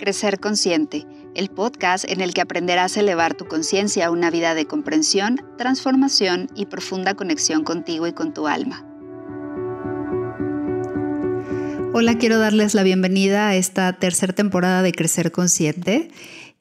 Crecer 0.00 0.40
Consciente, 0.40 1.06
el 1.34 1.50
podcast 1.50 2.10
en 2.10 2.22
el 2.22 2.32
que 2.32 2.40
aprenderás 2.40 2.96
a 2.96 3.00
elevar 3.00 3.34
tu 3.34 3.44
conciencia 3.44 4.06
a 4.06 4.10
una 4.10 4.30
vida 4.30 4.54
de 4.54 4.64
comprensión, 4.64 5.42
transformación 5.58 6.48
y 6.56 6.64
profunda 6.64 7.12
conexión 7.12 7.64
contigo 7.64 8.06
y 8.06 8.14
con 8.14 8.32
tu 8.32 8.48
alma. 8.48 8.82
Hola, 11.92 12.16
quiero 12.16 12.38
darles 12.38 12.74
la 12.74 12.82
bienvenida 12.82 13.48
a 13.48 13.56
esta 13.56 13.92
tercera 13.92 14.32
temporada 14.32 14.80
de 14.80 14.92
Crecer 14.92 15.32
Consciente. 15.32 16.10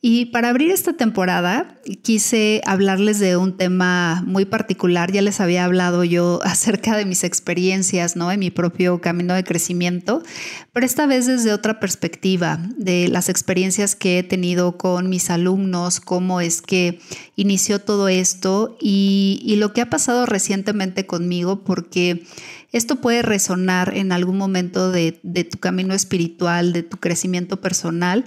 Y 0.01 0.27
para 0.27 0.47
abrir 0.47 0.71
esta 0.71 0.93
temporada 0.93 1.75
quise 2.03 2.61
hablarles 2.65 3.19
de 3.19 3.35
un 3.35 3.57
tema 3.57 4.23
muy 4.25 4.45
particular. 4.45 5.11
Ya 5.11 5.21
les 5.21 5.41
había 5.41 5.65
hablado 5.65 6.05
yo 6.05 6.39
acerca 6.43 6.95
de 6.95 7.03
mis 7.03 7.25
experiencias, 7.25 8.15
¿no? 8.15 8.31
En 8.31 8.39
mi 8.39 8.49
propio 8.49 9.01
camino 9.01 9.33
de 9.33 9.43
crecimiento, 9.43 10.23
pero 10.71 10.85
esta 10.85 11.05
vez 11.05 11.25
desde 11.25 11.51
otra 11.51 11.81
perspectiva, 11.81 12.61
de 12.77 13.09
las 13.09 13.27
experiencias 13.27 13.97
que 13.97 14.19
he 14.19 14.23
tenido 14.23 14.77
con 14.77 15.09
mis 15.09 15.29
alumnos, 15.29 15.99
cómo 15.99 16.39
es 16.39 16.61
que 16.61 16.99
inició 17.35 17.79
todo 17.79 18.07
esto 18.07 18.77
y, 18.79 19.55
lo 19.59 19.73
que 19.73 19.81
ha 19.81 19.89
pasado 19.89 20.25
recientemente 20.25 21.05
conmigo, 21.05 21.65
porque 21.65 22.23
esto 22.71 22.97
puede 23.01 23.23
resonar 23.23 23.97
en 23.97 24.13
algún 24.13 24.37
momento 24.37 24.89
de, 24.91 25.19
de, 25.23 25.43
tu 25.43 25.57
camino 25.57 25.93
espiritual, 25.93 26.71
de 26.71 26.83
tu 26.83 26.95
crecimiento 26.97 27.59
personal, 27.59 28.23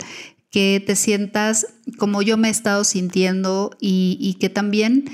que 0.52 0.82
te 0.86 0.94
sientas 0.94 1.66
como 1.98 2.22
yo 2.22 2.36
me 2.36 2.48
he 2.48 2.50
estado 2.50 2.84
sintiendo 2.84 3.70
y, 3.80 4.36
que 4.38 4.50
también 4.50 5.06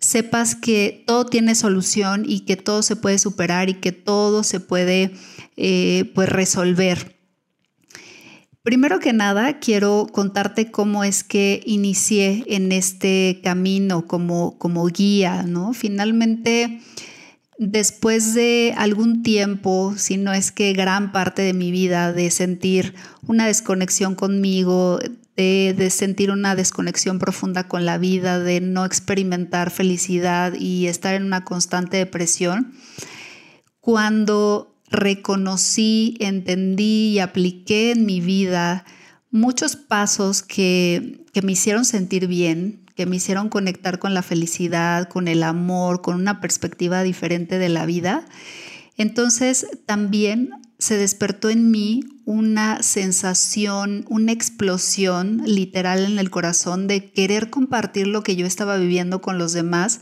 sepas 0.00 0.56
que 0.56 1.04
todo 1.06 1.26
tiene 1.26 1.54
solución 1.54 2.24
y 2.26 2.40
que 2.40 2.56
todo 2.56 2.82
se 2.82 2.96
puede 2.96 3.18
superar 3.18 3.68
y 3.68 3.74
que 3.74 3.92
todo 3.92 4.42
se 4.42 4.60
puede 4.60 5.12
eh, 5.56 6.10
pues 6.14 6.28
resolver. 6.30 7.16
Primero 8.62 8.98
que 8.98 9.12
nada, 9.12 9.60
quiero 9.60 10.06
contarte 10.10 10.70
cómo 10.70 11.04
es 11.04 11.22
que 11.22 11.60
inicié 11.66 12.44
en 12.48 12.72
este 12.72 13.40
camino 13.44 14.06
como, 14.06 14.58
como 14.58 14.86
guía, 14.86 15.42
¿no? 15.42 15.74
Finalmente, 15.74 16.80
después 17.58 18.34
de 18.34 18.72
algún 18.76 19.22
tiempo, 19.22 19.94
si 19.96 20.16
no 20.16 20.32
es 20.32 20.52
que 20.52 20.72
gran 20.72 21.12
parte 21.12 21.42
de 21.42 21.52
mi 21.52 21.72
vida, 21.72 22.12
de 22.12 22.30
sentir 22.30 22.94
una 23.26 23.46
desconexión 23.46 24.14
conmigo, 24.14 25.00
de, 25.36 25.88
sentir 25.90 26.30
una 26.30 26.56
desconexión 26.56 27.18
profunda 27.18 27.68
con 27.68 27.84
la 27.84 27.98
vida, 27.98 28.38
de 28.38 28.60
no 28.60 28.84
experimentar 28.84 29.70
felicidad 29.70 30.54
y 30.54 30.86
estar 30.86 31.14
en 31.14 31.24
una 31.24 31.44
constante 31.44 31.96
depresión, 31.96 32.72
cuando 33.80 34.74
reconocí, 34.90 36.16
entendí 36.20 37.10
y 37.10 37.18
apliqué 37.18 37.92
en 37.92 38.06
mi 38.06 38.20
vida 38.20 38.84
muchos 39.30 39.76
pasos 39.76 40.42
que, 40.42 41.24
que 41.32 41.42
me 41.42 41.52
hicieron 41.52 41.84
sentir 41.84 42.26
bien, 42.26 42.87
que 42.98 43.06
me 43.06 43.14
hicieron 43.14 43.48
conectar 43.48 44.00
con 44.00 44.12
la 44.12 44.24
felicidad, 44.24 45.08
con 45.08 45.28
el 45.28 45.44
amor, 45.44 46.02
con 46.02 46.16
una 46.16 46.40
perspectiva 46.40 47.04
diferente 47.04 47.56
de 47.56 47.68
la 47.68 47.86
vida, 47.86 48.26
entonces 48.96 49.68
también 49.86 50.50
se 50.80 50.96
despertó 50.96 51.48
en 51.48 51.70
mí 51.70 52.00
una 52.24 52.82
sensación, 52.82 54.04
una 54.08 54.32
explosión 54.32 55.42
literal 55.46 56.06
en 56.06 56.18
el 56.18 56.28
corazón 56.28 56.88
de 56.88 57.12
querer 57.12 57.50
compartir 57.50 58.08
lo 58.08 58.24
que 58.24 58.34
yo 58.34 58.46
estaba 58.46 58.76
viviendo 58.78 59.20
con 59.20 59.38
los 59.38 59.52
demás, 59.52 60.00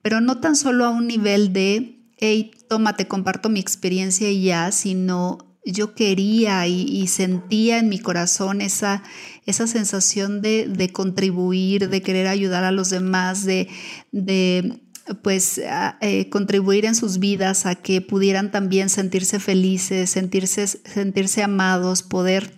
pero 0.00 0.20
no 0.20 0.38
tan 0.38 0.54
solo 0.54 0.84
a 0.84 0.90
un 0.90 1.08
nivel 1.08 1.52
de, 1.52 1.98
hey, 2.18 2.52
toma, 2.68 2.94
te 2.94 3.08
comparto 3.08 3.48
mi 3.48 3.58
experiencia 3.58 4.30
y 4.30 4.44
ya, 4.44 4.70
sino 4.70 5.49
yo 5.64 5.94
quería 5.94 6.66
y, 6.66 7.06
sentía 7.06 7.78
en 7.78 7.88
mi 7.88 7.98
corazón 7.98 8.60
esa, 8.60 9.02
esa 9.46 9.66
sensación 9.66 10.40
de, 10.42 10.90
contribuir, 10.92 11.88
de 11.88 12.02
querer 12.02 12.26
ayudar 12.28 12.64
a 12.64 12.72
los 12.72 12.90
demás, 12.90 13.44
de, 13.44 13.68
de 14.10 14.80
pues 15.22 15.60
eh, 16.00 16.28
contribuir 16.30 16.84
en 16.84 16.94
sus 16.94 17.18
vidas 17.18 17.66
a 17.66 17.74
que 17.74 18.00
pudieran 18.00 18.50
también 18.50 18.88
sentirse 18.88 19.40
felices, 19.40 20.10
sentirse, 20.10 20.66
sentirse 20.66 21.42
amados, 21.42 22.02
poder 22.02 22.54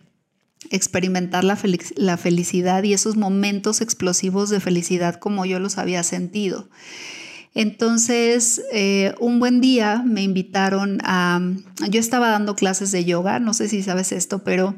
experimentar 0.71 1.45
la, 1.45 1.59
la 1.97 2.17
felicidad 2.17 2.83
y 2.83 2.93
esos 2.93 3.17
momentos 3.17 3.81
explosivos 3.81 4.49
de 4.49 4.61
felicidad 4.61 5.17
como 5.17 5.45
yo 5.45 5.59
los 5.59 5.79
había 5.79 6.03
sentido. 6.03 6.69
Entonces, 7.55 8.63
eh, 8.73 9.15
un 9.21 9.39
buen 9.39 9.61
día 9.61 10.03
me 10.07 10.23
invitaron 10.23 11.01
a, 11.05 11.41
yo 11.91 12.01
estaba 12.01 12.31
dando 12.31 12.57
clases 12.57 12.93
de 12.93 13.05
yoga, 13.05 13.41
no 13.41 13.53
sé 13.53 13.69
si 13.69 13.83
sabes 13.83 14.13
esto, 14.13 14.43
pero 14.43 14.75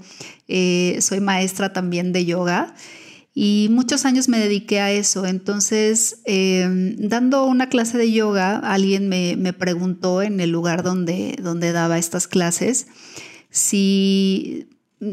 eh, 0.49 0.99
soy 1.01 1.21
maestra 1.21 1.73
también 1.73 2.13
de 2.13 2.25
yoga 2.25 2.75
y 3.33 3.69
muchos 3.71 4.05
años 4.05 4.29
me 4.29 4.39
dediqué 4.39 4.81
a 4.81 4.93
eso. 4.93 5.27
Entonces, 5.27 6.21
em, 6.25 6.97
dando 6.97 7.47
una 7.47 7.69
clase 7.69 7.99
de 7.99 8.11
yoga, 8.13 8.59
alguien 8.59 9.09
me, 9.09 9.37
me, 9.37 9.53
preguntó 9.53 10.23
en 10.23 10.41
el 10.41 10.51
lugar 10.51 10.83
donde, 10.83 11.37
donde 11.43 11.73
daba 11.73 11.99
estas 11.99 12.29
clases 12.29 12.87
si 13.51 14.69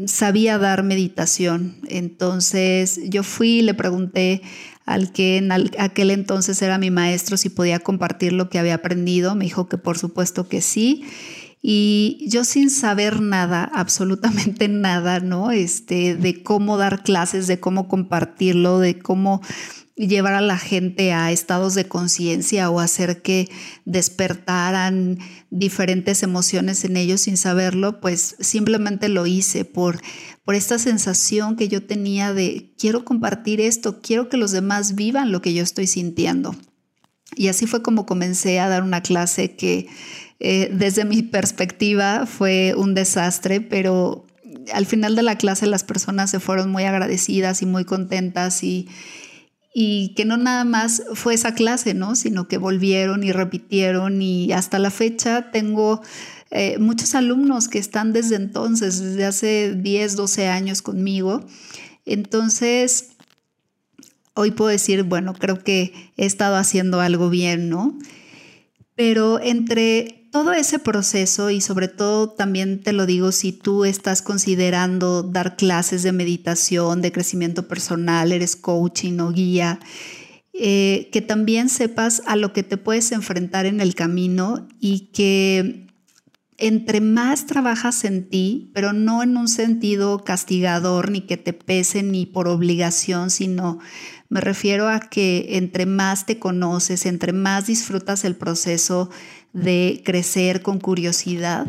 sabía 0.06 0.58
dar 0.58 0.82
meditación. 0.82 1.76
Entonces, 1.88 3.00
yo 3.04 3.22
fui 3.22 3.58
y 3.58 3.62
le 3.62 3.74
pregunté 3.74 4.42
al 4.84 5.12
que 5.12 5.36
en 5.38 5.52
aquel 5.52 6.10
entonces 6.10 6.60
era 6.62 6.78
mi 6.78 6.90
maestro 6.90 7.36
si 7.36 7.48
podía 7.48 7.78
compartir 7.78 8.32
lo 8.32 8.48
que 8.48 8.58
había 8.58 8.74
aprendido. 8.74 9.34
Me 9.34 9.44
dijo 9.44 9.68
que 9.68 9.78
por 9.78 9.98
supuesto 9.98 10.48
que 10.48 10.60
sí. 10.60 11.04
Y 11.62 12.26
yo 12.28 12.44
sin 12.44 12.70
saber 12.70 13.20
nada, 13.20 13.64
absolutamente 13.72 14.68
nada, 14.68 15.20
¿no? 15.20 15.52
Este, 15.52 16.16
de 16.16 16.42
cómo 16.42 16.76
dar 16.76 17.04
clases, 17.04 17.46
de 17.46 17.60
cómo 17.60 17.86
compartirlo, 17.88 18.80
de 18.80 18.98
cómo 18.98 19.40
llevar 19.96 20.34
a 20.34 20.40
la 20.40 20.58
gente 20.58 21.12
a 21.12 21.32
estados 21.32 21.74
de 21.74 21.86
conciencia 21.86 22.70
o 22.70 22.80
hacer 22.80 23.22
que 23.22 23.50
despertaran 23.84 25.18
diferentes 25.50 26.22
emociones 26.22 26.84
en 26.84 26.96
ellos 26.96 27.22
sin 27.22 27.36
saberlo, 27.36 28.00
pues 28.00 28.36
simplemente 28.40 29.08
lo 29.08 29.26
hice 29.26 29.64
por, 29.64 30.00
por 30.44 30.54
esta 30.54 30.78
sensación 30.78 31.56
que 31.56 31.68
yo 31.68 31.84
tenía 31.84 32.32
de 32.32 32.74
quiero 32.78 33.04
compartir 33.04 33.60
esto, 33.60 34.00
quiero 34.00 34.28
que 34.28 34.38
los 34.38 34.50
demás 34.50 34.94
vivan 34.94 35.30
lo 35.30 35.42
que 35.42 35.52
yo 35.52 35.62
estoy 35.62 35.86
sintiendo. 35.86 36.56
Y 37.34 37.48
así 37.48 37.66
fue 37.66 37.82
como 37.82 38.06
comencé 38.06 38.60
a 38.60 38.68
dar 38.68 38.82
una 38.82 39.02
clase 39.02 39.56
que 39.56 39.88
eh, 40.40 40.70
desde 40.72 41.04
mi 41.04 41.22
perspectiva 41.22 42.26
fue 42.26 42.74
un 42.76 42.94
desastre, 42.94 43.60
pero 43.60 44.26
al 44.72 44.86
final 44.86 45.16
de 45.16 45.22
la 45.22 45.36
clase 45.36 45.66
las 45.66 45.84
personas 45.84 46.30
se 46.30 46.40
fueron 46.40 46.70
muy 46.70 46.84
agradecidas 46.84 47.62
y 47.62 47.66
muy 47.66 47.84
contentas 47.84 48.62
y, 48.62 48.88
y 49.74 50.14
que 50.14 50.24
no 50.24 50.36
nada 50.36 50.64
más 50.64 51.02
fue 51.14 51.34
esa 51.34 51.54
clase, 51.54 51.94
¿no? 51.94 52.14
Sino 52.14 52.46
que 52.46 52.58
volvieron 52.58 53.24
y 53.24 53.32
repitieron 53.32 54.20
y 54.20 54.52
hasta 54.52 54.78
la 54.78 54.90
fecha 54.90 55.50
tengo 55.50 56.02
eh, 56.50 56.78
muchos 56.78 57.14
alumnos 57.14 57.68
que 57.68 57.78
están 57.78 58.12
desde 58.12 58.36
entonces, 58.36 59.00
desde 59.00 59.24
hace 59.24 59.74
10, 59.74 60.16
12 60.16 60.48
años 60.48 60.82
conmigo. 60.82 61.46
Entonces, 62.04 63.12
hoy 64.34 64.50
puedo 64.50 64.70
decir, 64.70 65.04
bueno, 65.04 65.32
creo 65.32 65.64
que 65.64 66.12
he 66.18 66.26
estado 66.26 66.56
haciendo 66.56 67.00
algo 67.00 67.30
bien, 67.30 67.70
¿no? 67.70 67.98
Pero 68.94 69.40
entre 69.40 70.21
todo 70.32 70.54
ese 70.54 70.78
proceso 70.78 71.50
y 71.50 71.60
sobre 71.60 71.88
todo 71.88 72.30
también 72.30 72.82
te 72.82 72.94
lo 72.94 73.04
digo 73.04 73.32
si 73.32 73.52
tú 73.52 73.84
estás 73.84 74.22
considerando 74.22 75.22
dar 75.22 75.56
clases 75.56 76.02
de 76.02 76.12
meditación, 76.12 77.02
de 77.02 77.12
crecimiento 77.12 77.68
personal, 77.68 78.32
eres 78.32 78.56
coaching 78.56 79.20
o 79.20 79.30
guía, 79.30 79.78
eh, 80.54 81.10
que 81.12 81.20
también 81.20 81.68
sepas 81.68 82.22
a 82.26 82.36
lo 82.36 82.54
que 82.54 82.62
te 82.62 82.78
puedes 82.78 83.12
enfrentar 83.12 83.66
en 83.66 83.80
el 83.80 83.94
camino 83.94 84.66
y 84.80 85.10
que 85.12 85.86
entre 86.56 87.00
más 87.00 87.46
trabajas 87.46 88.04
en 88.04 88.28
ti, 88.28 88.70
pero 88.72 88.92
no 88.94 89.22
en 89.22 89.36
un 89.36 89.48
sentido 89.48 90.24
castigador 90.24 91.10
ni 91.10 91.22
que 91.22 91.36
te 91.36 91.52
pese 91.52 92.02
ni 92.02 92.24
por 92.24 92.48
obligación, 92.48 93.30
sino 93.30 93.80
me 94.28 94.40
refiero 94.40 94.88
a 94.88 95.00
que 95.00 95.58
entre 95.58 95.84
más 95.84 96.24
te 96.24 96.38
conoces, 96.38 97.04
entre 97.04 97.34
más 97.34 97.66
disfrutas 97.66 98.24
el 98.24 98.36
proceso, 98.36 99.10
de 99.52 100.02
crecer 100.04 100.62
con 100.62 100.78
curiosidad, 100.78 101.66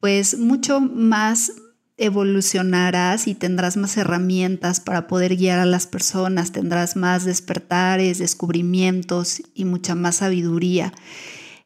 pues 0.00 0.38
mucho 0.38 0.80
más 0.80 1.52
evolucionarás 1.96 3.26
y 3.26 3.34
tendrás 3.34 3.76
más 3.76 3.96
herramientas 3.96 4.78
para 4.78 5.08
poder 5.08 5.36
guiar 5.36 5.58
a 5.58 5.66
las 5.66 5.86
personas, 5.86 6.52
tendrás 6.52 6.94
más 6.96 7.24
despertares, 7.24 8.18
descubrimientos 8.18 9.42
y 9.52 9.64
mucha 9.64 9.96
más 9.96 10.16
sabiduría. 10.16 10.92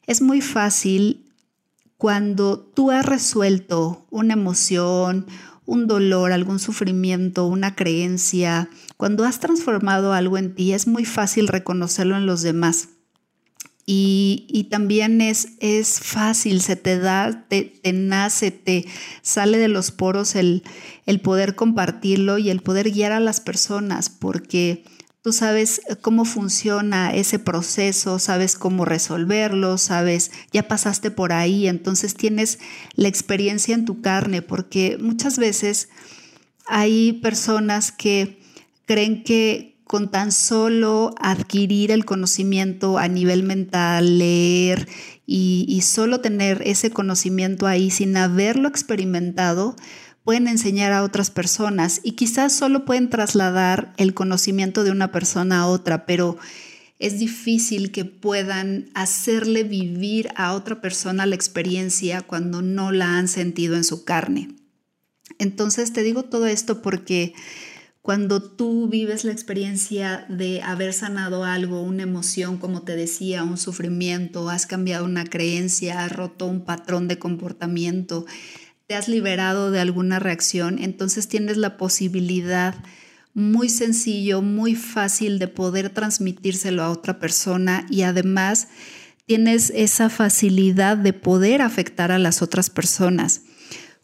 Es 0.07 0.21
muy 0.21 0.41
fácil 0.41 1.31
cuando 1.97 2.59
tú 2.59 2.89
has 2.89 3.05
resuelto 3.05 4.07
una 4.09 4.33
emoción, 4.33 5.27
un 5.65 5.87
dolor, 5.87 6.31
algún 6.31 6.59
sufrimiento, 6.59 7.45
una 7.45 7.75
creencia, 7.75 8.69
cuando 8.97 9.23
has 9.23 9.39
transformado 9.39 10.13
algo 10.13 10.37
en 10.37 10.55
ti, 10.55 10.73
es 10.73 10.87
muy 10.87 11.05
fácil 11.05 11.47
reconocerlo 11.47 12.17
en 12.17 12.25
los 12.25 12.41
demás 12.41 12.89
Y, 13.85 14.67
también 14.71 15.19
es, 15.19 15.49
es 15.59 15.99
fácil, 15.99 16.61
se 16.61 16.77
te 16.77 16.97
da, 16.97 17.45
te, 17.49 17.73
nace, 17.93 18.51
te 18.51 18.85
sale 19.21 19.57
de 19.57 19.67
los 19.67 19.91
poros 19.91 20.35
el, 20.35 20.63
el 21.05 21.19
poder 21.19 21.55
compartirlo 21.55 22.37
y 22.37 22.49
el 22.49 22.61
poder 22.61 22.91
guiar 22.91 23.11
a 23.11 23.19
las 23.19 23.41
personas, 23.41 24.09
porque 24.09 24.85
tú 25.21 25.33
sabes 25.33 25.81
cómo 26.01 26.23
funciona 26.23 27.13
ese 27.13 27.39
proceso, 27.39 28.19
sabes 28.19 28.55
cómo 28.55 28.85
resolverlo, 28.85 29.77
sabes, 29.77 30.31
ya 30.53 30.67
pasaste 30.67 31.11
por 31.11 31.33
ahí, 31.33 31.67
entonces 31.67 32.15
tienes 32.15 32.59
la 32.95 33.09
experiencia 33.09 33.75
en 33.75 33.85
tu 33.85 34.01
carne, 34.01 34.41
porque 34.41 34.97
muchas 34.99 35.37
veces 35.37 35.89
hay 36.67 37.13
personas 37.13 37.91
que 37.91 38.39
creen 38.85 39.23
que 39.23 39.72
con 39.93 40.09
tan 40.09 40.31
solo 40.31 41.13
adquirir 41.19 41.91
el 41.91 42.03
conocimiento 42.03 42.97
a 42.97 43.07
nivel 43.07 43.43
mental, 43.43 44.17
leer 44.17 44.87
y, 45.27 45.79
solo 45.83 46.19
tener 46.19 46.63
ese 46.65 46.89
conocimiento 46.89 47.67
ahí 47.67 47.91
sin 47.91 48.17
haberlo 48.17 48.67
experimentado, 48.67 49.75
pueden 50.23 50.47
enseñar 50.47 50.93
a 50.93 51.03
otras 51.03 51.29
personas 51.29 52.01
y 52.03 52.13
quizás 52.13 52.53
solo 52.53 52.85
pueden 52.85 53.11
trasladar 53.11 53.93
el 53.97 54.15
conocimiento 54.15 54.83
de 54.83 54.89
una 54.89 55.11
persona 55.11 55.59
a 55.59 55.67
otra, 55.67 56.07
pero 56.07 56.39
es 56.97 57.19
difícil 57.19 57.91
que 57.91 58.03
puedan 58.03 58.89
hacerle 58.95 59.63
vivir 59.63 60.29
a 60.35 60.53
otra 60.53 60.81
persona 60.81 61.27
la 61.27 61.35
experiencia 61.35 62.23
cuando 62.23 62.63
no 62.63 62.91
la 62.91 63.19
han 63.19 63.27
sentido 63.27 63.75
en 63.75 63.83
su 63.83 64.05
carne. 64.05 64.55
Entonces 65.37 65.93
te 65.93 66.01
digo 66.01 66.23
todo 66.23 66.47
esto 66.47 66.81
porque 66.81 67.35
cuando 68.03 68.43
tú 68.43 68.89
vives 68.89 69.23
la 69.23 69.31
experiencia 69.31 70.25
de 70.27 70.61
haber 70.61 70.91
sanado 70.91 71.45
algo, 71.45 71.81
una 71.81 72.03
emoción, 72.03 72.57
como 72.57 72.81
te 72.81 72.97
decía, 72.97 73.45
un 73.45 73.57
sufrimiento, 73.57 74.49
has 74.49 74.65
cambiado 74.65 75.05
una 75.05 75.23
creencia, 75.23 76.03
has 76.03 76.11
roto 76.11 76.45
un 76.45 76.65
patrón 76.65 77.07
de 77.07 77.17
comportamiento, 77.17 78.25
te 78.87 78.95
has 78.95 79.07
liberado 79.07 79.71
de 79.71 79.79
alguna 79.79 80.19
reacción, 80.19 80.79
entonces 80.79 81.29
tienes 81.29 81.55
la 81.55 81.77
posibilidad 81.77 82.75
muy 83.33 83.69
sencillo, 83.69 84.41
muy 84.41 84.75
fácil 84.75 85.39
de 85.39 85.47
poder 85.47 85.89
transmitírselo 85.89 86.83
a 86.83 86.91
otra 86.91 87.19
persona 87.19 87.85
y 87.89 88.01
además 88.01 88.67
tienes 89.25 89.71
esa 89.73 90.09
facilidad 90.09 90.97
de 90.97 91.13
poder 91.13 91.61
afectar 91.61 92.11
a 92.11 92.19
las 92.19 92.41
otras 92.41 92.69
personas. 92.69 93.43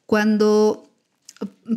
Cuando 0.05 0.88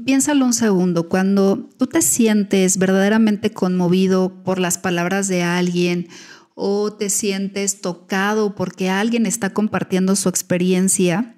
Piénsalo 0.05 0.45
un 0.45 0.55
segundo, 0.55 1.09
cuando 1.09 1.69
tú 1.79 1.87
te 1.87 2.03
sientes 2.03 2.79
verdaderamente 2.79 3.53
conmovido 3.53 4.43
por 4.43 4.59
las 4.59 4.79
palabras 4.79 5.29
de 5.29 5.43
alguien 5.43 6.09
o 6.55 6.93
te 6.93 7.11
sientes 7.11 7.81
tocado 7.81 8.55
porque 8.55 8.91
alguien 8.91 9.27
está 9.27 9.51
compartiendo 9.51 10.17
su 10.17 10.29
experiencia 10.29 11.37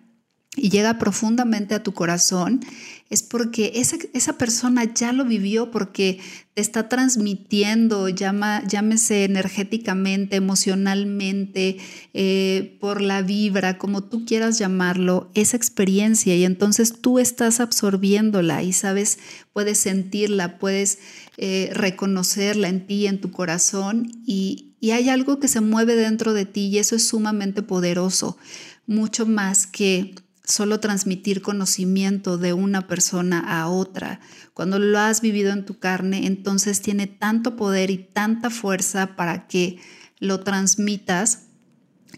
y 0.57 0.71
llega 0.71 0.99
profundamente 0.99 1.75
a 1.75 1.83
tu 1.83 1.93
corazón, 1.93 2.61
es 3.15 3.23
porque 3.23 3.73
esa, 3.77 3.97
esa, 4.13 4.37
persona 4.37 4.93
ya 4.93 5.13
lo 5.13 5.25
vivió, 5.25 5.71
porque 5.71 6.21
te 6.53 6.61
está 6.61 6.89
transmitiendo, 6.89 8.09
llama, 8.09 8.63
llámese 8.67 9.25
energéticamente, 9.25 10.37
emocionalmente, 10.37 11.79
eh, 12.13 12.77
por 12.81 13.01
la 13.01 13.23
vibra, 13.23 13.79
como 13.79 14.03
tú 14.03 14.25
quieras 14.25 14.59
llamarlo, 14.59 15.31
esa 15.35 15.57
experiencia. 15.57 16.37
Y 16.37 16.45
entonces 16.45 17.01
tú 17.01 17.19
estás 17.19 17.61
absorbiéndola 17.61 18.63
y 18.63 18.73
sabes, 18.73 19.19
puedes 19.53 19.79
sentirla, 19.79 20.59
puedes 20.59 20.99
eh, 21.37 21.71
reconocerla 21.73 22.69
en 22.69 22.87
ti, 22.87 23.07
en 23.07 23.21
tu 23.21 23.31
corazón. 23.31 24.11
Y, 24.27 24.75
y 24.81 24.91
hay 24.91 25.09
algo 25.09 25.39
que 25.39 25.49
se 25.49 25.61
mueve 25.61 25.95
dentro 25.95 26.35
de 26.35 26.47
ti 26.47 26.67
y 26.67 26.79
eso 26.79 26.97
es 26.97 27.07
sumamente 27.07 27.63
poderoso, 27.63 28.37
mucho 28.87 29.25
más 29.25 29.67
que 29.67 30.15
solo 30.45 30.79
transmitir 30.79 31.43
conocimiento 31.43 32.37
de 32.39 32.53
una 32.53 32.87
persona 32.87 33.41
a 33.41 33.69
otra. 33.69 34.21
Cuando 34.53 34.79
lo 34.79 34.99
has 34.99 35.21
vivido 35.21 35.53
en 35.53 35.65
tu 35.65 35.79
carne, 35.79 36.27
entonces 36.27 36.83
tiene 36.83 37.07
tanto 37.07 37.57
poder 37.57 37.91
y 37.91 37.99
tanta 37.99 38.51
fuerza 38.51 39.17
para 39.17 39.47
que 39.47 39.79
lo 40.19 40.41
transmitas 40.41 41.47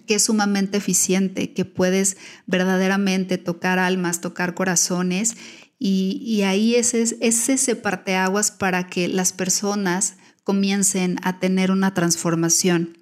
que 0.06 0.17
es 0.17 0.25
sumamente 0.25 0.76
eficiente, 0.76 1.52
que 1.52 1.64
puedes 1.64 2.17
verdaderamente 2.46 3.38
tocar 3.38 3.78
almas, 3.78 4.20
tocar 4.20 4.55
corazones 4.55 5.37
y, 5.78 6.43
ahí 6.43 6.75
es, 6.75 6.94
es, 6.94 7.17
es 7.20 7.49
ese 7.49 7.76
parteaguas 7.76 8.50
para 8.50 8.87
que 8.87 9.08
las 9.08 9.32
personas 9.32 10.17
comiencen 10.43 11.17
a 11.23 11.38
tener 11.38 11.70
una 11.70 11.93
transformación. 11.93 12.96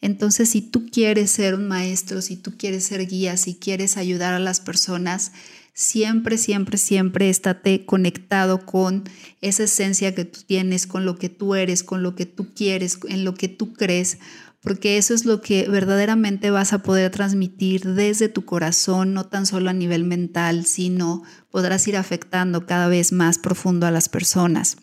Entonces, 0.00 0.48
si 0.48 0.62
tú 0.62 0.86
quieres 0.90 1.30
ser 1.30 1.54
un 1.54 1.68
maestro, 1.68 2.22
si 2.22 2.36
tú 2.36 2.56
quieres 2.56 2.84
ser 2.84 3.06
guía, 3.06 3.36
si 3.36 3.54
quieres 3.54 3.96
ayudar 3.96 4.32
a 4.32 4.38
las 4.38 4.60
personas, 4.60 5.32
siempre, 5.74 6.38
siempre, 6.38 6.78
siempre 6.78 7.30
estate 7.30 7.84
conectado 7.84 8.64
con 8.64 9.04
esa 9.40 9.64
esencia 9.64 10.14
que 10.14 10.24
tú 10.24 10.40
tienes, 10.46 10.86
con 10.86 11.04
lo 11.04 11.16
que 11.16 11.28
tú 11.28 11.54
eres, 11.54 11.82
con 11.82 12.02
lo 12.02 12.14
que 12.14 12.26
tú 12.26 12.54
quieres, 12.54 12.98
en 13.08 13.24
lo 13.24 13.34
que 13.34 13.48
tú 13.48 13.72
crees, 13.74 14.18
porque 14.62 14.98
eso 14.98 15.14
es 15.14 15.24
lo 15.24 15.40
que 15.40 15.68
verdaderamente 15.68 16.50
vas 16.50 16.72
a 16.72 16.82
poder 16.82 17.10
transmitir 17.10 17.94
desde 17.94 18.28
tu 18.28 18.44
corazón, 18.44 19.14
no 19.14 19.26
tan 19.26 19.46
solo 19.46 19.70
a 19.70 19.74
nivel 19.74 20.04
mental, 20.04 20.66
sino 20.66 21.22
podrás 21.50 21.86
ir 21.88 21.96
afectando 21.96 22.66
cada 22.66 22.88
vez 22.88 23.12
más 23.12 23.38
profundo 23.38 23.86
a 23.86 23.90
las 23.90 24.08
personas. 24.08 24.76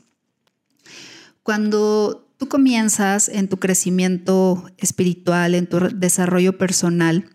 Cuando 1.43 2.26
tú 2.37 2.47
comienzas 2.47 3.29
en 3.29 3.47
tu 3.49 3.57
crecimiento 3.57 4.69
espiritual, 4.77 5.55
en 5.55 5.67
tu 5.67 5.79
desarrollo 5.79 6.57
personal, 6.57 7.25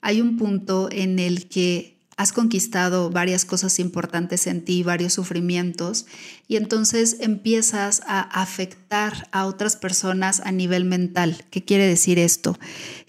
hay 0.00 0.20
un 0.20 0.36
punto 0.36 0.88
en 0.90 1.18
el 1.18 1.48
que 1.48 1.98
has 2.16 2.32
conquistado 2.32 3.10
varias 3.10 3.44
cosas 3.44 3.78
importantes 3.78 4.48
en 4.48 4.64
ti, 4.64 4.82
varios 4.82 5.12
sufrimientos, 5.12 6.06
y 6.48 6.56
entonces 6.56 7.18
empiezas 7.20 8.02
a 8.06 8.20
afectar 8.20 9.28
a 9.30 9.46
otras 9.46 9.76
personas 9.76 10.40
a 10.40 10.50
nivel 10.50 10.84
mental. 10.84 11.44
¿Qué 11.50 11.64
quiere 11.64 11.86
decir 11.86 12.18
esto? 12.18 12.58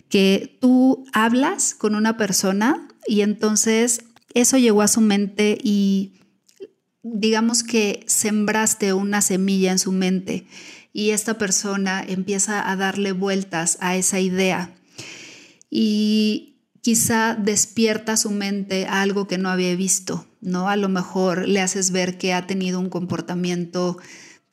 Que 0.10 0.58
tú 0.62 1.06
hablas 1.12 1.74
con 1.74 1.96
una 1.96 2.18
persona 2.18 2.88
y 3.08 3.22
entonces 3.22 4.02
eso 4.36 4.58
llegó 4.58 4.84
a 4.84 4.88
su 4.88 5.02
mente 5.02 5.58
y 5.64 6.19
digamos 7.04 7.64
que 7.64 8.04
sembraste 8.08 8.94
una 8.94 9.22
semilla 9.22 9.72
en 9.72 9.80
su 9.80 9.92
mente 9.92 10.46
y 10.94 11.12
esta 11.12 11.38
persona 11.38 12.04
empieza 12.06 12.70
a 12.70 12.76
darle 12.76 13.12
vueltas 13.12 13.78
a 13.80 13.96
esa 13.96 14.20
idea 14.20 14.76
y 15.70 16.58
quizá 16.82 17.36
despierta 17.36 18.18
su 18.18 18.32
mente 18.32 18.86
algo 18.88 19.28
que 19.28 19.38
no 19.38 19.50
había 19.50 19.76
visto, 19.76 20.28
¿no? 20.42 20.70
A 20.70 20.76
lo 20.76 20.90
mejor 20.90 21.48
le 21.48 21.62
haces 21.62 21.92
ver 21.92 22.18
que 22.18 22.34
ha 22.34 22.48
tenido 22.48 22.80
un 22.80 22.90
comportamiento 22.90 23.98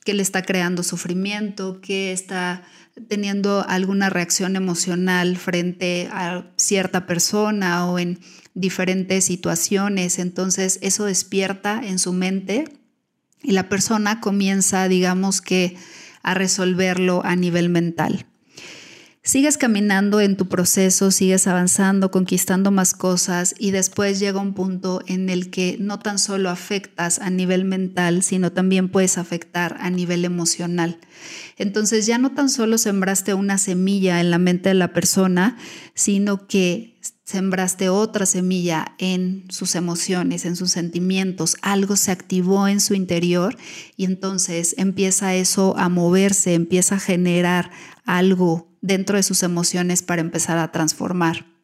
que 0.05 0.15
le 0.15 0.23
está 0.23 0.43
creando 0.43 0.83
sufrimiento, 0.83 1.81
que 1.81 2.13
está 2.13 2.63
teniendo 3.09 3.65
alguna 3.69 4.09
reacción 4.09 4.57
emocional 4.57 5.37
frente 5.37 6.09
a 6.13 6.51
cierta 6.57 7.07
persona 7.07 7.87
o 7.87 7.99
en 7.99 8.21
diferentes 8.57 9.27
situaciones. 9.27 10.19
Entonces 10.19 10.81
eso 10.83 11.05
despierta 11.05 11.81
en 11.85 12.01
su 12.01 12.13
mente 12.13 12.65
y 13.43 13.53
la 13.53 13.69
persona 13.69 14.21
comienza, 14.21 14.89
digamos 14.89 15.41
que, 15.41 15.77
a 16.23 16.35
resolverlo 16.35 17.25
a 17.25 17.37
nivel 17.37 17.69
mental. 17.69 18.27
Sigues 19.23 19.59
caminando 19.59 20.21
en 20.21 20.37
tu 20.37 20.47
proceso, 20.47 21.11
sigues 21.11 21.49
avanzando, 21.49 22.13
conquistando 22.13 22.71
más 22.71 22.95
cosas 22.95 23.57
y 23.59 23.73
después 23.73 24.21
llega 24.21 24.41
un 24.41 24.55
punto 24.55 25.03
en 25.09 25.29
el 25.31 25.51
que 25.51 25.77
no 25.81 25.99
tan 25.99 26.21
solo 26.21 26.49
afectas 26.49 27.19
a 27.19 27.29
nivel 27.29 27.65
mental, 27.65 28.23
sino 28.23 28.53
también 28.53 28.89
puedes 28.89 29.19
afectar 29.19 29.79
a 29.81 29.91
nivel 29.91 30.25
emocional. 30.25 31.01
Entonces 31.57 32.07
ya 32.07 32.19
no 32.19 32.35
tan 32.35 32.49
solo 32.49 32.79
sembraste 32.79 33.35
una 33.35 33.59
semilla 33.59 34.21
en 34.21 34.31
la 34.31 34.39
mente 34.39 34.69
de 34.69 34.77
la 34.77 34.93
persona, 34.93 35.57
sino 35.95 36.47
que 36.47 36.96
sembraste 37.27 37.89
otra 37.89 38.25
semilla 38.25 38.95
en 38.99 39.45
sus 39.51 39.75
emociones, 39.75 40.45
en 40.45 40.55
sus 40.55 40.71
sentimientos, 40.71 41.57
algo 41.61 41.97
se 41.97 42.13
activó 42.13 42.69
en 42.69 42.81
su 42.81 42.95
interior 42.95 43.57
y 43.97 44.05
entonces 44.05 44.77
empieza 44.79 45.35
eso 45.35 45.77
a 45.77 45.89
moverse, 45.89 46.55
empieza 46.55 46.95
a 46.95 47.01
generar 47.01 47.73
algo 48.05 48.69
dentro 48.81 49.17
de 49.17 49.25
sus 49.25 49.43
emociones 49.43 50.03
para 50.03 50.21
empezar 50.21 50.57
a 50.59 50.71
transformar. 50.71 51.56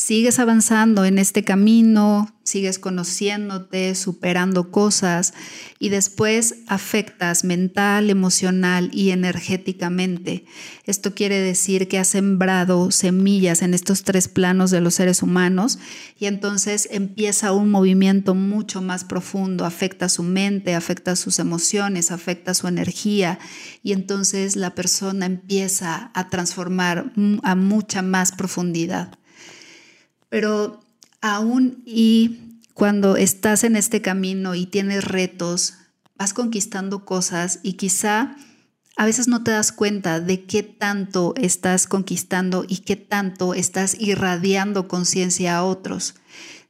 Sigues 0.00 0.38
avanzando 0.38 1.04
en 1.04 1.18
este 1.18 1.44
camino, 1.44 2.34
sigues 2.42 2.78
conociéndote, 2.78 3.94
superando 3.94 4.70
cosas 4.70 5.34
y 5.78 5.90
después 5.90 6.54
afectas 6.68 7.44
mental, 7.44 8.08
emocional 8.08 8.88
y 8.94 9.10
energéticamente. 9.10 10.46
Esto 10.86 11.14
quiere 11.14 11.38
decir 11.38 11.86
que 11.86 11.98
has 11.98 12.08
sembrado 12.08 12.90
semillas 12.90 13.60
en 13.60 13.74
estos 13.74 14.02
tres 14.02 14.26
planos 14.26 14.70
de 14.70 14.80
los 14.80 14.94
seres 14.94 15.22
humanos 15.22 15.78
y 16.18 16.24
entonces 16.24 16.88
empieza 16.90 17.52
un 17.52 17.70
movimiento 17.70 18.34
mucho 18.34 18.80
más 18.80 19.04
profundo, 19.04 19.66
afecta 19.66 20.08
su 20.08 20.22
mente, 20.22 20.74
afecta 20.74 21.14
sus 21.14 21.38
emociones, 21.38 22.10
afecta 22.10 22.54
su 22.54 22.68
energía 22.68 23.38
y 23.82 23.92
entonces 23.92 24.56
la 24.56 24.74
persona 24.74 25.26
empieza 25.26 26.10
a 26.14 26.30
transformar 26.30 27.12
a 27.42 27.54
mucha 27.54 28.00
más 28.00 28.32
profundidad. 28.32 29.20
Pero 30.30 30.80
aún 31.20 31.82
y 31.84 32.60
cuando 32.72 33.18
estás 33.18 33.62
en 33.64 33.76
este 33.76 34.00
camino 34.00 34.54
y 34.54 34.64
tienes 34.64 35.04
retos, 35.04 35.74
vas 36.16 36.32
conquistando 36.32 37.04
cosas 37.04 37.60
y 37.62 37.74
quizá 37.74 38.36
a 38.96 39.04
veces 39.04 39.28
no 39.28 39.42
te 39.42 39.50
das 39.50 39.72
cuenta 39.72 40.20
de 40.20 40.44
qué 40.44 40.62
tanto 40.62 41.34
estás 41.36 41.86
conquistando 41.86 42.64
y 42.66 42.78
qué 42.78 42.96
tanto 42.96 43.54
estás 43.54 43.96
irradiando 43.98 44.88
conciencia 44.88 45.56
a 45.56 45.64
otros. 45.64 46.14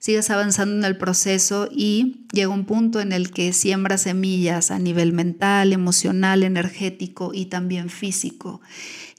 Sigues 0.00 0.30
avanzando 0.30 0.76
en 0.76 0.85
el 0.85 0.97
proceso 0.97 1.69
y 1.71 2.26
llega 2.33 2.49
un 2.49 2.64
punto 2.64 3.00
en 3.00 3.12
el 3.12 3.30
que 3.30 3.52
siembras 3.52 4.02
semillas 4.02 4.71
a 4.71 4.78
nivel 4.78 5.12
mental, 5.12 5.75
emocional, 5.75 6.42
energético 6.42 7.33
y 7.35 7.45
también 7.45 7.90
físico. 7.90 8.62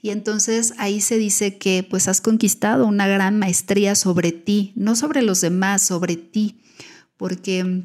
Y 0.02 0.10
entonces 0.10 0.74
ahí 0.78 1.00
se 1.00 1.18
dice 1.18 1.56
que 1.56 1.86
pues 1.88 2.08
has 2.08 2.20
conquistado 2.20 2.84
una 2.84 3.06
gran 3.06 3.38
maestría 3.38 3.94
sobre 3.94 4.32
ti, 4.32 4.72
no 4.74 4.96
sobre 4.96 5.22
los 5.22 5.40
demás, 5.40 5.82
sobre 5.82 6.16
ti, 6.16 6.60
porque 7.16 7.84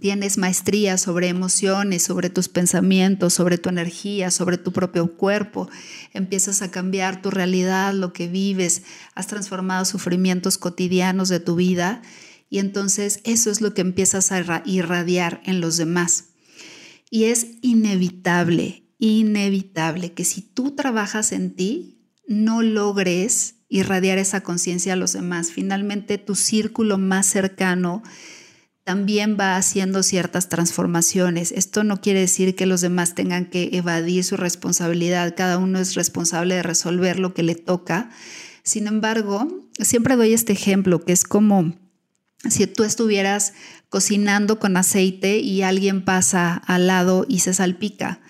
tienes 0.00 0.36
maestría 0.36 0.98
sobre 0.98 1.28
emociones, 1.28 2.02
sobre 2.02 2.28
tus 2.28 2.48
pensamientos, 2.48 3.34
sobre 3.34 3.56
tu 3.56 3.68
energía, 3.68 4.30
sobre 4.30 4.58
tu 4.58 4.72
propio 4.72 5.16
cuerpo. 5.16 5.68
Empiezas 6.12 6.62
a 6.62 6.70
cambiar 6.70 7.22
tu 7.22 7.30
realidad, 7.30 7.94
lo 7.94 8.12
que 8.12 8.26
vives, 8.26 8.82
has 9.14 9.28
transformado 9.28 9.84
sufrimientos 9.84 10.58
cotidianos 10.58 11.28
de 11.28 11.40
tu 11.40 11.54
vida 11.56 12.02
y 12.50 12.58
entonces 12.58 13.20
eso 13.24 13.50
es 13.50 13.60
lo 13.60 13.74
que 13.74 13.80
empiezas 13.80 14.32
a 14.32 14.62
irradiar 14.64 15.40
en 15.44 15.60
los 15.60 15.76
demás. 15.76 16.30
Y 17.08 17.24
es 17.24 17.46
inevitable, 17.62 18.84
inevitable 18.98 20.12
que 20.12 20.24
si 20.24 20.42
tú 20.42 20.72
trabajas 20.72 21.30
en 21.30 21.54
ti, 21.54 22.02
no 22.26 22.62
logres 22.62 23.54
irradiar 23.68 24.18
esa 24.18 24.42
conciencia 24.42 24.94
a 24.94 24.96
los 24.96 25.12
demás. 25.12 25.52
Finalmente, 25.52 26.18
tu 26.18 26.34
círculo 26.34 26.98
más 26.98 27.26
cercano 27.26 28.02
también 28.86 29.36
va 29.38 29.56
haciendo 29.56 30.04
ciertas 30.04 30.48
transformaciones. 30.48 31.50
Esto 31.50 31.82
no 31.82 32.00
quiere 32.00 32.20
decir 32.20 32.54
que 32.54 32.66
los 32.66 32.80
demás 32.80 33.16
tengan 33.16 33.46
que 33.46 33.70
evadir 33.72 34.22
su 34.22 34.36
responsabilidad. 34.36 35.34
Cada 35.36 35.58
uno 35.58 35.80
es 35.80 35.96
responsable 35.96 36.54
de 36.54 36.62
resolver 36.62 37.18
lo 37.18 37.34
que 37.34 37.42
le 37.42 37.56
toca. 37.56 38.10
Sin 38.62 38.86
embargo, 38.86 39.48
siempre 39.80 40.14
doy 40.14 40.32
este 40.32 40.52
ejemplo 40.52 41.04
que 41.04 41.12
es 41.12 41.24
como 41.24 41.74
si 42.48 42.68
tú 42.68 42.84
estuvieras 42.84 43.54
cocinando 43.88 44.60
con 44.60 44.76
aceite 44.76 45.40
y 45.40 45.62
alguien 45.62 46.04
pasa 46.04 46.54
al 46.54 46.86
lado 46.86 47.26
y 47.28 47.40
se 47.40 47.54
salpica. 47.54 48.20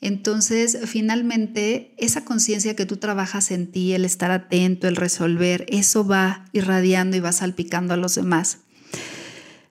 Entonces, 0.00 0.78
finalmente, 0.86 1.92
esa 1.98 2.24
conciencia 2.24 2.74
que 2.74 2.86
tú 2.86 2.96
trabajas 2.96 3.50
en 3.50 3.70
ti, 3.70 3.92
el 3.92 4.06
estar 4.06 4.30
atento, 4.30 4.88
el 4.88 4.96
resolver, 4.96 5.66
eso 5.68 6.06
va 6.06 6.46
irradiando 6.52 7.18
y 7.18 7.20
va 7.20 7.32
salpicando 7.32 7.92
a 7.92 7.98
los 7.98 8.14
demás. 8.14 8.60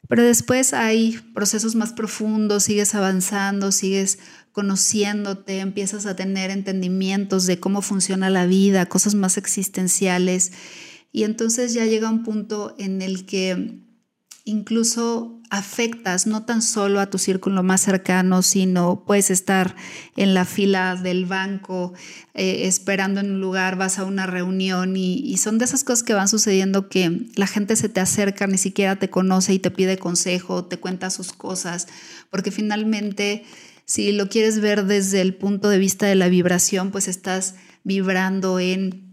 Pero 0.08 0.24
después 0.24 0.74
hay 0.74 1.20
procesos 1.34 1.76
más 1.76 1.94
profundos, 1.94 2.64
sigues 2.64 2.96
avanzando, 2.96 3.72
sigues 3.72 4.20
conociéndote, 4.52 5.60
empiezas 5.60 6.06
a 6.06 6.16
tener 6.16 6.50
entendimientos 6.50 7.46
de 7.46 7.60
cómo 7.60 7.82
funciona 7.82 8.30
la 8.30 8.46
vida, 8.46 8.88
cosas 8.88 9.16
más 9.16 9.38
existenciales. 9.38 10.52
Y 11.12 11.24
entonces 11.24 11.74
ya 11.74 11.86
llega 11.86 12.10
un 12.10 12.24
punto 12.24 12.76
en 12.80 13.02
el 13.02 13.26
que 13.26 13.87
incluso 14.48 15.40
afectas 15.50 16.28
no 16.28 16.44
tan 16.44 16.62
solo 16.62 17.00
a 17.00 17.10
tu 17.10 17.18
círculo 17.18 17.64
más 17.64 17.82
cercano, 17.82 18.42
sino 18.42 19.04
puedes 19.06 19.30
estar 19.30 19.76
en 20.16 20.34
la 20.34 20.44
fila 20.46 20.96
del 20.96 21.26
banco 21.26 21.94
eh, 22.34 22.68
esperando 22.68 23.22
en 23.22 23.32
un 23.32 23.42
lugar, 23.42 23.78
vas 23.78 24.00
a 24.00 24.04
una 24.04 24.26
reunión 24.26 24.98
y, 24.98 25.20
y, 25.20 25.38
son 25.38 25.58
de 25.58 25.66
esas 25.66 25.84
cosas 25.84 26.04
que 26.04 26.14
van 26.14 26.28
sucediendo 26.28 26.90
que 26.90 27.28
la 27.36 27.48
gente 27.48 27.76
se 27.76 27.88
te 27.88 28.02
acerca, 28.02 28.48
ni 28.48 28.58
siquiera 28.58 28.98
te 28.98 29.10
conoce 29.10 29.54
y 29.54 29.60
te 29.60 29.72
pide 29.72 29.98
consejo, 29.98 30.66
te 30.66 30.78
cuenta 30.78 31.10
sus 31.10 31.32
cosas, 31.32 31.88
porque 32.30 32.52
finalmente 32.52 33.46
si 33.86 34.12
lo 34.12 34.28
quieres 34.28 34.60
ver 34.60 34.86
desde 34.86 35.22
el 35.22 35.34
punto 35.34 35.70
de 35.70 35.78
vista 35.78 36.08
de 36.08 36.16
la 36.16 36.28
vibración, 36.28 36.92
pues 36.92 37.08
estás 37.08 37.56
vibrando 37.86 38.60
en 38.60 39.07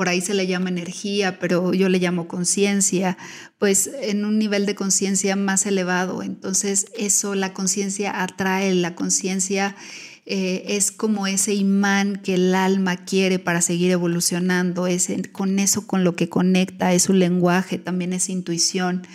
por 0.00 0.08
ahí 0.08 0.22
se 0.22 0.32
le 0.32 0.46
llama 0.46 0.70
energía, 0.70 1.38
pero 1.38 1.74
yo 1.74 1.90
le 1.90 1.98
llamo 1.98 2.26
conciencia, 2.26 3.18
pues 3.58 3.90
en 4.00 4.24
un 4.24 4.38
nivel 4.38 4.64
de 4.64 4.74
conciencia 4.74 5.36
más 5.36 5.66
elevado. 5.66 6.22
Entonces 6.22 6.86
eso, 6.96 7.34
la 7.34 7.52
conciencia 7.52 8.22
atrae, 8.22 8.74
la 8.74 8.94
conciencia 8.94 9.76
eh, 10.24 10.64
es 10.68 10.90
como 10.90 11.26
ese 11.26 11.52
imán 11.52 12.16
que 12.16 12.36
el 12.36 12.54
alma 12.54 13.04
quiere 13.04 13.38
para 13.38 13.60
seguir 13.60 13.90
evolucionando, 13.90 14.86
es 14.86 15.08
con 15.32 15.58
eso 15.58 15.86
con 15.86 16.02
lo 16.02 16.16
que 16.16 16.30
conecta, 16.30 16.94
es 16.94 17.02
su 17.02 17.12
lenguaje, 17.12 17.76
también 17.76 18.14
es 18.14 18.30
intuición. 18.30 19.06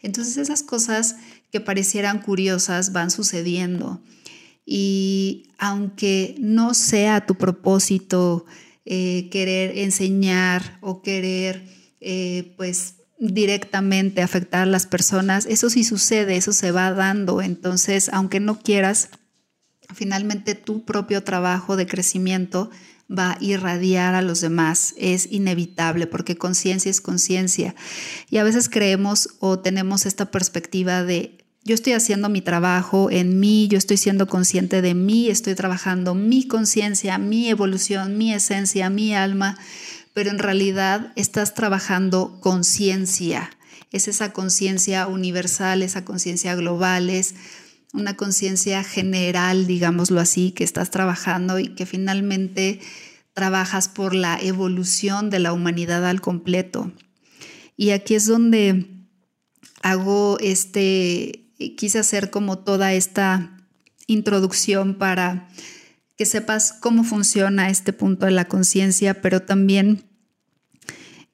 Entonces 0.00 0.38
esas 0.38 0.62
cosas 0.62 1.16
que 1.52 1.60
parecieran 1.60 2.18
curiosas 2.22 2.92
van 2.94 3.10
sucediendo. 3.10 4.00
Y 4.64 5.50
aunque 5.58 6.34
no 6.38 6.72
sea 6.72 7.26
tu 7.26 7.34
propósito, 7.34 8.46
eh, 8.84 9.28
querer 9.30 9.78
enseñar 9.78 10.78
o 10.80 11.02
querer 11.02 11.64
eh, 12.00 12.54
pues 12.56 12.94
directamente 13.18 14.22
afectar 14.22 14.62
a 14.62 14.66
las 14.66 14.86
personas, 14.86 15.44
eso 15.46 15.68
sí 15.68 15.84
sucede, 15.84 16.36
eso 16.36 16.52
se 16.52 16.72
va 16.72 16.90
dando. 16.92 17.42
Entonces, 17.42 18.08
aunque 18.12 18.40
no 18.40 18.58
quieras, 18.58 19.10
finalmente 19.94 20.54
tu 20.54 20.84
propio 20.84 21.22
trabajo 21.22 21.76
de 21.76 21.86
crecimiento 21.86 22.70
va 23.10 23.32
a 23.32 23.38
irradiar 23.40 24.14
a 24.14 24.22
los 24.22 24.40
demás. 24.40 24.94
Es 24.96 25.30
inevitable 25.30 26.06
porque 26.06 26.36
conciencia 26.36 26.90
es 26.90 27.00
conciencia. 27.00 27.74
Y 28.30 28.38
a 28.38 28.44
veces 28.44 28.68
creemos 28.68 29.36
o 29.40 29.58
tenemos 29.58 30.06
esta 30.06 30.30
perspectiva 30.30 31.04
de 31.04 31.39
yo 31.64 31.74
estoy 31.74 31.92
haciendo 31.92 32.28
mi 32.28 32.40
trabajo 32.40 33.10
en 33.10 33.38
mí, 33.38 33.68
yo 33.68 33.76
estoy 33.76 33.96
siendo 33.96 34.26
consciente 34.26 34.80
de 34.82 34.94
mí, 34.94 35.28
estoy 35.28 35.54
trabajando 35.54 36.14
mi 36.14 36.46
conciencia, 36.46 37.18
mi 37.18 37.48
evolución, 37.48 38.16
mi 38.16 38.32
esencia, 38.32 38.88
mi 38.88 39.14
alma, 39.14 39.58
pero 40.14 40.30
en 40.30 40.38
realidad 40.38 41.12
estás 41.16 41.54
trabajando 41.54 42.38
conciencia. 42.40 43.50
Es 43.92 44.08
esa 44.08 44.32
conciencia 44.32 45.06
universal, 45.06 45.82
esa 45.82 46.04
conciencia 46.04 46.54
global, 46.54 47.10
es 47.10 47.34
una 47.92 48.16
conciencia 48.16 48.82
general, 48.84 49.66
digámoslo 49.66 50.20
así, 50.20 50.52
que 50.52 50.64
estás 50.64 50.90
trabajando 50.90 51.58
y 51.58 51.74
que 51.74 51.86
finalmente 51.86 52.80
trabajas 53.34 53.88
por 53.88 54.14
la 54.14 54.38
evolución 54.40 55.28
de 55.28 55.40
la 55.40 55.52
humanidad 55.52 56.06
al 56.06 56.20
completo. 56.20 56.92
Y 57.76 57.90
aquí 57.90 58.14
es 58.14 58.26
donde 58.26 58.86
hago 59.82 60.38
este 60.40 61.39
quise 61.76 61.98
hacer 61.98 62.30
como 62.30 62.58
toda 62.58 62.92
esta 62.92 63.56
introducción 64.06 64.96
para 64.96 65.48
que 66.16 66.26
sepas 66.26 66.72
cómo 66.72 67.04
funciona 67.04 67.70
este 67.70 67.92
punto 67.92 68.26
de 68.26 68.32
la 68.32 68.46
conciencia, 68.46 69.22
pero 69.22 69.42
también 69.42 70.04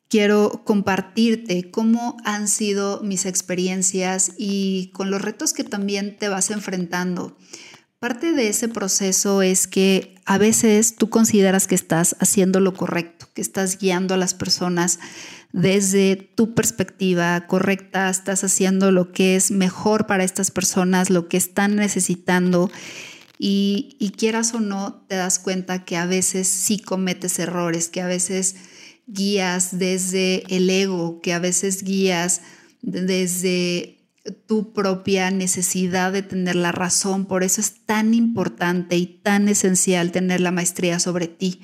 quiero 0.09 0.63
compartirte 0.65 1.71
cómo 1.71 2.17
han 2.25 2.49
sido 2.49 3.03
mis 3.03 3.27
experiencias 3.27 4.33
y 4.39 4.91
con 4.93 5.11
los 5.11 5.23
retos 5.23 5.53
que 5.53 5.65
también 5.65 6.17
te 6.17 6.29
vas 6.29 6.51
enfrentando. 6.51 7.37
Parte 7.99 8.33
de 8.33 8.49
ese 8.49 8.69
proceso 8.69 9.41
es 9.41 9.67
que 9.67 10.17
a 10.27 10.37
veces 10.37 10.97
tú 10.97 11.09
consideras 11.09 11.67
que 11.67 11.75
estás 11.75 12.15
haciendo 12.21 12.61
lo 12.61 12.75
correcto, 12.75 13.27
que 13.33 13.41
estás 13.41 13.79
guiando 13.79 14.13
a 14.13 14.19
las 14.19 14.35
personas 14.35 14.99
desde 15.53 16.17
tu 16.17 16.55
perspectiva 16.55 17.47
correcta, 17.47 18.11
estás 18.11 18.45
haciendo 18.45 18.91
lo 18.91 19.13
que 19.13 19.35
es 19.35 19.51
mejor 19.51 20.07
para 20.07 20.25
estas 20.25 20.51
personas, 20.51 21.09
lo 21.09 21.29
que 21.29 21.39
están 21.39 21.77
necesitando. 21.77 22.71
Y, 23.39 23.97
y, 23.99 24.11
quieras 24.11 24.53
o 24.53 24.61
no, 24.61 25.05
te 25.09 25.17
das 25.17 25.39
cuenta 25.39 25.85
que 25.85 25.97
a 25.97 26.07
veces 26.07 26.49
sí 26.49 26.79
cometes 26.79 27.39
errores, 27.39 27.89
que 27.89 28.03
a 28.03 28.07
veces 28.07 28.57
guías 29.07 29.79
desde 29.79 30.43
el 30.55 30.69
ego, 30.69 31.21
que 31.23 31.33
a 31.33 31.39
veces 31.39 31.83
guías 31.83 32.43
desde 32.83 33.96
tu 34.47 34.73
propia 34.73 35.31
necesidad 35.31 36.13
de 36.13 36.23
tener 36.23 36.57
la 36.57 36.73
razón. 36.73 37.27
Por 37.27 37.43
eso 37.43 37.61
es 37.61 37.85
tan 37.85 38.15
importante 38.15 38.97
y 38.97 39.07
tan 39.07 39.49
esencial 39.49 40.13
tener 40.13 40.41
la 40.41 40.51
maestría 40.51 40.99
sobre 40.99 41.27
ti, 41.27 41.61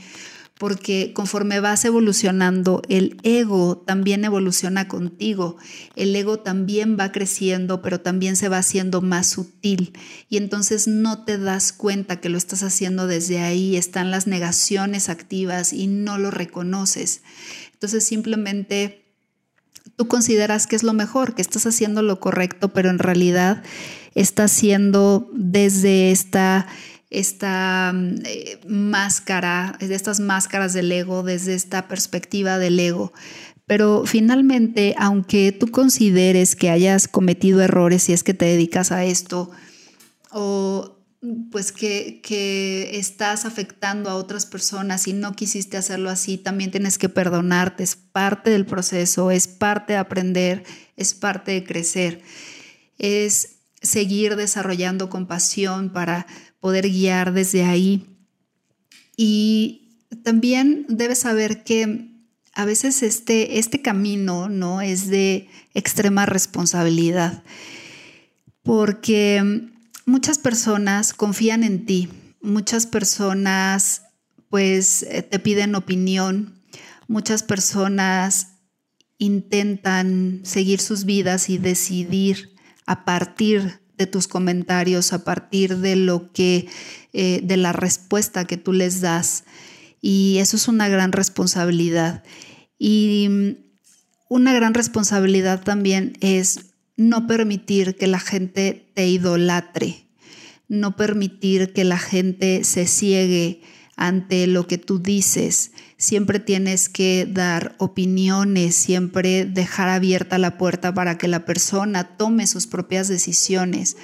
porque 0.59 1.13
conforme 1.13 1.59
vas 1.61 1.85
evolucionando, 1.85 2.83
el 2.89 3.17
ego 3.25 3.79
también 3.79 4.25
evoluciona 4.25 4.87
contigo, 4.87 5.57
el 5.97 6.15
ego 6.15 6.39
también 6.39 6.97
va 6.99 7.11
creciendo, 7.11 7.83
pero 7.83 8.01
también 8.01 8.37
se 8.37 8.49
va 8.49 8.59
haciendo 8.59 9.01
más 9.01 9.29
sutil 9.29 9.93
y 10.29 10.37
entonces 10.37 10.87
no 10.87 11.25
te 11.25 11.39
das 11.39 11.73
cuenta 11.73 12.21
que 12.21 12.29
lo 12.29 12.39
estás 12.39 12.63
haciendo 12.63 13.07
desde 13.07 13.41
ahí, 13.41 13.77
están 13.77 14.11
las 14.11 14.27
negaciones 14.27 15.09
activas 15.09 15.73
y 15.73 15.89
no 15.89 16.19
lo 16.19 16.31
reconoces. 16.31 17.23
Entonces 17.73 18.05
simplemente 18.05 19.02
tú 19.97 20.09
consideras 20.09 20.67
que 20.67 20.77
es 20.77 20.83
lo 20.83 20.93
mejor, 20.93 21.35
que 21.35 21.43
estás 21.43 21.67
haciendo 21.67 22.03
lo 22.03 22.21
correcto, 22.21 22.69
pero 22.73 22.91
en 22.91 22.99
realidad 22.99 23.63
estás 24.15 24.53
haciendo 24.53 25.29
desde 25.33 26.11
esta 26.11 26.67
esta 27.13 27.93
eh, 28.25 28.59
máscara, 28.67 29.77
de 29.79 29.95
estas 29.95 30.19
máscaras 30.19 30.73
del 30.73 30.91
ego, 30.91 31.23
desde 31.23 31.55
esta 31.55 31.87
perspectiva 31.87 32.59
del 32.59 32.81
ego. 32.81 33.13
Pero 33.67 34.05
finalmente, 34.07 34.95
aunque 34.99 35.53
tú 35.53 35.71
consideres 35.71 36.57
que 36.57 36.71
hayas 36.71 37.09
cometido 37.09 37.61
errores 37.61 38.05
si 38.05 38.15
es 38.15 38.25
que 38.25 38.33
te 38.33 38.47
dedicas 38.47 38.93
a 38.93 39.05
esto, 39.05 39.51
o 40.31 41.02
pues 41.51 41.71
que, 41.71 42.21
que, 42.21 42.99
estás 42.99 43.45
afectando 43.45 44.11
a 44.11 44.17
otras 44.17 44.45
personas 44.45 45.07
y 45.07 45.13
no 45.13 45.35
quisiste 45.35 45.77
hacerlo 45.77 46.11
así, 46.11 46.37
también 46.37 46.73
tienes 46.73 46.99
que 46.99 47.09
perdonarte, 47.09 47.85
es 47.85 47.95
parte 47.95 48.51
del 48.51 48.67
proceso, 48.67 49.31
es 49.31 49.47
parte 49.47 49.93
de 49.93 49.99
aprender, 50.01 50.65
es 50.97 51.15
parte 51.15 51.53
de 51.53 51.65
crecer, 51.65 52.23
es 52.99 53.59
seguir 53.81 54.35
desarrollando 54.35 55.09
compasión 55.09 55.91
para 55.91 56.27
poder 56.59 56.89
guiar 56.89 57.33
desde 57.33 57.65
ahí. 57.65 58.07
Y 59.17 60.01
también 60.25 60.87
debes 60.89 61.21
saber 61.21 61.63
que 61.63 62.09
a 62.55 62.65
veces 62.65 63.03
este, 63.03 63.61
este 63.61 63.81
camino 63.81 64.49
no 64.49 64.81
es 64.81 65.09
de 65.09 65.49
extrema 65.75 66.27
responsabilidad, 66.27 67.45
porque 68.65 69.71
muchas 70.07 70.39
personas 70.39 71.13
confían 71.13 71.65
en 71.65 71.87
ti, 71.87 72.09
muchas 72.41 72.87
personas 72.87 74.03
pues 74.51 75.03
eh, 75.05 75.23
te 75.23 75.39
piden 75.39 75.75
opinión, 75.75 76.63
muchas 77.09 77.43
personas 77.43 78.49
intentan 79.19 80.41
seguir 80.43 80.81
sus 80.81 81.05
vidas 81.05 81.49
y 81.49 81.59
decidir 81.59 82.55
a 82.87 83.05
partir 83.05 83.81
de 83.97 84.07
tus 84.07 84.29
comentarios, 84.29 85.13
a 85.13 85.25
partir 85.25 85.79
de 85.79 85.97
lo 85.97 86.33
que, 86.33 86.69
eh, 87.13 87.41
de 87.43 87.57
la 87.57 87.73
respuesta 87.73 88.47
que 88.47 88.57
tú 88.57 88.73
les 88.73 89.01
das. 89.01 89.45
Y 90.01 90.39
eso 90.39 90.57
es 90.57 90.67
una 90.67 90.89
gran 90.89 91.13
responsabilidad. 91.13 92.25
Y 92.79 93.29
mm, 93.31 93.51
una 94.29 94.53
gran 94.53 94.75
responsabilidad 94.75 95.63
también 95.63 96.15
es 96.21 96.72
no 96.97 97.27
permitir 97.27 97.97
que 97.97 98.07
la 98.07 98.21
gente 98.21 98.91
te 98.95 99.07
idolatre, 99.09 100.07
no 100.69 100.97
permitir 100.97 101.73
que 101.73 101.85
la 101.85 101.99
gente 101.99 102.65
se 102.65 102.87
ciegue 102.87 103.63
ante 103.97 104.47
lo 104.47 104.67
que 104.67 104.79
tú 104.79 104.99
dices. 104.99 105.73
Siempre 105.97 106.41
tienes 106.41 106.89
que 106.89 107.27
dar 107.31 107.77
opiniones, 107.79 108.75
siempre 108.75 109.45
dejar 109.45 109.89
abierta 109.89 110.39
la 110.39 110.59
puerta 110.59 110.95
para 110.95 111.19
que 111.19 111.29
la 111.29 111.45
persona 111.45 112.17
tome 112.17 112.47
sus 112.47 112.67
propias 112.67 113.09
decisiones, 113.09 113.97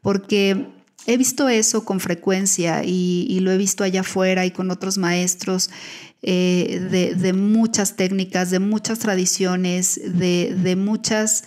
porque 0.00 0.68
he 1.06 1.16
visto 1.16 1.48
eso 1.48 1.84
con 1.84 2.00
frecuencia 2.00 2.82
y, 2.84 3.38
lo 3.40 3.50
he 3.50 3.58
visto 3.58 3.84
allá 3.84 4.00
afuera 4.00 4.46
y 4.46 4.52
con 4.52 4.70
otros 4.70 4.98
maestros 4.98 5.70
eh, 6.22 7.14
de, 7.16 7.32
muchas 7.32 7.96
técnicas, 7.96 8.50
de 8.50 8.60
muchas 8.60 9.00
tradiciones, 9.00 10.00
de, 10.04 10.76
muchas 10.76 11.44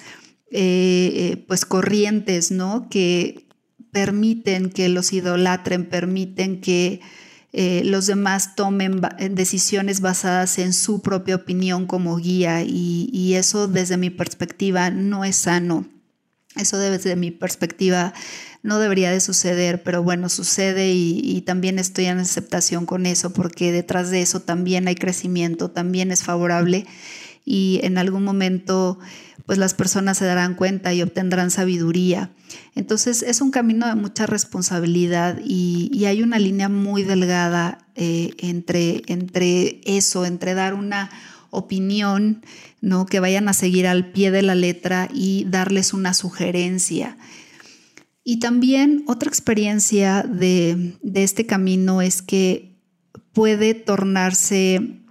eh, 0.52 1.12
eh, 1.16 1.46
pues 1.48 1.66
corrientes, 1.66 2.52
¿no? 2.52 2.88
Que 2.90 3.48
permiten 3.92 4.70
que 4.70 4.90
los 4.90 5.12
idolatren, 5.12 5.86
permiten 5.86 6.62
que 6.62 7.02
eh, 7.52 7.82
los 7.86 8.06
demás 8.06 8.56
tomen 8.56 9.02
decisiones 9.32 10.02
basadas 10.02 10.60
en 10.60 10.74
su 10.74 11.02
propia 11.02 11.38
opinión 11.38 11.88
como 11.88 12.18
guía 12.18 12.62
y, 12.64 13.34
eso 13.36 13.68
desde 13.68 13.98
mi 13.98 14.10
perspectiva 14.10 14.92
no 14.92 15.26
es 15.26 15.38
sano. 15.38 15.88
Eso 16.56 16.78
desde 16.78 17.16
mi 17.16 17.32
perspectiva 17.32 18.14
no 18.64 18.80
debería 18.80 19.12
de 19.12 19.20
suceder, 19.20 19.84
pero 19.84 20.04
bueno, 20.04 20.30
sucede 20.30 20.92
y, 20.94 21.42
también 21.42 21.80
estoy 21.80 22.06
en 22.06 22.20
aceptación 22.20 22.86
con 22.86 23.06
eso 23.06 23.32
porque 23.34 23.72
detrás 23.72 24.12
de 24.12 24.22
eso 24.22 24.42
también 24.42 24.88
hay 24.88 24.96
crecimiento, 24.96 25.72
también 25.72 26.12
es 26.12 26.24
favorable 26.24 26.86
y 27.46 27.80
en 27.84 27.98
algún 27.98 28.24
momento 28.24 29.00
pues 29.46 29.60
las 29.60 29.76
personas 29.76 30.18
se 30.18 30.26
darán 30.26 30.56
cuenta 30.56 30.94
y 30.94 31.04
obtendrán 31.04 31.52
sabiduría. 31.52 32.32
Entonces 32.74 33.22
es 33.22 33.42
un 33.42 33.52
camino 33.52 33.88
de 33.88 33.96
mucha 33.96 34.26
responsabilidad 34.26 35.40
y, 35.44 36.04
hay 36.06 36.22
una 36.22 36.40
línea 36.40 36.68
muy 36.68 37.04
delgada 37.04 37.80
eh, 37.96 38.32
entre, 38.40 39.04
entre 39.08 39.82
eso, 39.86 40.26
entre 40.26 40.54
dar 40.54 40.74
una 40.74 41.10
opinión, 41.52 42.44
¿no? 42.82 43.06
que 43.06 43.20
vayan 43.20 43.48
a 43.48 43.54
seguir 43.54 43.88
al 43.88 44.12
pie 44.12 44.32
de 44.32 44.42
la 44.42 44.56
letra 44.56 45.10
y 45.14 45.46
darles 45.46 45.94
una 45.94 46.14
sugerencia. 46.14 47.18
Y 48.28 48.40
también 48.40 49.04
otra 49.08 49.30
experiencia 49.30 50.24
de, 50.24 50.98
este 51.14 51.46
camino 51.46 52.02
es 52.02 52.24
que 52.24 52.76
puede 53.34 53.76
tornarse 53.76 55.05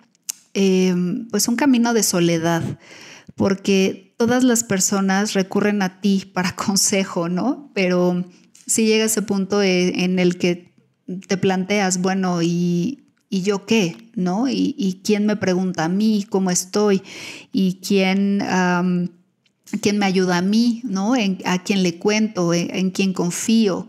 eh, 0.55 0.95
pues 1.31 1.49
un 1.49 1.57
camino 1.57 1.93
de 1.95 2.03
soledad, 2.03 2.63
porque 3.35 4.15
todas 4.17 4.45
las 4.45 4.65
personas 4.65 5.33
recurren 5.35 5.83
a 5.83 6.01
ti 6.01 6.31
para 6.33 6.55
consejo, 6.57 7.29
¿no? 7.29 7.71
Pero 7.75 8.25
si 8.67 8.87
llega 8.87 9.05
ese 9.05 9.23
punto 9.23 9.63
e, 9.63 10.05
en 10.05 10.19
el 10.19 10.39
que 10.39 10.73
te 11.29 11.37
planteas, 11.37 12.01
bueno, 12.01 12.41
¿y, 12.43 13.01
yo 13.31 13.67
qué? 13.67 13.97
¿No? 14.15 14.47
¿Y, 14.49 15.01
quién 15.03 15.27
me 15.27 15.35
pregunta 15.35 15.87
a 15.87 15.89
mí 15.89 16.25
cómo 16.31 16.53
estoy? 16.53 17.03
¿Y 17.53 17.81
quién, 17.85 18.39
quién 19.83 19.99
me 19.99 20.07
ayuda 20.07 20.39
a 20.39 20.43
mí? 20.43 20.83
¿No? 20.85 21.15
¿A 21.45 21.63
quién 21.65 21.83
le 21.83 21.99
cuento? 21.99 22.55
¿En, 22.55 22.73
en 22.73 22.91
quién 22.93 23.13
confío? 23.13 23.89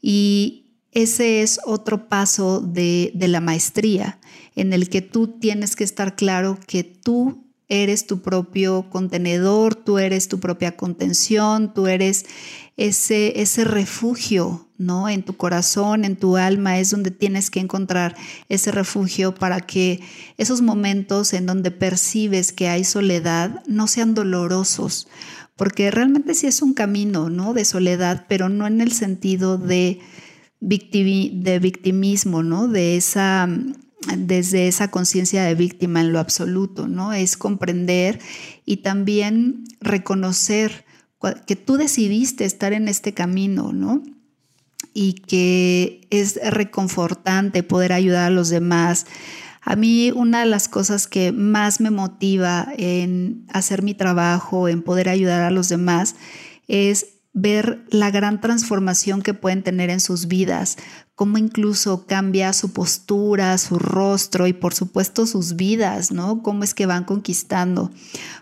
Y 0.00 0.60
ese 0.92 1.42
es 1.42 1.60
otro 1.64 2.08
paso 2.08 2.60
de, 2.60 3.10
de 3.14 3.28
la 3.28 3.40
maestría, 3.40 4.19
en 4.56 4.72
el 4.72 4.88
que 4.88 5.02
tú 5.02 5.28
tienes 5.28 5.76
que 5.76 5.84
estar 5.84 6.16
claro 6.16 6.58
que 6.66 6.84
tú 6.84 7.44
eres 7.70 8.06
tu 8.06 8.20
propio 8.20 8.90
contenedor, 8.90 9.76
tú 9.76 9.98
eres 9.98 10.28
tu 10.28 10.40
propia 10.40 10.76
contención, 10.76 11.72
tú 11.72 11.86
eres 11.86 12.26
ese, 12.76 13.40
ese 13.40 13.64
refugio, 13.64 14.68
¿no? 14.76 15.08
En 15.08 15.22
tu 15.22 15.36
corazón, 15.36 16.04
en 16.04 16.16
tu 16.16 16.36
alma, 16.36 16.80
es 16.80 16.90
donde 16.90 17.12
tienes 17.12 17.48
que 17.48 17.60
encontrar 17.60 18.16
ese 18.48 18.72
refugio 18.72 19.34
para 19.36 19.60
que 19.60 20.00
esos 20.36 20.62
momentos 20.62 21.32
en 21.32 21.46
donde 21.46 21.70
percibes 21.70 22.52
que 22.52 22.68
hay 22.68 22.82
soledad 22.82 23.62
no 23.66 23.86
sean 23.86 24.14
dolorosos, 24.14 25.06
porque 25.54 25.92
realmente 25.92 26.34
sí 26.34 26.48
es 26.48 26.62
un 26.62 26.74
camino, 26.74 27.30
¿no? 27.30 27.54
De 27.54 27.64
soledad, 27.64 28.26
pero 28.28 28.48
no 28.48 28.66
en 28.66 28.80
el 28.80 28.90
sentido 28.90 29.58
de, 29.58 30.00
de 30.60 31.58
victimismo, 31.60 32.42
¿no? 32.42 32.66
De 32.66 32.96
esa 32.96 33.48
desde 34.16 34.68
esa 34.68 34.90
conciencia 34.90 35.44
de 35.44 35.54
víctima 35.54 36.00
en 36.00 36.12
lo 36.12 36.18
absoluto, 36.18 36.88
¿no? 36.88 37.12
Es 37.12 37.36
comprender 37.36 38.18
y 38.64 38.78
también 38.78 39.64
reconocer 39.80 40.84
que 41.46 41.56
tú 41.56 41.76
decidiste 41.76 42.44
estar 42.44 42.72
en 42.72 42.88
este 42.88 43.12
camino, 43.12 43.72
¿no? 43.72 44.02
Y 44.94 45.14
que 45.14 46.06
es 46.10 46.40
reconfortante 46.42 47.62
poder 47.62 47.92
ayudar 47.92 48.26
a 48.26 48.34
los 48.34 48.48
demás. 48.48 49.06
A 49.60 49.76
mí 49.76 50.10
una 50.14 50.40
de 50.40 50.46
las 50.46 50.68
cosas 50.68 51.06
que 51.06 51.32
más 51.32 51.80
me 51.80 51.90
motiva 51.90 52.68
en 52.78 53.44
hacer 53.52 53.82
mi 53.82 53.92
trabajo, 53.94 54.68
en 54.68 54.82
poder 54.82 55.10
ayudar 55.10 55.42
a 55.42 55.50
los 55.50 55.68
demás, 55.68 56.16
es 56.66 57.19
ver 57.32 57.84
la 57.90 58.10
gran 58.10 58.40
transformación 58.40 59.22
que 59.22 59.34
pueden 59.34 59.62
tener 59.62 59.88
en 59.90 60.00
sus 60.00 60.26
vidas, 60.26 60.76
cómo 61.14 61.38
incluso 61.38 62.06
cambia 62.06 62.52
su 62.52 62.72
postura, 62.72 63.56
su 63.58 63.78
rostro 63.78 64.46
y 64.46 64.52
por 64.52 64.74
supuesto 64.74 65.26
sus 65.26 65.54
vidas, 65.54 66.10
¿no? 66.10 66.42
Cómo 66.42 66.64
es 66.64 66.74
que 66.74 66.86
van 66.86 67.04
conquistando. 67.04 67.90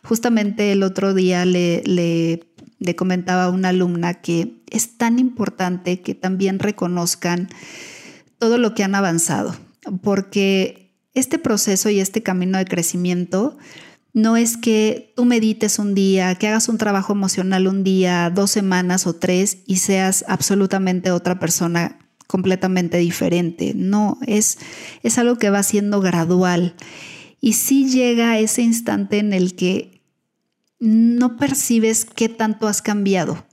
Justamente 0.05 0.73
el 0.73 0.83
otro 0.83 1.13
día 1.13 1.45
le, 1.45 2.47
comentaba 2.97 3.45
a 3.45 3.51
una 3.51 3.71
alumna 3.71 4.15
que 4.15 4.63
es 4.71 4.97
tan 4.97 5.19
importante 5.19 6.01
que 6.01 6.15
también 6.15 6.59
reconozcan 6.59 7.49
todo 8.39 8.57
lo 8.57 8.75
que 8.75 8.85
han 8.85 8.95
avanzado, 8.95 9.55
porque 10.03 10.95
este 11.13 11.39
proceso 11.39 11.91
y 11.91 12.01
este 12.01 12.23
camino 12.23 12.57
de 12.57 12.65
crecimiento 12.65 13.59
no 14.19 14.37
es 14.37 14.57
que 14.57 15.13
tú 15.15 15.25
medites 15.25 15.79
un 15.79 15.95
día, 15.95 16.35
que 16.35 16.49
hagas 16.49 16.69
un 16.69 16.77
trabajo 16.77 17.13
emocional 17.13 17.69
un 17.69 17.85
día, 17.85 18.31
dos 18.31 18.51
semanas 18.51 19.07
o 19.07 19.15
tres 19.15 19.59
y 19.65 19.77
seas 19.77 20.25
absolutamente 20.27 21.13
otra 21.13 21.39
persona 21.39 21.99
completamente 22.27 22.99
diferente. 22.99 23.75
No, 23.77 24.19
es, 24.27 24.59
es 25.05 25.19
algo 25.19 25.37
que 25.37 25.51
va 25.51 25.63
siendo 25.63 26.01
gradual. 26.01 26.75
Y 27.41 27.53
sí 27.53 27.89
llega 27.89 28.39
ese 28.41 28.63
instante 28.63 29.19
en 29.19 29.33
el 29.33 29.55
que 29.55 30.03
no 30.81 31.37
percibes 31.37 32.05
qué 32.05 32.29
tanto 32.29 32.67
has 32.67 32.83
cambiado 32.83 33.47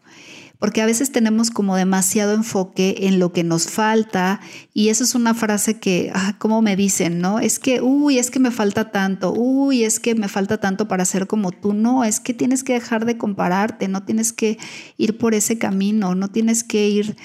porque 0.66 0.82
a 0.82 0.88
veces 0.88 1.12
tenemos 1.12 1.52
como 1.52 1.76
demasiado 1.76 2.34
enfoque 2.34 2.96
en 3.02 3.20
lo 3.20 3.32
que 3.32 3.44
nos 3.44 3.70
falta 3.70 4.40
y 4.74 4.90
eso 4.90 5.04
es 5.04 5.14
una 5.14 5.36
frase 5.36 5.80
que, 5.80 6.12
ah, 6.16 6.38
como 6.40 6.64
me 6.64 6.76
dicen, 6.76 7.22
¿no? 7.22 7.38
Es 7.38 7.60
que, 7.60 7.82
uy, 7.82 8.18
es 8.18 8.32
que 8.32 8.40
me 8.40 8.50
falta 8.50 8.90
tanto, 8.90 9.32
uy, 9.32 9.84
es 9.84 10.00
que 10.00 10.16
me 10.16 10.28
falta 10.28 10.58
tanto 10.60 10.88
para 10.88 11.06
ser 11.06 11.28
como 11.28 11.52
tú, 11.52 11.74
no, 11.74 12.04
es 12.04 12.20
que 12.20 12.34
tienes 12.34 12.64
que 12.64 12.74
dejar 12.74 13.06
de 13.06 13.16
compararte, 13.16 13.88
no 13.88 14.06
tienes 14.06 14.34
que 14.34 14.58
ir 14.98 15.20
por 15.20 15.36
ese 15.36 15.60
camino, 15.60 16.16
no 16.16 16.30
tienes 16.30 16.64
que 16.64 16.88
ir 16.90 17.16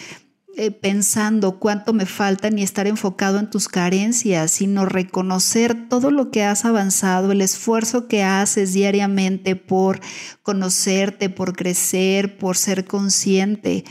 eh, 0.57 0.73
pensando 0.73 1.61
cuánto 1.61 1.93
me 1.93 2.07
falta 2.07 2.51
ni 2.51 2.63
estar 2.63 2.89
enfocado 2.89 3.39
en 3.39 3.49
tus 3.49 3.69
carencias, 3.69 4.51
sino 4.51 4.85
reconocer 4.85 5.89
todo 5.89 6.11
lo 6.11 6.33
que 6.33 6.43
has 6.43 6.65
avanzado, 6.65 7.31
el 7.31 7.41
esfuerzo 7.41 8.09
que 8.09 8.25
haces 8.25 8.73
diariamente 8.73 9.55
por 9.55 10.01
conocerte, 10.43 11.31
por 11.31 11.55
crecer, 11.55 12.37
por 12.37 12.57
ser 12.57 12.85
consciente. 12.85 13.85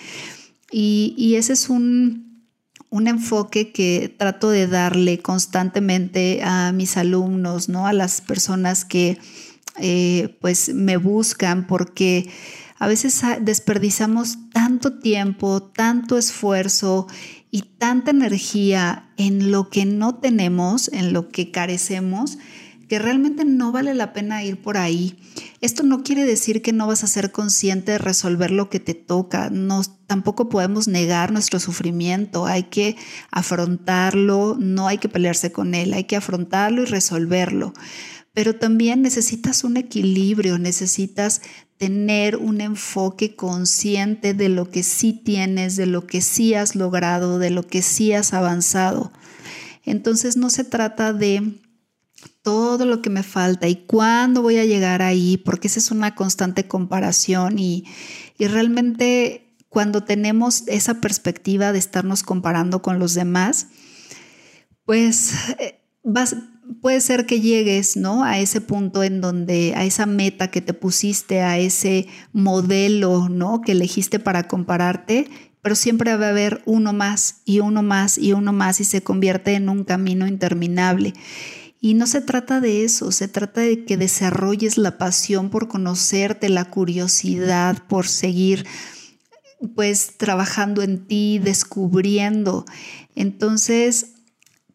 Y, 0.70 1.36
ese 1.36 1.54
es 1.54 1.70
un, 1.70 2.46
enfoque 2.92 3.72
que 3.72 4.14
trato 4.18 4.50
de 4.50 4.68
darle 4.68 5.20
constantemente 5.20 6.42
a 6.44 6.74
mis 6.74 6.98
alumnos, 6.98 7.70
¿no? 7.70 7.88
A 7.88 7.94
las 7.94 8.20
personas 8.20 8.84
que 8.84 9.18
eh, 9.78 10.38
pues 10.42 10.74
me 10.74 10.98
buscan 10.98 11.68
porque 11.68 12.30
a 12.80 12.88
veces 12.88 13.22
desperdiciamos 13.42 14.38
tanto 14.54 15.00
tiempo, 15.00 15.62
tanto 15.62 16.18
esfuerzo 16.18 17.08
y 17.52 17.64
tanta 17.78 18.12
energía 18.12 19.12
en 19.18 19.52
lo 19.52 19.70
que 19.70 19.86
no 19.86 20.16
tenemos, 20.16 20.88
en 20.94 21.12
lo 21.12 21.28
que 21.28 21.52
carecemos, 21.52 22.38
que 22.88 22.98
realmente 22.98 23.44
no 23.44 23.74
vale 23.74 23.94
la 23.94 24.14
pena 24.14 24.44
ir 24.44 24.62
por 24.62 24.78
ahí. 24.78 25.20
Esto 25.60 25.84
no 25.84 26.04
quiere 26.04 26.24
decir 26.24 26.62
que 26.62 26.72
no 26.72 26.88
vas 26.88 27.04
a 27.04 27.08
ser 27.08 27.34
consciente 27.34 27.92
de 27.92 27.98
resolver 27.98 28.50
lo 28.50 28.70
que 28.70 28.80
te 28.80 28.94
toca. 28.94 29.50
No, 29.50 29.84
tampoco 30.08 30.48
podemos 30.48 30.88
negar 30.88 31.34
nuestro 31.34 31.60
sufrimiento. 31.60 32.46
Hay 32.46 32.64
que 32.64 32.96
afrontarlo, 33.30 34.56
no 34.58 34.88
hay 34.88 35.00
que 35.00 35.10
pelearse 35.10 35.52
con 35.52 35.76
él, 35.76 35.94
hay 35.94 36.06
que 36.06 36.16
afrontarlo 36.16 36.84
y 36.84 36.86
resolverlo 36.86 37.74
pero 38.32 38.56
también 38.56 39.02
necesitas 39.02 39.66
un 39.66 39.76
equilibrio, 39.76 40.60
necesitas 40.60 41.42
tener 41.80 42.36
un 42.36 42.60
enfoque 42.60 43.38
consciente 43.38 44.34
de 44.34 44.50
lo 44.50 44.70
que 44.70 44.84
sí 44.84 45.14
tienes, 45.14 45.78
de 45.78 45.86
lo 45.86 46.06
que 46.06 46.20
sí 46.20 46.54
has 46.54 46.76
logrado, 46.76 47.40
de 47.40 47.52
lo 47.52 47.66
que 47.66 47.82
sí 47.82 48.12
has 48.12 48.34
avanzado. 48.34 49.14
Entonces 49.86 50.36
no 50.36 50.50
se 50.50 50.66
trata 50.66 51.14
de 51.14 51.58
todo 52.42 52.86
lo 52.86 53.02
que 53.02 53.10
me 53.10 53.24
falta 53.24 53.70
y 53.70 53.78
cuándo 53.78 54.42
voy 54.42 54.58
a 54.58 54.66
llegar 54.66 55.02
ahí, 55.02 55.38
porque 55.38 55.68
esa 55.68 55.80
es 55.80 55.90
una 55.90 56.16
constante 56.16 56.68
comparación 56.68 57.58
y, 57.58 57.86
realmente 58.38 59.56
cuando 59.70 60.04
tenemos 60.04 60.64
esa 60.68 61.00
perspectiva 61.00 61.72
de 61.72 61.80
estarnos 61.80 62.24
comparando 62.24 62.82
con 62.82 63.00
los 63.00 63.14
demás, 63.14 63.68
pues 64.84 65.34
eh, 65.60 65.80
vas, 66.04 66.36
puede 66.82 67.02
ser 67.02 67.26
que 67.26 67.42
llegues, 67.42 67.98
¿no? 67.98 68.24
A 68.24 68.40
ese 68.40 68.62
punto 68.62 69.04
en 69.04 69.22
donde, 69.22 69.74
a 69.76 69.86
esa 69.86 70.06
meta 70.06 70.52
que 70.52 70.62
te 70.62 70.74
pusiste, 70.74 71.42
a 71.42 71.58
ese 71.58 72.08
modelo, 72.34 73.30
¿no? 73.30 73.62
Que 73.62 73.74
elegiste 73.74 74.20
para 74.20 74.48
compararte, 74.48 75.28
pero 75.62 75.76
siempre 75.76 76.16
va 76.16 76.28
a 76.28 76.30
haber 76.30 76.62
uno 76.66 76.94
más 76.94 77.42
y 77.46 77.60
uno 77.60 77.84
más 77.84 78.18
y 78.18 78.34
uno 78.34 78.54
más 78.54 78.80
y 78.80 78.86
se 78.86 79.02
convierte 79.02 79.54
en 79.54 79.70
un 79.70 79.84
camino 79.84 80.28
interminable. 80.28 81.14
Y 81.82 81.94
no 81.94 82.08
se 82.08 82.22
trata 82.22 82.60
de 82.60 82.84
eso, 82.84 83.12
se 83.12 83.28
trata 83.28 83.62
de 83.62 83.86
que 83.86 83.96
desarrolles 83.96 84.78
la 84.78 84.98
pasión 84.98 85.50
por 85.50 85.70
conocerte, 85.70 86.50
la 86.50 86.66
curiosidad 86.66 87.78
por 87.88 88.08
seguir 88.08 88.66
pues 89.76 90.18
trabajando 90.18 90.82
en 90.82 91.06
ti, 91.06 91.40
descubriendo. 91.40 92.66
Entonces, 93.16 94.14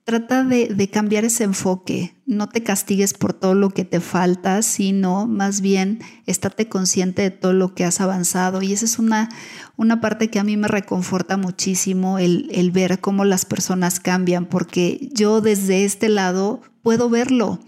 trata 0.04 0.44
de, 0.44 0.90
cambiar 0.92 1.24
ese 1.24 1.44
enfoque. 1.44 2.14
No 2.26 2.48
te 2.48 2.62
castigues 2.62 3.14
por 3.14 3.32
todo 3.32 3.54
lo 3.54 3.70
que 3.70 3.84
te 3.84 4.00
falta, 4.00 4.62
sino 4.62 5.26
más 5.26 5.60
bien 5.62 6.00
estate 6.26 6.68
consciente 6.68 7.22
de 7.22 7.30
todo 7.30 7.54
lo 7.54 7.74
que 7.74 7.84
has 7.84 8.00
avanzado. 8.00 8.62
Y 8.62 8.72
esa 8.72 8.84
es 8.84 8.98
una, 8.98 9.30
una 9.76 10.00
parte 10.00 10.28
que 10.28 10.38
a 10.38 10.44
mí 10.44 10.56
me 10.56 10.68
reconforta 10.68 11.36
muchísimo, 11.38 12.18
el, 12.18 12.48
el 12.52 12.70
ver 12.70 13.00
cómo 13.00 13.24
las 13.24 13.46
personas 13.46 13.98
cambian, 13.98 14.46
porque 14.46 15.08
yo 15.12 15.40
desde 15.40 15.84
este 15.84 16.08
lado 16.08 16.60
puedo 16.82 17.08
verlo. 17.08 17.58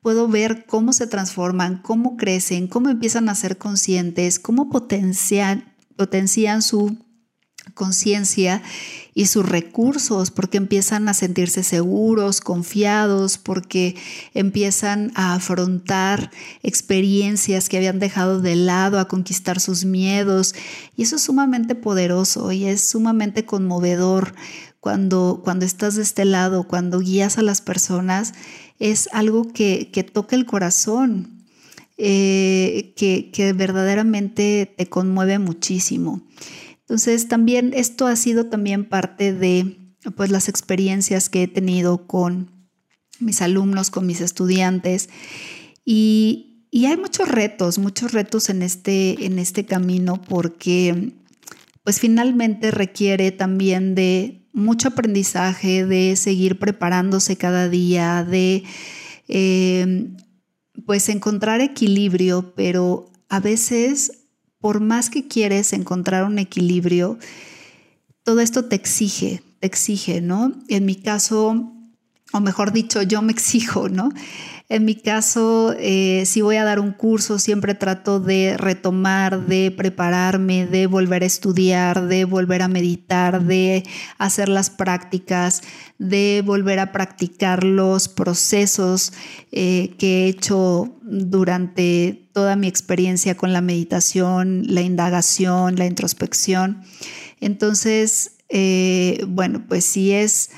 Puedo 0.00 0.26
ver 0.26 0.66
cómo 0.66 0.92
se 0.92 1.06
transforman, 1.06 1.80
cómo 1.80 2.16
crecen, 2.16 2.66
cómo 2.66 2.88
empiezan 2.88 3.28
a 3.28 3.36
ser 3.36 3.56
conscientes, 3.56 4.40
cómo 4.40 4.68
potencian, 4.68 5.74
potencian 5.96 6.62
su 6.62 6.96
conciencia 7.74 8.62
y 9.14 9.26
sus 9.26 9.46
recursos, 9.46 10.30
porque 10.30 10.56
empiezan 10.56 11.08
a 11.08 11.14
sentirse 11.14 11.62
seguros, 11.62 12.40
confiados, 12.40 13.38
porque 13.38 13.96
empiezan 14.34 15.12
a 15.14 15.34
afrontar 15.34 16.30
experiencias 16.62 17.68
que 17.68 17.76
habían 17.76 17.98
dejado 17.98 18.40
de 18.40 18.56
lado, 18.56 18.98
a 18.98 19.08
conquistar 19.08 19.60
sus 19.60 19.84
miedos. 19.84 20.54
Y 20.96 21.02
eso 21.02 21.16
es 21.16 21.22
sumamente 21.22 21.74
poderoso 21.74 22.52
y 22.52 22.64
es 22.64 22.82
sumamente 22.82 23.44
conmovedor 23.44 24.34
cuando, 24.80 25.42
cuando 25.44 25.64
estás 25.64 25.96
de 25.96 26.02
este 26.02 26.24
lado, 26.24 26.66
cuando 26.66 27.00
guías 27.00 27.38
a 27.38 27.42
las 27.42 27.60
personas, 27.60 28.32
es 28.78 29.08
algo 29.12 29.52
que, 29.52 29.88
toca 30.12 30.36
el 30.36 30.46
corazón. 30.46 31.38
Eh, 31.98 32.94
que, 32.96 33.30
que 33.30 33.52
verdaderamente 33.52 34.74
te 34.76 34.88
conmueve 34.88 35.38
muchísimo. 35.38 36.22
Entonces, 36.82 37.28
también 37.28 37.72
esto 37.74 38.06
ha 38.06 38.16
sido 38.16 38.46
también 38.46 38.88
parte 38.88 39.32
de 39.32 39.78
pues, 40.16 40.30
las 40.30 40.48
experiencias 40.48 41.28
que 41.28 41.44
he 41.44 41.48
tenido 41.48 42.06
con 42.06 42.50
mis 43.20 43.40
alumnos, 43.40 43.90
con 43.90 44.06
mis 44.06 44.20
estudiantes. 44.20 45.08
Y, 45.84 46.48
hay 46.74 46.96
muchos 46.96 47.28
retos, 47.28 47.78
muchos 47.78 48.12
retos 48.12 48.48
en 48.48 48.62
este, 48.62 49.26
en 49.26 49.38
este 49.38 49.66
camino 49.66 50.20
porque 50.22 51.12
pues 51.84 52.00
finalmente 52.00 52.70
requiere 52.70 53.30
también 53.30 53.94
de 53.94 54.48
mucho 54.54 54.88
aprendizaje, 54.88 55.84
de 55.84 56.16
seguir 56.16 56.58
preparándose 56.58 57.36
cada 57.36 57.68
día, 57.68 58.24
de 58.24 58.64
eh, 59.28 60.08
pues 60.86 61.08
encontrar 61.10 61.60
equilibrio, 61.60 62.54
pero 62.54 63.10
a 63.28 63.40
veces 63.40 64.21
por 64.62 64.80
más 64.80 65.10
que 65.10 65.26
quieres 65.26 65.72
encontrar 65.72 66.24
un 66.24 66.38
equilibrio, 66.38 67.18
todo 68.22 68.40
esto 68.40 68.66
te 68.66 68.76
exige, 68.76 69.42
te 69.58 69.66
exige, 69.66 70.20
¿no? 70.20 70.52
En 70.68 70.86
mi 70.86 70.94
caso, 70.94 71.72
o 72.32 72.40
mejor 72.40 72.72
dicho, 72.72 73.02
yo 73.02 73.22
me 73.22 73.32
exijo, 73.32 73.88
¿no? 73.88 74.10
En 74.68 74.84
mi 74.84 74.94
caso, 74.94 75.74
eh, 75.80 76.22
si 76.26 76.42
voy 76.42 76.56
a 76.56 76.64
dar 76.64 76.78
un 76.78 76.92
curso, 76.92 77.40
siempre 77.40 77.74
trato 77.74 78.20
de 78.20 78.56
retomar, 78.56 79.46
de 79.46 79.72
prepararme, 79.72 80.66
de 80.66 80.86
volver 80.86 81.24
a 81.24 81.26
estudiar, 81.26 82.06
de 82.06 82.24
volver 82.24 82.62
a 82.62 82.68
meditar, 82.68 83.42
de 83.42 83.82
hacer 84.18 84.48
las 84.48 84.70
prácticas, 84.70 85.62
de 85.98 86.42
volver 86.46 86.78
a 86.78 86.92
practicar 86.92 87.64
los 87.64 88.08
procesos 88.08 89.12
eh, 89.50 89.94
que 89.98 90.24
he 90.24 90.28
hecho 90.28 90.94
durante 91.02 92.21
toda 92.32 92.56
mi 92.56 92.68
experiencia 92.68 93.36
con 93.36 93.52
la 93.52 93.60
meditación, 93.60 94.64
la 94.66 94.80
indagación, 94.80 95.76
la 95.76 95.86
introspección. 95.86 96.82
Entonces, 97.40 98.32
eh, 98.48 99.24
bueno, 99.28 99.64
pues 99.68 99.84
si 99.84 100.12
es 100.12 100.50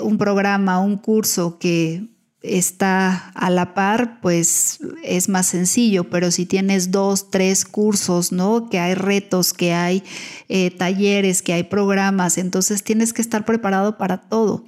un 0.00 0.18
programa, 0.18 0.80
un 0.80 0.96
curso 0.96 1.60
que 1.60 2.10
está 2.42 3.30
a 3.34 3.50
la 3.50 3.74
par, 3.74 4.20
pues 4.20 4.78
es 5.02 5.28
más 5.28 5.46
sencillo, 5.46 6.08
pero 6.08 6.30
si 6.30 6.46
tienes 6.46 6.90
dos, 6.90 7.30
tres 7.30 7.64
cursos, 7.64 8.32
¿no? 8.32 8.70
Que 8.70 8.78
hay 8.78 8.94
retos, 8.94 9.52
que 9.52 9.74
hay 9.74 10.02
eh, 10.48 10.70
talleres, 10.70 11.42
que 11.42 11.52
hay 11.52 11.64
programas, 11.64 12.38
entonces 12.38 12.82
tienes 12.82 13.12
que 13.12 13.20
estar 13.20 13.44
preparado 13.44 13.98
para 13.98 14.22
todo. 14.22 14.64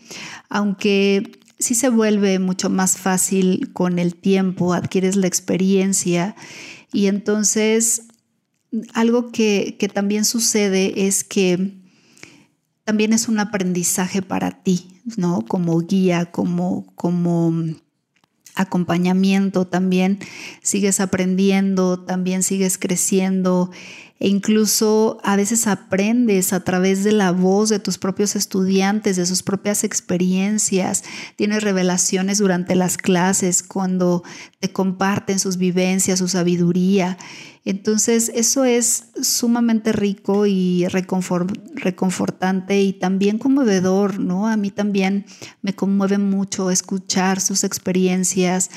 Aunque 0.50 1.40
sí 1.62 1.74
se 1.74 1.88
vuelve 1.88 2.38
mucho 2.38 2.68
más 2.68 2.98
fácil 2.98 3.72
con 3.72 3.98
el 3.98 4.14
tiempo, 4.14 4.74
adquieres 4.74 5.16
la 5.16 5.26
experiencia. 5.26 6.36
Y 6.92 7.06
entonces 7.06 8.02
algo 8.94 9.32
que, 9.32 9.76
que 9.78 9.88
también 9.88 10.24
sucede 10.24 11.06
es 11.06 11.24
que 11.24 11.78
también 12.84 13.12
es 13.12 13.28
un 13.28 13.38
aprendizaje 13.38 14.22
para 14.22 14.62
ti, 14.62 15.00
¿no? 15.16 15.42
Como 15.42 15.80
guía, 15.80 16.26
como, 16.26 16.92
como 16.94 17.54
acompañamiento 18.54 19.66
también. 19.66 20.18
Sigues 20.62 21.00
aprendiendo, 21.00 22.00
también 22.00 22.42
sigues 22.42 22.78
creciendo 22.78 23.70
e 24.22 24.28
incluso 24.28 25.18
a 25.24 25.34
veces 25.34 25.66
aprendes 25.66 26.52
a 26.52 26.60
través 26.60 27.02
de 27.02 27.10
la 27.10 27.32
voz 27.32 27.70
de 27.70 27.80
tus 27.80 27.98
propios 27.98 28.36
estudiantes, 28.36 29.16
de 29.16 29.26
sus 29.26 29.42
propias 29.42 29.82
experiencias, 29.82 31.02
tienes 31.34 31.64
revelaciones 31.64 32.38
durante 32.38 32.76
las 32.76 32.98
clases 32.98 33.64
cuando 33.64 34.22
te 34.60 34.70
comparten 34.70 35.40
sus 35.40 35.56
vivencias, 35.56 36.20
su 36.20 36.28
sabiduría. 36.28 37.18
Entonces 37.64 38.30
eso 38.32 38.64
es 38.64 39.06
sumamente 39.20 39.90
rico 39.90 40.46
y 40.46 40.86
reconfortante 40.86 42.80
y 42.80 42.92
también 42.92 43.38
conmovedor, 43.38 44.20
¿no? 44.20 44.46
A 44.46 44.56
mí 44.56 44.70
también 44.70 45.26
me 45.62 45.74
conmueve 45.74 46.18
mucho 46.18 46.70
escuchar 46.70 47.40
sus 47.40 47.64
experiencias. 47.64 48.70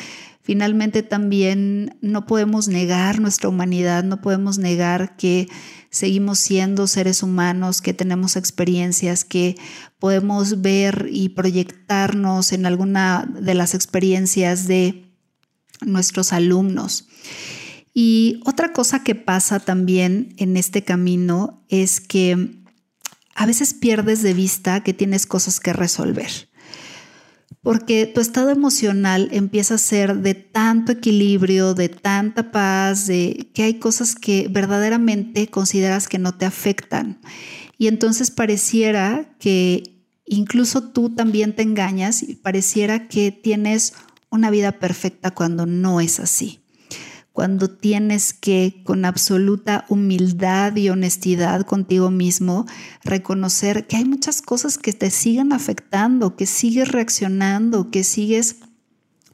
Finalmente 0.45 1.01
también 1.01 1.97
no 2.01 2.27
podemos 2.27 2.67
negar 2.67 3.19
nuestra 3.19 3.49
humanidad, 3.49 4.03
no 4.03 4.21
podemos 4.21 4.59
negar 4.59 5.17
que 5.17 5.47
seguimos 5.89 6.37
siendo 6.37 6.85
seres 6.85 7.23
humanos, 7.23 7.81
que 7.81 7.95
tenemos 7.95 8.35
experiencias, 8.35 9.25
que 9.25 9.55
podemos 9.97 10.61
ver 10.61 11.07
y 11.11 11.29
proyectarnos 11.29 12.53
en 12.53 12.67
alguna 12.67 13.27
de 13.41 13.55
las 13.55 13.73
experiencias 13.73 14.67
de 14.67 15.11
nuestros 15.81 16.31
alumnos. 16.31 17.07
Y 17.91 18.39
otra 18.45 18.71
cosa 18.71 19.03
que 19.03 19.15
pasa 19.15 19.59
también 19.59 20.35
en 20.37 20.57
este 20.57 20.83
camino 20.83 21.65
es 21.69 21.99
que 22.01 22.61
a 23.33 23.47
veces 23.47 23.73
pierdes 23.73 24.21
de 24.21 24.35
vista 24.35 24.83
que 24.83 24.93
tienes 24.93 25.25
cosas 25.25 25.59
que 25.59 25.73
resolver. 25.73 26.29
Porque 27.65 28.05
tu 28.05 28.21
estado 28.21 28.51
emocional 28.51 29.27
empieza 29.31 29.73
a 29.73 29.79
ser 29.79 30.17
de 30.17 30.35
tanto 30.35 30.91
equilibrio, 30.91 31.73
de 31.73 31.89
tanta 31.89 32.51
paz, 32.51 33.07
de 33.07 33.49
que 33.55 33.63
hay 33.63 33.79
cosas 33.79 34.13
que 34.13 34.47
verdaderamente 34.51 35.47
consideras 35.47 36.07
que 36.07 36.19
no 36.19 36.35
te 36.35 36.45
afectan. 36.45 37.19
Y 37.79 37.87
entonces 37.87 38.29
pareciera 38.29 39.35
que 39.39 39.81
incluso 40.27 40.91
tú 40.91 41.15
también 41.15 41.55
te 41.55 41.63
engañas 41.63 42.21
y 42.21 42.35
pareciera 42.35 43.07
que 43.07 43.31
tienes 43.31 43.95
una 44.29 44.51
vida 44.51 44.73
perfecta 44.73 45.31
cuando 45.31 45.65
no 45.65 46.01
es 46.01 46.19
así 46.19 46.59
cuando 47.35 47.69
tienes 47.69 48.31
que 48.31 48.81
con 48.85 49.03
absoluta 49.03 49.83
humildad 49.89 50.73
y 50.77 50.87
honestidad 50.87 51.65
contigo 51.65 52.09
mismo 52.09 52.65
reconocer 53.03 53.87
que 53.87 53.97
hay 53.97 54.05
muchas 54.05 54.41
cosas 54.41 54.77
que 54.77 54.93
te 54.93 55.11
siguen 55.11 55.51
afectando, 55.51 56.37
que 56.37 56.45
sigues 56.45 56.87
reaccionando, 56.87 57.91
que 57.91 58.05
sigues 58.05 58.59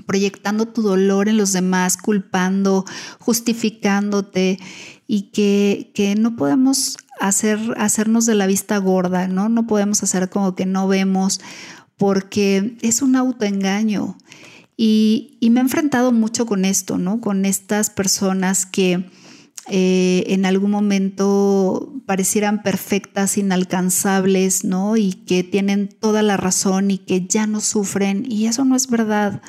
proyectando 0.07 0.67
tu 0.67 0.81
dolor 0.81 1.29
en 1.29 1.37
los 1.37 1.53
demás, 1.53 1.95
culpando, 1.95 2.85
justificándote 3.19 4.57
y 5.05 5.29
que, 5.29 5.91
que 5.93 6.15
no 6.15 6.35
podemos 6.35 6.97
hacer, 7.19 7.59
hacernos 7.77 8.25
de 8.25 8.33
la 8.33 8.47
vista 8.47 8.77
gorda, 8.79 9.27
¿no? 9.27 9.47
No 9.47 9.67
podemos 9.67 10.01
hacer 10.01 10.27
como 10.31 10.55
que 10.55 10.65
no 10.65 10.87
vemos 10.87 11.39
porque 11.97 12.79
es 12.81 13.03
un 13.03 13.15
autoengaño. 13.15 14.17
Y, 14.83 15.37
me 15.51 15.59
he 15.59 15.63
enfrentado 15.63 16.11
mucho 16.11 16.47
con 16.47 16.65
esto, 16.65 16.97
¿no? 16.97 17.21
Con 17.21 17.45
estas 17.45 17.91
personas 17.91 18.65
que 18.65 19.05
eh, 19.69 20.23
en 20.25 20.43
algún 20.47 20.71
momento 20.71 21.93
parecieran 22.07 22.63
perfectas, 22.63 23.37
inalcanzables, 23.37 24.63
¿no? 24.63 24.97
Y 24.97 25.13
que 25.13 25.43
tienen 25.43 25.87
toda 25.87 26.23
la 26.23 26.35
razón 26.35 26.89
y 26.89 26.97
que 26.97 27.27
ya 27.27 27.45
no 27.45 27.61
sufren. 27.61 28.25
Y 28.27 28.47
eso 28.47 28.65
no 28.65 28.75
es 28.75 28.87
verdad. 28.87 29.43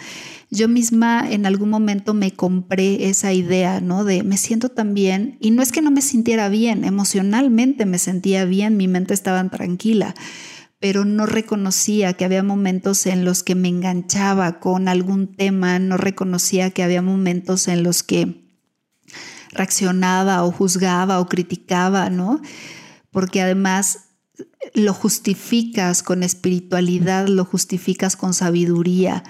Yo 0.51 0.69
misma 0.69 1.27
en 1.31 1.47
algún 1.47 1.71
momento 1.71 2.13
me 2.13 2.33
compré 2.33 3.09
esa 3.09 3.33
idea, 3.33 3.81
¿no? 3.81 4.05
De 4.05 4.25
me 4.25 4.37
siento 4.37 4.69
tan 4.69 4.93
bien. 4.93 5.39
Y 5.41 5.51
no 5.51 5.63
es 5.63 5.73
que 5.73 5.81
no 5.81 5.91
me 5.91 6.03
sintiera 6.03 6.51
bien, 6.51 6.85
emocionalmente 6.85 7.87
me 7.87 7.99
sentía 7.99 8.45
bien, 8.45 8.77
mi 8.77 8.87
mente 8.87 9.15
estaba 9.15 9.43
tranquila 9.49 10.15
pero 10.83 11.05
no 11.05 11.27
reconocía 11.27 12.15
que 12.15 12.25
había 12.25 12.43
momentos 12.43 13.07
en 13.07 13.25
los 13.25 13.45
que 13.45 13.55
me 13.55 13.69
enganchaba 13.69 14.59
con 14.59 14.89
algún 14.89 15.29
tema, 15.29 15.79
no 15.79 15.97
reconocía 15.97 16.71
que 16.71 16.83
había 16.83 17.03
momentos 17.03 17.69
en 17.69 17.85
los 17.85 18.03
que 18.03 18.51
reaccionaba 19.53 20.43
o 20.43 20.51
juzgaba 20.51 21.21
o 21.21 21.29
criticaba, 21.29 22.11
¿no? 22.11 22.41
Porque 23.13 23.41
además 23.41 24.09
lo 24.75 24.93
justificas 24.93 26.03
con 26.03 26.25
espiritualidad, 26.25 27.29
lo 27.29 27.45
justificas 27.45 28.17
con 28.17 28.35
sabiduría, 28.35 29.23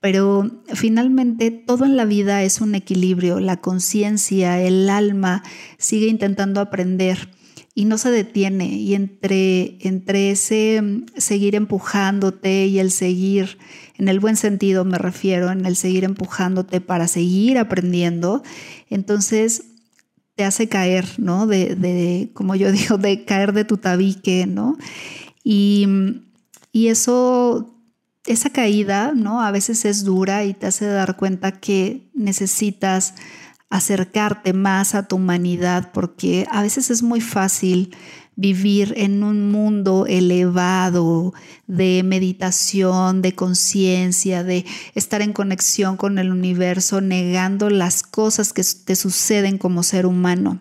pero 0.00 0.62
finalmente 0.72 1.50
todo 1.50 1.84
en 1.84 1.98
la 1.98 2.06
vida 2.06 2.42
es 2.44 2.62
un 2.62 2.74
equilibrio, 2.74 3.40
la 3.40 3.58
conciencia, 3.58 4.58
el 4.58 4.88
alma 4.88 5.42
sigue 5.76 6.06
intentando 6.06 6.62
aprender 6.62 7.28
y 7.74 7.86
no 7.86 7.98
se 7.98 8.10
detiene. 8.10 8.66
Y 8.66 8.94
entre, 8.94 9.78
entre 9.80 10.30
ese 10.30 10.80
mm, 10.80 11.06
seguir 11.16 11.54
empujándote 11.54 12.66
y 12.66 12.78
el 12.78 12.90
seguir, 12.90 13.58
en 13.96 14.08
el 14.08 14.20
buen 14.20 14.36
sentido 14.36 14.84
me 14.84 14.98
refiero, 14.98 15.50
en 15.50 15.66
el 15.66 15.76
seguir 15.76 16.04
empujándote 16.04 16.80
para 16.80 17.08
seguir 17.08 17.58
aprendiendo, 17.58 18.42
entonces 18.90 19.64
te 20.36 20.44
hace 20.44 20.68
caer, 20.68 21.06
¿no? 21.18 21.46
De, 21.46 21.74
de 21.76 22.30
como 22.34 22.54
yo 22.54 22.72
digo, 22.72 22.98
de 22.98 23.24
caer 23.24 23.52
de 23.52 23.64
tu 23.64 23.76
tabique, 23.76 24.46
¿no? 24.46 24.76
Y, 25.42 25.86
y 26.72 26.88
eso 26.88 27.70
esa 28.26 28.50
caída, 28.50 29.12
¿no? 29.14 29.42
A 29.42 29.50
veces 29.50 29.84
es 29.84 30.04
dura 30.04 30.44
y 30.44 30.54
te 30.54 30.66
hace 30.66 30.86
dar 30.86 31.16
cuenta 31.16 31.52
que 31.52 32.08
necesitas 32.14 33.14
acercarte 33.74 34.52
más 34.52 34.94
a 34.94 35.08
tu 35.08 35.16
humanidad, 35.16 35.90
porque 35.92 36.46
a 36.52 36.62
veces 36.62 36.90
es 36.90 37.02
muy 37.02 37.20
fácil 37.20 37.92
vivir 38.36 38.94
en 38.96 39.24
un 39.24 39.50
mundo 39.50 40.06
elevado 40.08 41.34
de 41.66 42.02
meditación, 42.04 43.20
de 43.20 43.34
conciencia, 43.34 44.44
de 44.44 44.64
estar 44.94 45.22
en 45.22 45.32
conexión 45.32 45.96
con 45.96 46.20
el 46.20 46.30
universo, 46.30 47.00
negando 47.00 47.68
las 47.68 48.04
cosas 48.04 48.52
que 48.52 48.62
te 48.62 48.94
suceden 48.94 49.58
como 49.58 49.82
ser 49.82 50.06
humano. 50.06 50.60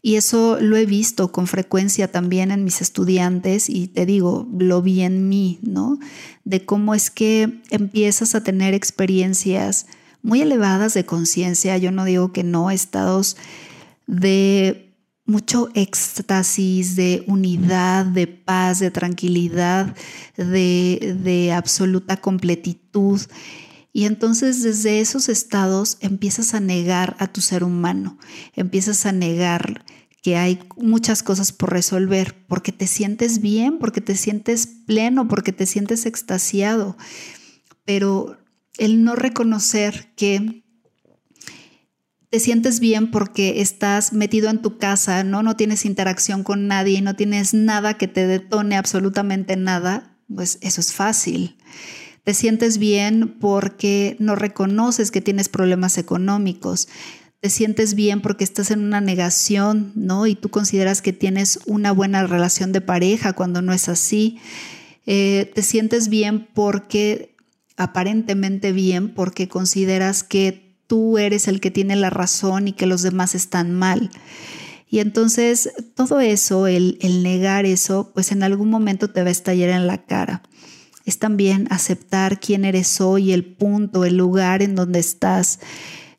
Y 0.00 0.14
eso 0.14 0.58
lo 0.60 0.76
he 0.76 0.86
visto 0.86 1.32
con 1.32 1.48
frecuencia 1.48 2.12
también 2.12 2.52
en 2.52 2.62
mis 2.62 2.80
estudiantes 2.80 3.68
y 3.68 3.88
te 3.88 4.06
digo, 4.06 4.48
lo 4.56 4.82
vi 4.82 5.02
en 5.02 5.28
mí, 5.28 5.58
¿no? 5.62 5.98
De 6.44 6.64
cómo 6.64 6.94
es 6.94 7.10
que 7.10 7.60
empiezas 7.70 8.36
a 8.36 8.44
tener 8.44 8.72
experiencias 8.72 9.86
muy 10.22 10.42
elevadas 10.42 10.94
de 10.94 11.04
conciencia, 11.04 11.76
yo 11.78 11.90
no 11.90 12.04
digo 12.04 12.32
que 12.32 12.44
no, 12.44 12.70
estados 12.70 13.36
de 14.06 14.92
mucho 15.24 15.68
éxtasis, 15.74 16.96
de 16.96 17.24
unidad, 17.26 18.06
de 18.06 18.26
paz, 18.26 18.80
de 18.80 18.90
tranquilidad, 18.90 19.94
de, 20.36 21.16
de 21.22 21.52
absoluta 21.52 22.16
completitud. 22.16 23.20
Y 23.92 24.04
entonces 24.06 24.62
desde 24.62 25.00
esos 25.00 25.28
estados 25.28 25.98
empiezas 26.00 26.54
a 26.54 26.60
negar 26.60 27.16
a 27.18 27.26
tu 27.26 27.40
ser 27.40 27.62
humano, 27.62 28.18
empiezas 28.54 29.06
a 29.06 29.12
negar 29.12 29.84
que 30.22 30.36
hay 30.36 30.60
muchas 30.76 31.22
cosas 31.22 31.50
por 31.52 31.72
resolver, 31.72 32.36
porque 32.46 32.70
te 32.70 32.86
sientes 32.86 33.40
bien, 33.40 33.78
porque 33.78 34.00
te 34.00 34.14
sientes 34.14 34.68
pleno, 34.86 35.26
porque 35.26 35.52
te 35.52 35.66
sientes 35.66 36.06
extasiado. 36.06 36.96
Pero 37.84 38.38
el 38.78 39.04
no 39.04 39.14
reconocer 39.14 40.12
que 40.16 40.62
te 42.32 42.40
sientes 42.40 42.80
bien 42.80 43.10
porque 43.10 43.60
estás 43.60 44.14
metido 44.14 44.48
en 44.48 44.62
tu 44.62 44.78
casa, 44.78 45.22
¿no? 45.22 45.42
No 45.42 45.54
tienes 45.54 45.84
interacción 45.84 46.44
con 46.44 46.66
nadie, 46.66 47.02
no 47.02 47.14
tienes 47.14 47.52
nada 47.52 47.98
que 47.98 48.08
te 48.08 48.26
detone 48.26 48.76
absolutamente 48.76 49.56
nada, 49.56 50.16
pues 50.34 50.56
eso 50.62 50.80
es 50.80 50.94
fácil. 50.94 51.58
Te 52.24 52.32
sientes 52.32 52.78
bien 52.78 53.36
porque 53.38 54.16
no 54.18 54.34
reconoces 54.34 55.10
que 55.10 55.20
tienes 55.20 55.50
problemas 55.50 55.98
económicos. 55.98 56.88
Te 57.40 57.50
sientes 57.50 57.94
bien 57.94 58.22
porque 58.22 58.44
estás 58.44 58.70
en 58.70 58.80
una 58.80 59.02
negación, 59.02 59.92
¿no? 59.94 60.26
Y 60.26 60.34
tú 60.34 60.48
consideras 60.48 61.02
que 61.02 61.12
tienes 61.12 61.58
una 61.66 61.92
buena 61.92 62.26
relación 62.26 62.72
de 62.72 62.80
pareja 62.80 63.34
cuando 63.34 63.60
no 63.60 63.74
es 63.74 63.90
así. 63.90 64.38
Eh, 65.04 65.50
te 65.54 65.62
sientes 65.62 66.08
bien 66.08 66.48
porque 66.54 67.31
aparentemente 67.82 68.72
bien 68.72 69.12
porque 69.14 69.48
consideras 69.48 70.22
que 70.22 70.76
tú 70.86 71.18
eres 71.18 71.48
el 71.48 71.60
que 71.60 71.70
tiene 71.70 71.96
la 71.96 72.10
razón 72.10 72.68
y 72.68 72.72
que 72.72 72.86
los 72.86 73.02
demás 73.02 73.34
están 73.34 73.72
mal. 73.72 74.10
Y 74.88 74.98
entonces 74.98 75.70
todo 75.94 76.20
eso, 76.20 76.66
el, 76.66 76.98
el 77.00 77.22
negar 77.22 77.64
eso, 77.64 78.10
pues 78.12 78.30
en 78.30 78.42
algún 78.42 78.68
momento 78.68 79.08
te 79.08 79.22
va 79.22 79.28
a 79.28 79.32
estallar 79.32 79.70
en 79.70 79.86
la 79.86 80.04
cara. 80.04 80.42
Es 81.04 81.18
también 81.18 81.66
aceptar 81.70 82.38
quién 82.40 82.64
eres 82.64 83.00
hoy, 83.00 83.32
el 83.32 83.44
punto, 83.44 84.04
el 84.04 84.16
lugar 84.16 84.62
en 84.62 84.74
donde 84.74 85.00
estás 85.00 85.60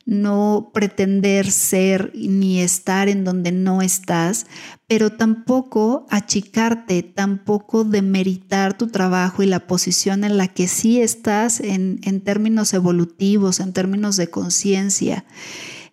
no 0.06 0.72
pretender 0.74 1.50
ser 1.50 2.12
ni 2.16 2.60
estar 2.60 3.08
en 3.08 3.24
donde 3.24 3.52
no 3.52 3.82
estás, 3.82 4.48
pero 4.88 5.12
tampoco 5.12 6.06
achicarte, 6.10 7.04
tampoco 7.04 7.84
demeritar 7.84 8.78
tu 8.78 8.88
trabajo 8.88 9.44
y 9.44 9.46
la 9.46 9.66
posición 9.66 10.24
en 10.24 10.38
la 10.38 10.48
que 10.48 10.68
sí 10.68 11.02
estás 11.02 11.60
en, 11.62 12.00
en 12.04 12.22
términos 12.22 12.74
evolutivos, 12.74 13.60
en 13.60 13.72
términos 13.72 14.18
de 14.18 14.30
conciencia. 14.30 15.26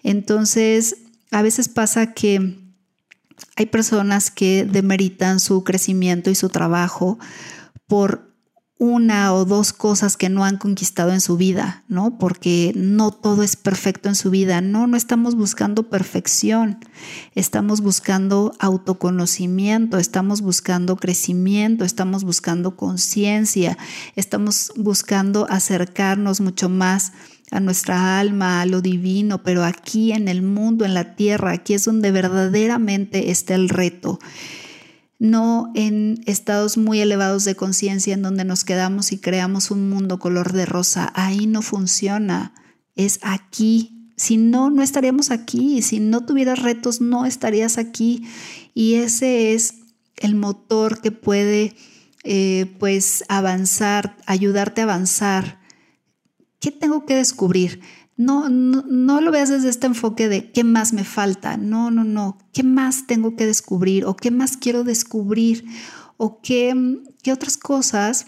Entonces, 0.03 0.96
a 1.31 1.42
veces 1.42 1.68
pasa 1.68 2.12
que 2.12 2.59
hay 3.57 3.66
personas 3.66 4.31
que 4.31 4.64
demeritan 4.64 5.38
su 5.40 5.64
crecimiento 5.64 6.31
y 6.31 6.35
su 6.35 6.49
trabajo 6.49 7.18
por 7.87 8.30
una 8.81 9.35
o 9.35 9.45
dos 9.45 9.75
cosas 9.75 10.16
que 10.16 10.31
no 10.31 10.43
han 10.43 10.57
conquistado 10.57 11.12
en 11.12 11.21
su 11.21 11.37
vida, 11.37 11.85
¿no? 11.87 12.16
Porque 12.19 12.73
no 12.75 13.11
todo 13.11 13.43
es 13.43 13.55
perfecto 13.55 14.09
en 14.09 14.14
su 14.14 14.31
vida. 14.31 14.62
No, 14.62 14.87
no 14.87 14.97
estamos 14.97 15.35
buscando 15.35 15.90
perfección. 15.90 16.79
Estamos 17.35 17.83
buscando 17.83 18.55
autoconocimiento, 18.59 19.99
estamos 19.99 20.40
buscando 20.40 20.97
crecimiento, 20.97 21.85
estamos 21.85 22.25
buscando 22.25 22.75
conciencia, 22.75 23.77
estamos 24.16 24.73
buscando 24.77 25.47
acercarnos 25.51 26.40
mucho 26.40 26.71
más 26.71 27.12
a 27.51 27.61
nuestra 27.61 28.19
alma, 28.19 28.62
a 28.62 28.66
lo 28.66 28.81
divino, 28.81 29.43
pero 29.43 29.62
aquí 29.62 30.12
en 30.12 30.27
el 30.27 30.40
mundo, 30.40 30.87
en 30.87 30.95
la 30.95 31.16
tierra, 31.16 31.51
aquí 31.51 31.75
es 31.75 31.85
donde 31.85 32.12
verdaderamente 32.12 33.31
está 33.31 33.57
el 33.57 33.69
reto 33.69 34.19
no 35.20 35.70
en 35.74 36.22
estados 36.26 36.78
muy 36.78 37.00
elevados 37.00 37.44
de 37.44 37.54
conciencia 37.54 38.14
en 38.14 38.22
donde 38.22 38.44
nos 38.44 38.64
quedamos 38.64 39.12
y 39.12 39.18
creamos 39.18 39.70
un 39.70 39.88
mundo 39.88 40.18
color 40.18 40.52
de 40.52 40.64
rosa. 40.64 41.12
Ahí 41.14 41.46
no 41.46 41.62
funciona, 41.62 42.54
es 42.96 43.20
aquí. 43.22 44.12
Si 44.16 44.38
no, 44.38 44.70
no 44.70 44.83
estaríamos 44.83 45.30
aquí. 45.30 45.83
Si 45.83 46.00
no 46.00 46.24
tuvieras 46.24 46.62
retos, 46.62 47.02
no 47.02 47.26
estarías 47.26 47.76
aquí. 47.76 48.26
Y 48.74 48.94
ese 48.94 49.52
es 49.52 49.74
el 50.16 50.35
motor 50.35 51.02
que 51.02 51.12
puede 51.12 51.76
eh, 52.24 52.74
pues 52.78 53.24
avanzar, 53.28 54.16
ayudarte 54.26 54.80
a 54.80 54.85
avanzar. 54.85 55.61
¿Qué 56.61 56.70
tengo 56.70 57.04
que 57.04 57.14
descubrir? 57.14 57.80
No, 58.20 58.50
no, 58.50 59.22
lo 59.22 59.30
veas 59.30 59.48
desde 59.48 59.70
este 59.70 59.87
enfoque 59.87 60.28
de 60.28 60.52
qué 60.52 60.62
más 60.62 60.92
me 60.92 61.04
falta. 61.04 61.56
No, 61.56 61.90
no, 61.90 62.04
no. 62.04 62.37
¿Qué 62.52 62.62
más 62.62 63.06
tengo 63.06 63.35
que 63.35 63.46
descubrir? 63.46 64.04
¿O 64.04 64.14
qué 64.14 64.30
más 64.30 64.59
quiero 64.59 64.85
descubrir? 64.85 65.64
¿O 66.18 66.42
qué, 66.42 67.00
qué 67.22 67.33
otras 67.33 67.56
cosas 67.56 68.26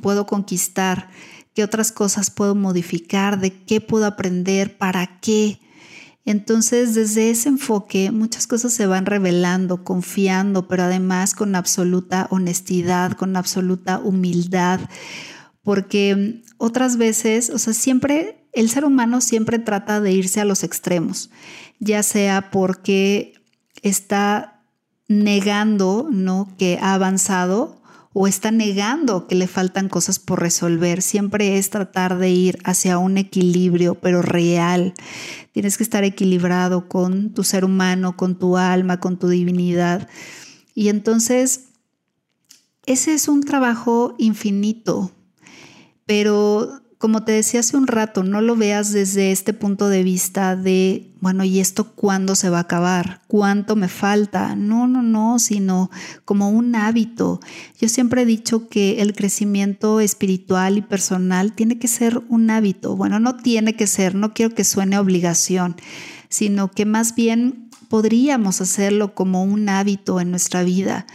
puedo 0.00 0.26
conquistar? 0.26 1.10
¿Qué 1.54 1.64
otras 1.64 1.90
cosas 1.90 2.30
puedo 2.30 2.54
modificar? 2.54 3.40
¿De 3.40 3.64
qué 3.64 3.80
puedo 3.80 4.06
aprender? 4.06 4.78
¿Para 4.78 5.18
qué? 5.18 5.58
Entonces, 6.24 6.94
desde 6.94 7.30
ese 7.30 7.48
enfoque, 7.48 8.12
muchas 8.12 8.46
cosas 8.46 8.72
se 8.72 8.86
van 8.86 9.06
revelando, 9.06 9.82
confiando, 9.82 10.68
pero 10.68 10.84
además 10.84 11.34
con 11.34 11.56
absoluta 11.56 12.28
honestidad, 12.30 13.14
con 13.14 13.34
absoluta 13.34 13.98
humildad, 13.98 14.78
porque 15.64 16.44
otras 16.58 16.96
veces, 16.96 17.50
o 17.50 17.58
sea, 17.58 17.74
siempre 17.74 18.39
el 18.52 18.68
ser 18.68 18.84
humano 18.84 19.20
siempre 19.20 19.58
trata 19.58 20.00
de 20.00 20.12
irse 20.12 20.40
a 20.40 20.44
los 20.44 20.64
extremos, 20.64 21.30
ya 21.78 22.02
sea 22.02 22.50
porque 22.50 23.34
está 23.82 24.62
negando 25.08 26.08
¿no? 26.10 26.54
que 26.58 26.78
ha 26.80 26.94
avanzado 26.94 27.80
o 28.12 28.26
está 28.26 28.50
negando 28.50 29.28
que 29.28 29.36
le 29.36 29.46
faltan 29.46 29.88
cosas 29.88 30.18
por 30.18 30.40
resolver. 30.40 31.00
Siempre 31.00 31.58
es 31.58 31.70
tratar 31.70 32.18
de 32.18 32.30
ir 32.30 32.58
hacia 32.64 32.98
un 32.98 33.18
equilibrio, 33.18 33.94
pero 33.94 34.20
real. 34.20 34.94
Tienes 35.52 35.76
que 35.76 35.84
estar 35.84 36.02
equilibrado 36.02 36.88
con 36.88 37.32
tu 37.34 37.44
ser 37.44 37.64
humano, 37.64 38.16
con 38.16 38.38
tu 38.38 38.56
alma, 38.56 38.98
con 38.98 39.18
tu 39.18 39.28
divinidad. 39.28 40.08
Y 40.74 40.88
entonces, 40.88 41.66
ese 42.86 43.14
es 43.14 43.28
un 43.28 43.42
trabajo 43.42 44.16
infinito, 44.18 45.12
pero 46.04 46.82
como 47.00 47.24
te 47.24 47.32
decía 47.32 47.60
hace 47.60 47.78
un 47.78 47.86
rato, 47.86 48.24
no 48.24 48.42
lo 48.42 48.56
veas 48.56 48.92
desde 48.92 49.32
este 49.32 49.54
punto 49.54 49.88
de 49.88 50.02
vista 50.02 50.54
de, 50.54 51.10
bueno, 51.22 51.44
¿y 51.44 51.58
esto 51.58 51.94
cuándo 51.94 52.34
se 52.34 52.50
va 52.50 52.58
a 52.58 52.60
acabar? 52.60 53.22
¿Cuánto 53.26 53.74
me 53.74 53.88
falta? 53.88 54.54
No, 54.54 54.86
no, 54.86 55.02
no, 55.02 55.38
sino 55.38 55.90
como 56.26 56.50
un 56.50 56.76
hábito. 56.76 57.40
Yo 57.80 57.88
siempre 57.88 58.20
he 58.20 58.26
dicho 58.26 58.68
que 58.68 59.00
el 59.00 59.14
crecimiento 59.14 59.98
espiritual 60.00 60.76
y 60.76 60.82
personal 60.82 61.54
tiene 61.54 61.78
que 61.78 61.88
ser 61.88 62.22
un 62.28 62.50
hábito. 62.50 62.96
Bueno, 62.96 63.18
no 63.18 63.38
tiene 63.38 63.74
que 63.74 63.86
ser, 63.86 64.14
no 64.14 64.34
quiero 64.34 64.54
que 64.54 64.64
suene 64.64 64.98
obligación, 64.98 65.76
sino 66.28 66.70
que 66.70 66.84
más 66.84 67.14
bien 67.14 67.70
podríamos 67.88 68.60
hacerlo 68.60 69.14
como 69.14 69.42
un 69.42 69.70
hábito 69.70 70.20
en 70.20 70.30
nuestra 70.30 70.64
vida 70.64 71.06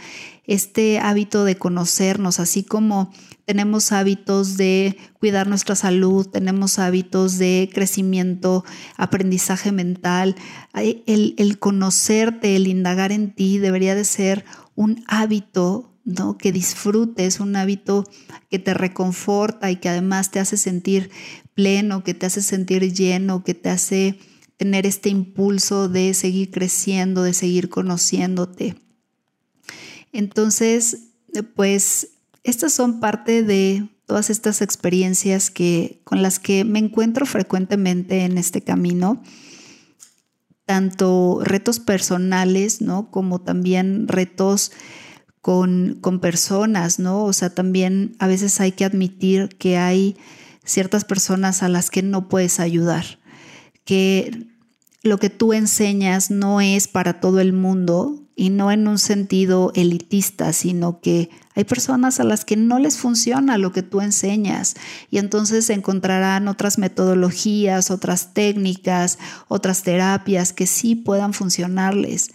este 0.46 0.98
hábito 0.98 1.44
de 1.44 1.56
conocernos, 1.56 2.40
así 2.40 2.62
como 2.62 3.12
tenemos 3.44 3.92
hábitos 3.92 4.56
de 4.56 4.96
cuidar 5.20 5.46
nuestra 5.46 5.76
salud, 5.76 6.26
tenemos 6.26 6.78
hábitos 6.78 7.38
de 7.38 7.70
crecimiento, 7.72 8.64
aprendizaje 8.96 9.72
mental. 9.72 10.34
El, 10.74 11.34
el 11.38 11.58
conocerte, 11.58 12.56
el 12.56 12.66
indagar 12.66 13.12
en 13.12 13.34
ti 13.34 13.58
debería 13.58 13.94
de 13.94 14.04
ser 14.04 14.44
un 14.74 15.04
hábito 15.06 15.92
¿no? 16.04 16.38
que 16.38 16.52
disfrutes, 16.52 17.40
un 17.40 17.56
hábito 17.56 18.04
que 18.50 18.58
te 18.58 18.74
reconforta 18.74 19.70
y 19.70 19.76
que 19.76 19.88
además 19.88 20.30
te 20.30 20.40
hace 20.40 20.56
sentir 20.56 21.10
pleno, 21.54 22.04
que 22.04 22.14
te 22.14 22.26
hace 22.26 22.42
sentir 22.42 22.92
lleno, 22.92 23.44
que 23.44 23.54
te 23.54 23.70
hace 23.70 24.18
tener 24.56 24.86
este 24.86 25.08
impulso 25.08 25.88
de 25.88 26.14
seguir 26.14 26.50
creciendo, 26.50 27.22
de 27.22 27.34
seguir 27.34 27.68
conociéndote. 27.68 28.85
Entonces, 30.16 31.08
pues 31.54 32.08
estas 32.42 32.72
son 32.72 33.00
parte 33.00 33.42
de 33.42 33.86
todas 34.06 34.30
estas 34.30 34.62
experiencias 34.62 35.50
que, 35.50 36.00
con 36.04 36.22
las 36.22 36.38
que 36.38 36.64
me 36.64 36.78
encuentro 36.78 37.26
frecuentemente 37.26 38.24
en 38.24 38.38
este 38.38 38.62
camino, 38.62 39.22
tanto 40.64 41.40
retos 41.44 41.80
personales, 41.80 42.80
¿no? 42.80 43.10
Como 43.10 43.42
también 43.42 44.08
retos 44.08 44.72
con, 45.42 45.98
con 46.00 46.20
personas, 46.20 46.98
¿no? 46.98 47.24
O 47.24 47.34
sea, 47.34 47.50
también 47.50 48.16
a 48.18 48.26
veces 48.26 48.58
hay 48.60 48.72
que 48.72 48.86
admitir 48.86 49.50
que 49.58 49.76
hay 49.76 50.16
ciertas 50.64 51.04
personas 51.04 51.62
a 51.62 51.68
las 51.68 51.90
que 51.90 52.02
no 52.02 52.28
puedes 52.28 52.58
ayudar, 52.58 53.04
que 53.84 54.48
lo 55.02 55.18
que 55.18 55.28
tú 55.28 55.52
enseñas 55.52 56.30
no 56.30 56.62
es 56.62 56.88
para 56.88 57.20
todo 57.20 57.38
el 57.38 57.52
mundo, 57.52 58.25
y 58.38 58.50
no 58.50 58.70
en 58.70 58.86
un 58.86 58.98
sentido 58.98 59.72
elitista, 59.74 60.52
sino 60.52 61.00
que 61.00 61.30
hay 61.54 61.64
personas 61.64 62.20
a 62.20 62.24
las 62.24 62.44
que 62.44 62.54
no 62.54 62.78
les 62.78 62.98
funciona 62.98 63.56
lo 63.56 63.72
que 63.72 63.82
tú 63.82 64.02
enseñas 64.02 64.74
y 65.10 65.16
entonces 65.16 65.70
encontrarán 65.70 66.46
otras 66.46 66.76
metodologías, 66.76 67.90
otras 67.90 68.34
técnicas, 68.34 69.18
otras 69.48 69.82
terapias 69.82 70.52
que 70.52 70.66
sí 70.66 70.94
puedan 70.94 71.32
funcionarles. 71.32 72.28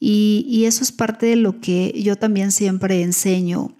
Y, 0.00 0.44
y 0.48 0.64
eso 0.64 0.82
es 0.82 0.90
parte 0.90 1.26
de 1.26 1.36
lo 1.36 1.60
que 1.60 1.94
yo 2.02 2.16
también 2.16 2.50
siempre 2.50 3.02
enseño. 3.02 3.74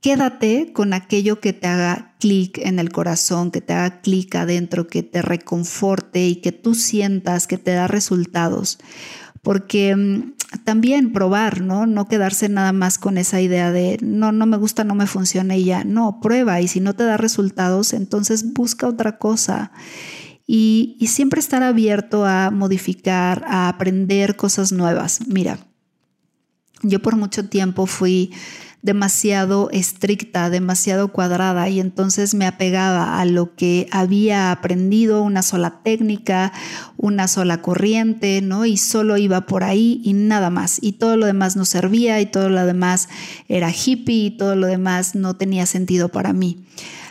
Quédate 0.00 0.72
con 0.72 0.94
aquello 0.94 1.40
que 1.40 1.52
te 1.52 1.66
haga 1.66 2.14
clic 2.20 2.58
en 2.58 2.78
el 2.78 2.90
corazón, 2.90 3.50
que 3.50 3.60
te 3.60 3.72
haga 3.72 4.00
clic 4.00 4.34
adentro, 4.34 4.86
que 4.86 5.02
te 5.02 5.22
reconforte 5.22 6.26
y 6.26 6.36
que 6.36 6.52
tú 6.52 6.74
sientas 6.74 7.46
que 7.46 7.58
te 7.58 7.72
da 7.72 7.86
resultados 7.86 8.78
porque 9.42 9.94
mm, 9.96 10.32
también 10.64 11.12
probar, 11.12 11.60
¿no? 11.60 11.86
No 11.86 12.08
quedarse 12.08 12.48
nada 12.48 12.72
más 12.72 12.98
con 12.98 13.18
esa 13.18 13.40
idea 13.40 13.70
de 13.70 13.98
no, 14.02 14.32
no 14.32 14.46
me 14.46 14.56
gusta, 14.56 14.84
no 14.84 14.94
me 14.94 15.06
funciona 15.06 15.56
y 15.56 15.64
ya. 15.64 15.84
No, 15.84 16.20
prueba 16.20 16.60
y 16.60 16.68
si 16.68 16.80
no 16.80 16.94
te 16.94 17.04
da 17.04 17.16
resultados, 17.16 17.92
entonces 17.92 18.52
busca 18.52 18.88
otra 18.88 19.18
cosa. 19.18 19.72
Y, 20.46 20.96
y 20.98 21.06
siempre 21.06 21.38
estar 21.38 21.62
abierto 21.62 22.26
a 22.26 22.50
modificar, 22.50 23.44
a 23.46 23.68
aprender 23.68 24.34
cosas 24.36 24.72
nuevas. 24.72 25.20
Mira, 25.28 25.58
yo 26.82 27.00
por 27.00 27.16
mucho 27.16 27.48
tiempo 27.48 27.86
fui 27.86 28.32
demasiado 28.82 29.68
estricta, 29.72 30.48
demasiado 30.48 31.08
cuadrada 31.08 31.68
y 31.68 31.80
entonces 31.80 32.34
me 32.34 32.46
apegaba 32.46 33.20
a 33.20 33.24
lo 33.24 33.54
que 33.54 33.86
había 33.90 34.52
aprendido, 34.52 35.22
una 35.22 35.42
sola 35.42 35.80
técnica, 35.82 36.52
una 36.96 37.28
sola 37.28 37.60
corriente, 37.60 38.40
¿no? 38.42 38.64
Y 38.64 38.76
solo 38.76 39.18
iba 39.18 39.42
por 39.42 39.64
ahí 39.64 40.00
y 40.04 40.14
nada 40.14 40.50
más. 40.50 40.78
Y 40.80 40.92
todo 40.92 41.16
lo 41.16 41.26
demás 41.26 41.56
no 41.56 41.64
servía 41.64 42.20
y 42.20 42.26
todo 42.26 42.48
lo 42.48 42.64
demás 42.64 43.08
era 43.48 43.70
hippie 43.70 44.26
y 44.26 44.30
todo 44.30 44.56
lo 44.56 44.66
demás 44.66 45.14
no 45.14 45.36
tenía 45.36 45.66
sentido 45.66 46.08
para 46.08 46.32
mí. 46.32 46.64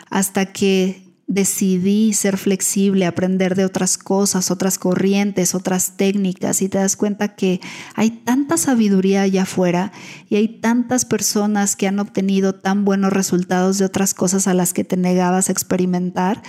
Hasta 0.09 0.47
que 0.47 1.08
decidí 1.29 2.11
ser 2.13 2.37
flexible, 2.37 3.05
aprender 3.05 3.55
de 3.55 3.63
otras 3.63 3.99
cosas, 3.99 4.49
otras 4.49 4.79
corrientes, 4.79 5.53
otras 5.53 5.95
técnicas 5.95 6.63
y 6.63 6.69
te 6.69 6.79
das 6.79 6.97
cuenta 6.97 7.35
que 7.35 7.61
hay 7.93 8.09
tanta 8.09 8.57
sabiduría 8.57 9.21
allá 9.21 9.43
afuera 9.43 9.91
y 10.27 10.37
hay 10.37 10.47
tantas 10.47 11.05
personas 11.05 11.75
que 11.75 11.87
han 11.87 11.99
obtenido 11.99 12.55
tan 12.55 12.83
buenos 12.83 13.13
resultados 13.13 13.77
de 13.77 13.85
otras 13.85 14.15
cosas 14.15 14.47
a 14.47 14.55
las 14.55 14.73
que 14.73 14.83
te 14.83 14.97
negabas 14.97 15.49
a 15.49 15.51
experimentar 15.51 16.41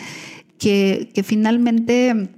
que, 0.57 1.13
que 1.15 1.23
finalmente 1.23 2.31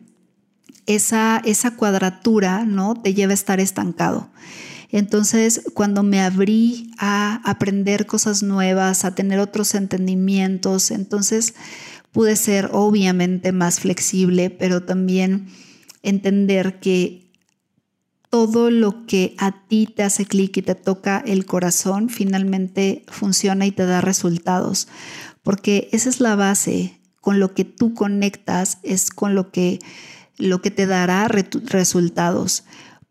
esa, 0.87 1.41
esa 1.45 1.77
cuadratura 1.77 2.65
¿no? 2.65 2.95
te 2.95 3.15
lleva 3.15 3.31
a 3.31 3.35
estar 3.35 3.61
estancado. 3.61 4.31
Entonces, 4.91 5.63
cuando 5.75 6.03
me 6.03 6.21
abrí 6.21 6.91
a 6.99 7.41
aprender 7.49 8.05
cosas 8.05 8.43
nuevas, 8.43 9.05
a 9.05 9.15
tener 9.15 9.39
otros 9.39 9.75
entendimientos, 9.75 10.91
entonces 10.91 11.55
pude 12.13 12.37
ser 12.37 12.71
obviamente 12.73 13.53
más 13.53 13.81
flexible, 13.81 14.51
pero 14.51 14.85
también 14.85 15.49
entender 16.03 16.79
que 16.79 17.23
todo 18.31 18.71
lo 18.71 19.05
que 19.07 19.35
a 19.39 19.67
ti 19.67 19.87
te 19.87 20.03
hace 20.03 20.25
clic 20.25 20.57
y 20.57 20.63
te 20.63 20.75
toca 20.75 21.23
el 21.27 21.45
corazón 21.45 22.09
finalmente 22.09 23.05
funciona 23.09 23.67
y 23.67 23.73
te 23.73 23.85
da 23.85 24.01
resultados, 24.01 24.89
porque 25.43 25.89
esa 25.93 26.09
es 26.09 26.21
la 26.21 26.37
base, 26.37 26.99
con 27.21 27.39
lo 27.39 27.55
que 27.55 27.65
tú 27.65 27.95
conectas 27.95 28.79
es 28.83 29.11
con 29.11 29.35
lo 29.35 29.51
que, 29.53 29.79
lo 30.39 30.63
que 30.63 30.71
te 30.71 30.87
dará 30.87 31.29
resultados 31.29 32.65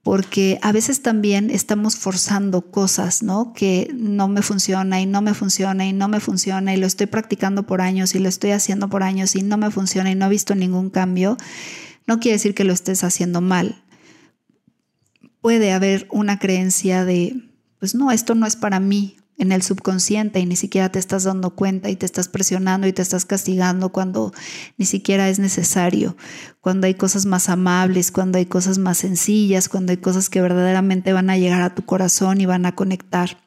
porque 0.03 0.57
a 0.63 0.71
veces 0.71 1.03
también 1.03 1.51
estamos 1.51 1.95
forzando 1.95 2.71
cosas, 2.71 3.21
¿no? 3.21 3.53
Que 3.53 3.91
no 3.93 4.27
me 4.27 4.41
funciona 4.41 4.99
y 4.99 5.05
no 5.05 5.21
me 5.21 5.35
funciona 5.35 5.85
y 5.85 5.93
no 5.93 6.07
me 6.07 6.19
funciona 6.19 6.73
y 6.73 6.77
lo 6.77 6.87
estoy 6.87 7.05
practicando 7.05 7.67
por 7.67 7.81
años 7.81 8.15
y 8.15 8.19
lo 8.19 8.27
estoy 8.27 8.51
haciendo 8.51 8.89
por 8.89 9.03
años 9.03 9.35
y 9.35 9.43
no 9.43 9.57
me 9.57 9.69
funciona 9.69 10.09
y 10.09 10.15
no 10.15 10.25
he 10.25 10.29
visto 10.29 10.55
ningún 10.55 10.89
cambio. 10.89 11.37
No 12.07 12.19
quiere 12.19 12.37
decir 12.37 12.55
que 12.55 12.63
lo 12.63 12.73
estés 12.73 13.03
haciendo 13.03 13.41
mal. 13.41 13.83
Puede 15.39 15.71
haber 15.71 16.07
una 16.11 16.39
creencia 16.39 17.05
de, 17.05 17.35
pues 17.79 17.93
no, 17.93 18.11
esto 18.11 18.33
no 18.33 18.47
es 18.47 18.55
para 18.55 18.79
mí 18.79 19.17
en 19.41 19.51
el 19.51 19.63
subconsciente 19.63 20.39
y 20.39 20.45
ni 20.45 20.55
siquiera 20.55 20.91
te 20.91 20.99
estás 20.99 21.23
dando 21.23 21.55
cuenta 21.55 21.89
y 21.89 21.95
te 21.95 22.05
estás 22.05 22.27
presionando 22.27 22.85
y 22.85 22.93
te 22.93 23.01
estás 23.01 23.25
castigando 23.25 23.89
cuando 23.89 24.31
ni 24.77 24.85
siquiera 24.85 25.29
es 25.29 25.39
necesario, 25.39 26.15
cuando 26.59 26.85
hay 26.85 26.93
cosas 26.93 27.25
más 27.25 27.49
amables, 27.49 28.11
cuando 28.11 28.37
hay 28.37 28.45
cosas 28.45 28.77
más 28.77 28.99
sencillas, 28.99 29.67
cuando 29.67 29.93
hay 29.93 29.97
cosas 29.97 30.29
que 30.29 30.41
verdaderamente 30.41 31.11
van 31.11 31.31
a 31.31 31.39
llegar 31.39 31.63
a 31.63 31.73
tu 31.73 31.83
corazón 31.83 32.39
y 32.39 32.45
van 32.45 32.67
a 32.67 32.75
conectar. 32.75 33.41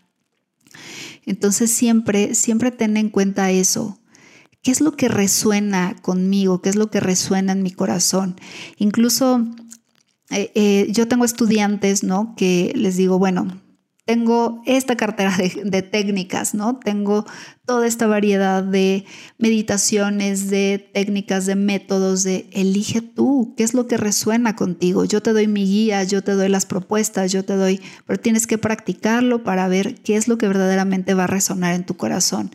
Entonces 1.26 1.70
siempre, 1.70 2.34
siempre 2.34 2.72
ten 2.72 2.96
en 2.96 3.08
cuenta 3.08 3.52
eso. 3.52 4.00
¿Qué 4.62 4.72
es 4.72 4.80
lo 4.80 4.96
que 4.96 5.06
resuena 5.06 5.94
conmigo? 6.02 6.60
¿Qué 6.60 6.70
es 6.70 6.76
lo 6.76 6.90
que 6.90 6.98
resuena 6.98 7.52
en 7.52 7.62
mi 7.62 7.70
corazón? 7.70 8.34
Incluso 8.78 9.46
eh, 10.30 10.50
eh, 10.56 10.88
yo 10.90 11.06
tengo 11.06 11.24
estudiantes, 11.24 12.02
¿no? 12.02 12.34
Que 12.36 12.72
les 12.74 12.96
digo, 12.96 13.20
bueno, 13.20 13.62
tengo 14.04 14.62
esta 14.66 14.96
cartera 14.96 15.34
de, 15.36 15.82
técnicas, 15.82 16.54
¿no? 16.54 16.78
Tengo 16.78 17.24
toda 17.64 17.86
esta 17.86 18.06
variedad 18.06 18.62
de 18.62 19.06
meditaciones, 19.38 20.50
de 20.50 20.90
técnicas, 20.92 21.46
de 21.46 21.54
métodos, 21.56 22.22
de 22.22 22.46
elige 22.52 23.00
tú, 23.00 23.54
qué 23.56 23.62
es 23.62 23.72
lo 23.72 23.86
que 23.86 23.96
resuena 23.96 24.56
contigo. 24.56 25.06
Yo 25.06 25.22
te 25.22 25.32
doy 25.32 25.46
mi 25.46 25.64
guía, 25.64 26.04
yo 26.04 26.22
te 26.22 26.32
doy 26.32 26.50
las 26.50 26.66
propuestas, 26.66 27.32
yo 27.32 27.44
te 27.44 27.56
doy, 27.56 27.80
pero 28.06 28.20
tienes 28.20 28.46
que 28.46 28.58
practicarlo 28.58 29.42
para 29.42 29.68
ver 29.68 29.94
qué 30.02 30.16
es 30.16 30.28
lo 30.28 30.36
que 30.36 30.48
verdaderamente 30.48 31.14
va 31.14 31.24
a 31.24 31.28
resonar 31.28 31.74
en 31.74 31.86
tu 31.86 31.96
corazón. 31.96 32.50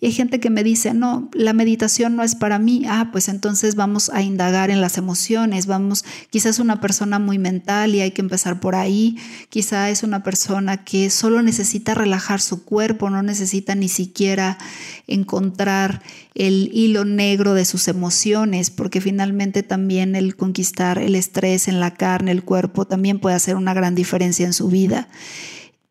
Y 0.00 0.06
hay 0.06 0.12
gente 0.12 0.40
que 0.40 0.50
me 0.50 0.62
dice, 0.62 0.94
no, 0.94 1.28
la 1.32 1.52
meditación 1.52 2.14
no 2.14 2.22
es 2.22 2.34
para 2.34 2.58
mí. 2.58 2.84
Ah, 2.88 3.08
pues 3.10 3.28
entonces 3.28 3.74
vamos 3.74 4.10
a 4.10 4.22
indagar 4.22 4.70
en 4.70 4.80
las 4.80 4.98
emociones, 4.98 5.66
vamos, 5.66 6.04
quizás 6.30 6.58
una 6.58 6.80
persona 6.80 7.18
muy 7.18 7.38
mental 7.38 7.94
y 7.94 8.00
hay 8.00 8.12
que 8.12 8.20
empezar 8.20 8.60
por 8.60 8.74
ahí, 8.74 9.16
quizá 9.48 9.90
es 9.90 10.02
una 10.02 10.22
persona 10.22 10.84
que 10.84 11.10
solo 11.10 11.42
necesita 11.42 11.94
relajar 11.94 12.40
su 12.40 12.64
cuerpo, 12.64 13.10
no 13.10 13.22
necesita 13.22 13.74
ni 13.74 13.88
siquiera 13.88 14.58
encontrar 15.06 16.02
el 16.34 16.70
hilo 16.72 17.04
negro 17.04 17.54
de 17.54 17.64
sus 17.64 17.88
emociones, 17.88 18.70
porque 18.70 19.00
finalmente 19.00 19.64
también 19.64 20.14
el 20.14 20.36
conquistar 20.36 20.98
el 20.98 21.16
estrés 21.16 21.66
en 21.66 21.80
la 21.80 21.94
carne, 21.94 22.30
el 22.30 22.44
cuerpo, 22.44 22.86
también 22.86 23.18
puede 23.18 23.34
hacer 23.34 23.56
una 23.56 23.74
gran 23.74 23.94
diferencia 23.96 24.46
en 24.46 24.52
su 24.52 24.68
vida. 24.68 25.08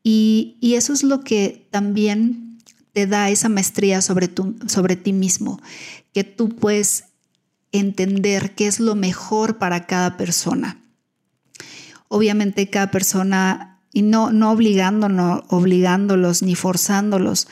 Y, 0.03 0.55
y 0.61 0.75
eso 0.75 0.93
es 0.93 1.03
lo 1.03 1.19
que 1.21 1.67
también 1.69 2.46
te 2.97 3.05
da 3.05 3.29
esa 3.29 3.47
maestría 3.47 4.01
sobre, 4.01 4.27
sobre 4.65 4.95
ti 4.95 5.13
mismo, 5.13 5.61
que 6.15 6.23
tú 6.23 6.49
puedes 6.49 7.03
entender 7.71 8.55
qué 8.55 8.65
es 8.65 8.79
lo 8.79 8.95
mejor 8.95 9.59
para 9.59 9.85
cada 9.85 10.17
persona. 10.17 10.81
Obviamente 12.07 12.71
cada 12.71 12.89
persona, 12.89 13.81
y 13.93 14.01
no, 14.01 14.31
no 14.31 14.49
obligándonos, 14.49 15.43
obligándolos 15.49 16.41
ni 16.41 16.55
forzándolos, 16.55 17.47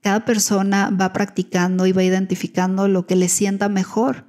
cada 0.00 0.24
persona 0.24 0.88
va 0.88 1.12
practicando 1.12 1.84
y 1.84 1.92
va 1.92 2.02
identificando 2.02 2.88
lo 2.88 3.06
que 3.06 3.14
le 3.14 3.28
sienta 3.28 3.68
mejor. 3.68 4.24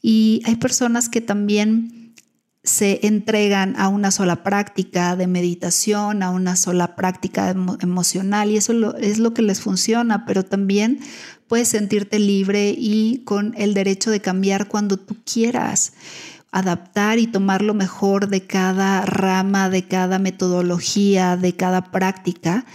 Y 0.00 0.40
hay 0.44 0.54
personas 0.54 1.08
que 1.08 1.20
también 1.20 1.99
se 2.62 3.06
entregan 3.06 3.74
a 3.78 3.88
una 3.88 4.10
sola 4.10 4.42
práctica 4.42 5.16
de 5.16 5.26
meditación, 5.26 6.22
a 6.22 6.30
una 6.30 6.56
sola 6.56 6.94
práctica 6.94 7.50
emocional 7.80 8.50
y 8.50 8.58
eso 8.58 8.94
es 8.98 9.18
lo 9.18 9.32
que 9.32 9.42
les 9.42 9.60
funciona, 9.60 10.26
pero 10.26 10.44
también 10.44 11.00
puedes 11.48 11.68
sentirte 11.68 12.18
libre 12.18 12.74
y 12.76 13.22
con 13.24 13.54
el 13.56 13.74
derecho 13.74 14.10
de 14.10 14.20
cambiar 14.20 14.68
cuando 14.68 14.98
tú 14.98 15.16
quieras, 15.24 15.94
adaptar 16.52 17.18
y 17.18 17.26
tomar 17.26 17.62
lo 17.62 17.74
mejor 17.74 18.28
de 18.28 18.46
cada 18.46 19.06
rama, 19.06 19.70
de 19.70 19.86
cada 19.86 20.18
metodología, 20.18 21.36
de 21.36 21.56
cada 21.56 21.90
práctica. 21.90 22.66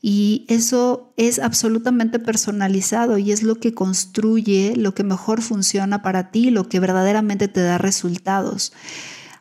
Y 0.00 0.46
eso 0.48 1.12
es 1.16 1.38
absolutamente 1.38 2.18
personalizado 2.18 3.18
y 3.18 3.32
es 3.32 3.42
lo 3.42 3.56
que 3.56 3.72
construye 3.72 4.74
lo 4.76 4.94
que 4.94 5.04
mejor 5.04 5.40
funciona 5.40 6.02
para 6.02 6.30
ti, 6.30 6.50
lo 6.50 6.68
que 6.68 6.80
verdaderamente 6.80 7.48
te 7.48 7.60
da 7.60 7.78
resultados. 7.78 8.72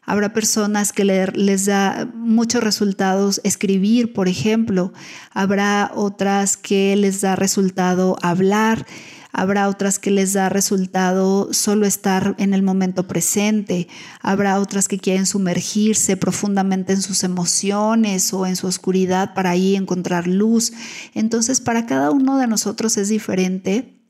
Habrá 0.05 0.33
personas 0.33 0.91
que 0.91 1.05
les 1.05 1.65
da 1.65 2.09
muchos 2.13 2.63
resultados 2.63 3.39
escribir, 3.43 4.13
por 4.13 4.27
ejemplo. 4.27 4.91
Habrá 5.31 5.91
otras 5.95 6.57
que 6.57 6.95
les 6.95 7.21
da 7.21 7.35
resultado 7.35 8.17
hablar. 8.21 8.85
Habrá 9.31 9.67
otras 9.67 9.97
que 9.97 10.11
les 10.11 10.33
da 10.33 10.49
resultado 10.49 11.51
solo 11.53 11.87
estar 11.87 12.35
en 12.37 12.53
el 12.53 12.61
momento 12.61 13.07
presente. 13.07 13.87
Habrá 14.21 14.59
otras 14.59 14.87
que 14.87 14.99
quieren 14.99 15.25
sumergirse 15.25 16.17
profundamente 16.17 16.93
en 16.93 17.01
sus 17.01 17.23
emociones 17.23 18.31
o 18.33 18.45
en 18.45 18.55
su 18.55 18.67
oscuridad 18.67 19.33
para 19.33 19.51
ahí 19.51 19.75
encontrar 19.75 20.27
luz. 20.27 20.73
Entonces, 21.15 21.61
para 21.61 21.85
cada 21.85 22.11
uno 22.11 22.37
de 22.37 22.47
nosotros 22.47 22.97
es 22.97 23.09
diferente. 23.09 24.02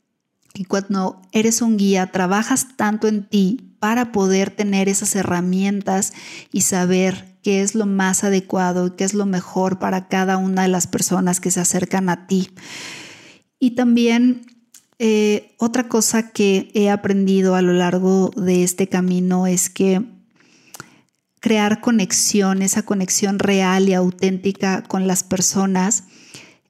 Y 0.54 0.66
cuando 0.66 1.22
eres 1.32 1.62
un 1.62 1.78
guía, 1.78 2.12
trabajas 2.12 2.68
tanto 2.78 3.08
en 3.08 3.28
ti 3.28 3.76
para 3.80 4.12
poder 4.12 4.51
tener 4.51 4.88
esas 4.88 5.16
herramientas 5.16 6.14
y 6.51 6.62
saber 6.62 7.38
qué 7.41 7.62
es 7.62 7.76
lo 7.76 7.86
más 7.86 8.24
adecuado 8.24 8.88
y 8.88 8.91
qué 8.91 9.04
es 9.04 9.14
lo 9.14 9.26
mejor 9.26 9.80
para 9.80 10.08
cada 10.08 10.38
una 10.38 10.62
de 10.62 10.68
las 10.70 10.88
personas 10.88 11.39
que 11.39 11.51
se 11.51 11.60
acercan 11.60 12.08
a 12.10 12.28
ti. 12.28 12.49
Y 13.60 13.72
también 13.72 14.45
eh, 14.99 15.56
otra 15.58 15.89
cosa 15.89 16.32
que 16.32 16.72
he 16.74 16.89
aprendido 16.89 17.56
a 17.56 17.62
lo 17.62 17.74
largo 17.74 18.32
de 18.36 18.64
este 18.64 18.88
camino 18.88 19.47
es 19.47 19.70
que 19.70 20.01
crear 21.39 21.82
conexión, 21.82 22.62
esa 22.62 22.84
conexión 22.84 23.39
real 23.39 23.89
y 23.89 23.93
auténtica 23.93 24.84
con 24.84 25.08
las 25.08 25.24
personas, 25.24 26.06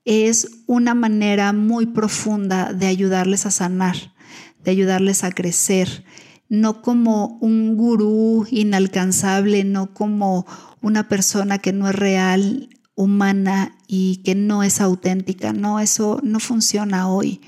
es 0.05 0.63
una 0.67 0.93
manera 0.93 1.53
muy 1.53 1.87
profunda 1.87 2.73
de 2.73 2.87
ayudarles 2.87 3.45
a 3.45 3.51
sanar, 3.51 3.95
de 4.63 4.71
ayudarles 4.71 5.23
a 5.23 5.31
crecer, 5.31 6.03
no 6.49 6.81
como 6.81 7.37
un 7.41 7.77
gurú 7.77 8.45
inalcanzable, 8.51 9.63
no 9.63 9.93
como 9.93 10.45
una 10.81 11.07
persona 11.07 11.57
que 11.57 11.73
no 11.73 11.89
es 11.89 11.95
real, 11.95 12.69
humana 12.95 13.75
y 13.87 14.17
que 14.17 14.35
no 14.35 14.63
es 14.63 14.81
auténtica. 14.81 15.53
No, 15.53 15.79
eso 15.79 16.19
no 16.23 16.39
funciona 16.39 17.09
hoy. 17.09 17.41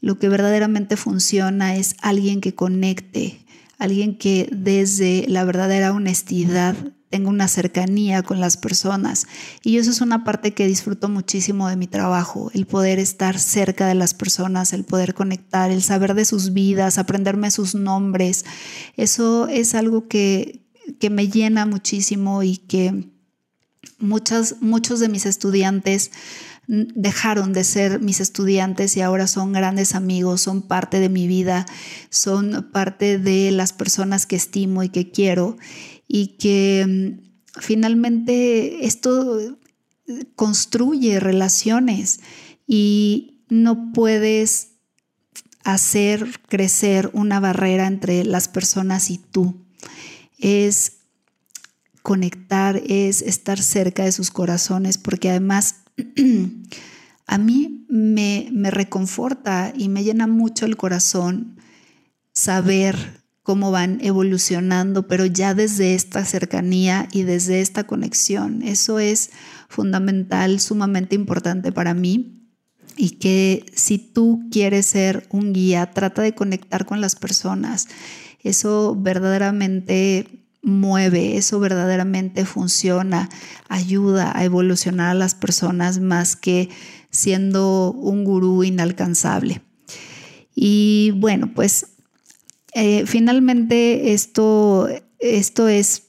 Lo 0.00 0.18
que 0.18 0.28
verdaderamente 0.28 0.96
funciona 0.96 1.76
es 1.76 1.94
alguien 2.00 2.40
que 2.40 2.54
conecte, 2.54 3.44
alguien 3.78 4.16
que 4.16 4.48
desde 4.50 5.26
la 5.28 5.44
verdadera 5.44 5.92
honestidad 5.92 6.74
tengo 7.12 7.28
una 7.28 7.46
cercanía 7.46 8.22
con 8.22 8.40
las 8.40 8.56
personas. 8.56 9.26
Y 9.62 9.76
eso 9.76 9.90
es 9.90 10.00
una 10.00 10.24
parte 10.24 10.54
que 10.54 10.66
disfruto 10.66 11.10
muchísimo 11.10 11.68
de 11.68 11.76
mi 11.76 11.86
trabajo, 11.86 12.50
el 12.54 12.64
poder 12.64 12.98
estar 12.98 13.38
cerca 13.38 13.86
de 13.86 13.94
las 13.94 14.14
personas, 14.14 14.72
el 14.72 14.84
poder 14.84 15.12
conectar, 15.12 15.70
el 15.70 15.82
saber 15.82 16.14
de 16.14 16.24
sus 16.24 16.54
vidas, 16.54 16.96
aprenderme 16.96 17.50
sus 17.50 17.74
nombres. 17.74 18.46
Eso 18.96 19.46
es 19.46 19.74
algo 19.74 20.08
que, 20.08 20.64
que 20.98 21.10
me 21.10 21.28
llena 21.28 21.66
muchísimo 21.66 22.42
y 22.42 22.56
que 22.56 23.10
muchas, 23.98 24.56
muchos 24.62 24.98
de 24.98 25.10
mis 25.10 25.26
estudiantes 25.26 26.12
dejaron 26.66 27.52
de 27.52 27.64
ser 27.64 28.00
mis 28.00 28.20
estudiantes 28.20 28.96
y 28.96 29.02
ahora 29.02 29.26
son 29.26 29.52
grandes 29.52 29.94
amigos, 29.94 30.40
son 30.40 30.62
parte 30.62 31.00
de 31.00 31.08
mi 31.08 31.26
vida, 31.26 31.66
son 32.08 32.70
parte 32.72 33.18
de 33.18 33.50
las 33.50 33.72
personas 33.72 34.26
que 34.26 34.36
estimo 34.36 34.82
y 34.82 34.88
que 34.88 35.10
quiero 35.10 35.58
y 36.06 36.38
que 36.38 36.84
mm, 36.86 37.60
finalmente 37.60 38.86
esto 38.86 39.58
construye 40.36 41.20
relaciones 41.20 42.20
y 42.66 43.44
no 43.48 43.92
puedes 43.92 44.68
hacer 45.64 46.40
crecer 46.48 47.10
una 47.12 47.40
barrera 47.40 47.86
entre 47.86 48.24
las 48.24 48.48
personas 48.48 49.10
y 49.10 49.18
tú. 49.18 49.64
Es 50.38 50.98
conectar, 52.02 52.82
es 52.86 53.22
estar 53.22 53.60
cerca 53.62 54.04
de 54.04 54.12
sus 54.12 54.30
corazones, 54.30 54.98
porque 54.98 55.30
además 55.30 55.76
a 57.26 57.38
mí 57.38 57.86
me, 57.88 58.48
me 58.52 58.70
reconforta 58.70 59.72
y 59.76 59.88
me 59.88 60.02
llena 60.02 60.26
mucho 60.26 60.66
el 60.66 60.76
corazón 60.76 61.60
saber 62.32 63.21
cómo 63.42 63.70
van 63.70 63.98
evolucionando, 64.00 65.08
pero 65.08 65.26
ya 65.26 65.54
desde 65.54 65.94
esta 65.94 66.24
cercanía 66.24 67.08
y 67.12 67.22
desde 67.22 67.60
esta 67.60 67.84
conexión. 67.84 68.62
Eso 68.62 68.98
es 68.98 69.30
fundamental, 69.68 70.60
sumamente 70.60 71.14
importante 71.14 71.72
para 71.72 71.94
mí. 71.94 72.38
Y 72.96 73.10
que 73.10 73.64
si 73.74 73.98
tú 73.98 74.48
quieres 74.50 74.86
ser 74.86 75.26
un 75.30 75.52
guía, 75.52 75.90
trata 75.90 76.22
de 76.22 76.34
conectar 76.34 76.84
con 76.84 77.00
las 77.00 77.16
personas. 77.16 77.88
Eso 78.42 78.94
verdaderamente 78.98 80.42
mueve, 80.62 81.36
eso 81.36 81.58
verdaderamente 81.58 82.44
funciona, 82.44 83.28
ayuda 83.68 84.36
a 84.36 84.44
evolucionar 84.44 85.10
a 85.10 85.14
las 85.14 85.34
personas 85.34 85.98
más 86.00 86.36
que 86.36 86.68
siendo 87.10 87.92
un 87.92 88.24
gurú 88.24 88.62
inalcanzable. 88.62 89.62
Y 90.54 91.12
bueno, 91.16 91.52
pues 91.54 91.91
eh, 92.74 93.04
finalmente 93.06 94.12
esto, 94.12 94.88
esto 95.18 95.68
es 95.68 96.08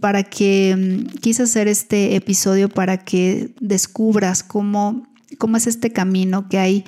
para 0.00 0.24
que 0.24 0.74
mm, 0.76 1.18
quise 1.20 1.44
hacer 1.44 1.68
este 1.68 2.16
episodio 2.16 2.68
para 2.68 3.04
que 3.04 3.54
descubras 3.60 4.42
cómo, 4.42 5.06
cómo 5.38 5.56
es 5.56 5.66
este 5.66 5.92
camino 5.92 6.48
que 6.48 6.58
hay, 6.58 6.84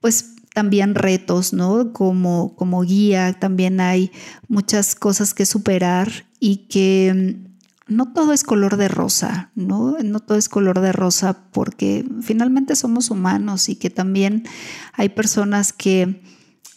pues 0.00 0.34
también 0.54 0.94
retos, 0.94 1.52
¿no? 1.52 1.92
Como, 1.92 2.54
como 2.56 2.82
guía, 2.82 3.34
también 3.38 3.80
hay 3.80 4.10
muchas 4.48 4.94
cosas 4.94 5.34
que 5.34 5.46
superar 5.46 6.10
y 6.40 6.68
que 6.68 7.36
mm, 7.36 7.94
no 7.94 8.12
todo 8.12 8.32
es 8.32 8.44
color 8.44 8.76
de 8.76 8.88
rosa, 8.88 9.50
¿no? 9.54 9.96
No 10.02 10.20
todo 10.20 10.38
es 10.38 10.48
color 10.48 10.80
de 10.80 10.92
rosa 10.92 11.50
porque 11.52 12.04
finalmente 12.22 12.76
somos 12.76 13.10
humanos 13.10 13.68
y 13.68 13.76
que 13.76 13.90
también 13.90 14.44
hay 14.92 15.10
personas 15.10 15.72
que 15.72 16.22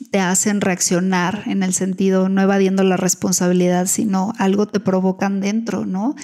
te 0.09 0.19
hacen 0.19 0.61
reaccionar 0.61 1.43
en 1.45 1.63
el 1.63 1.73
sentido 1.73 2.29
no 2.29 2.41
evadiendo 2.41 2.83
la 2.83 2.97
responsabilidad, 2.97 3.87
sino 3.87 4.33
algo 4.37 4.67
te 4.67 4.79
provocan 4.79 5.41
dentro, 5.41 5.85
¿no? 5.85 6.15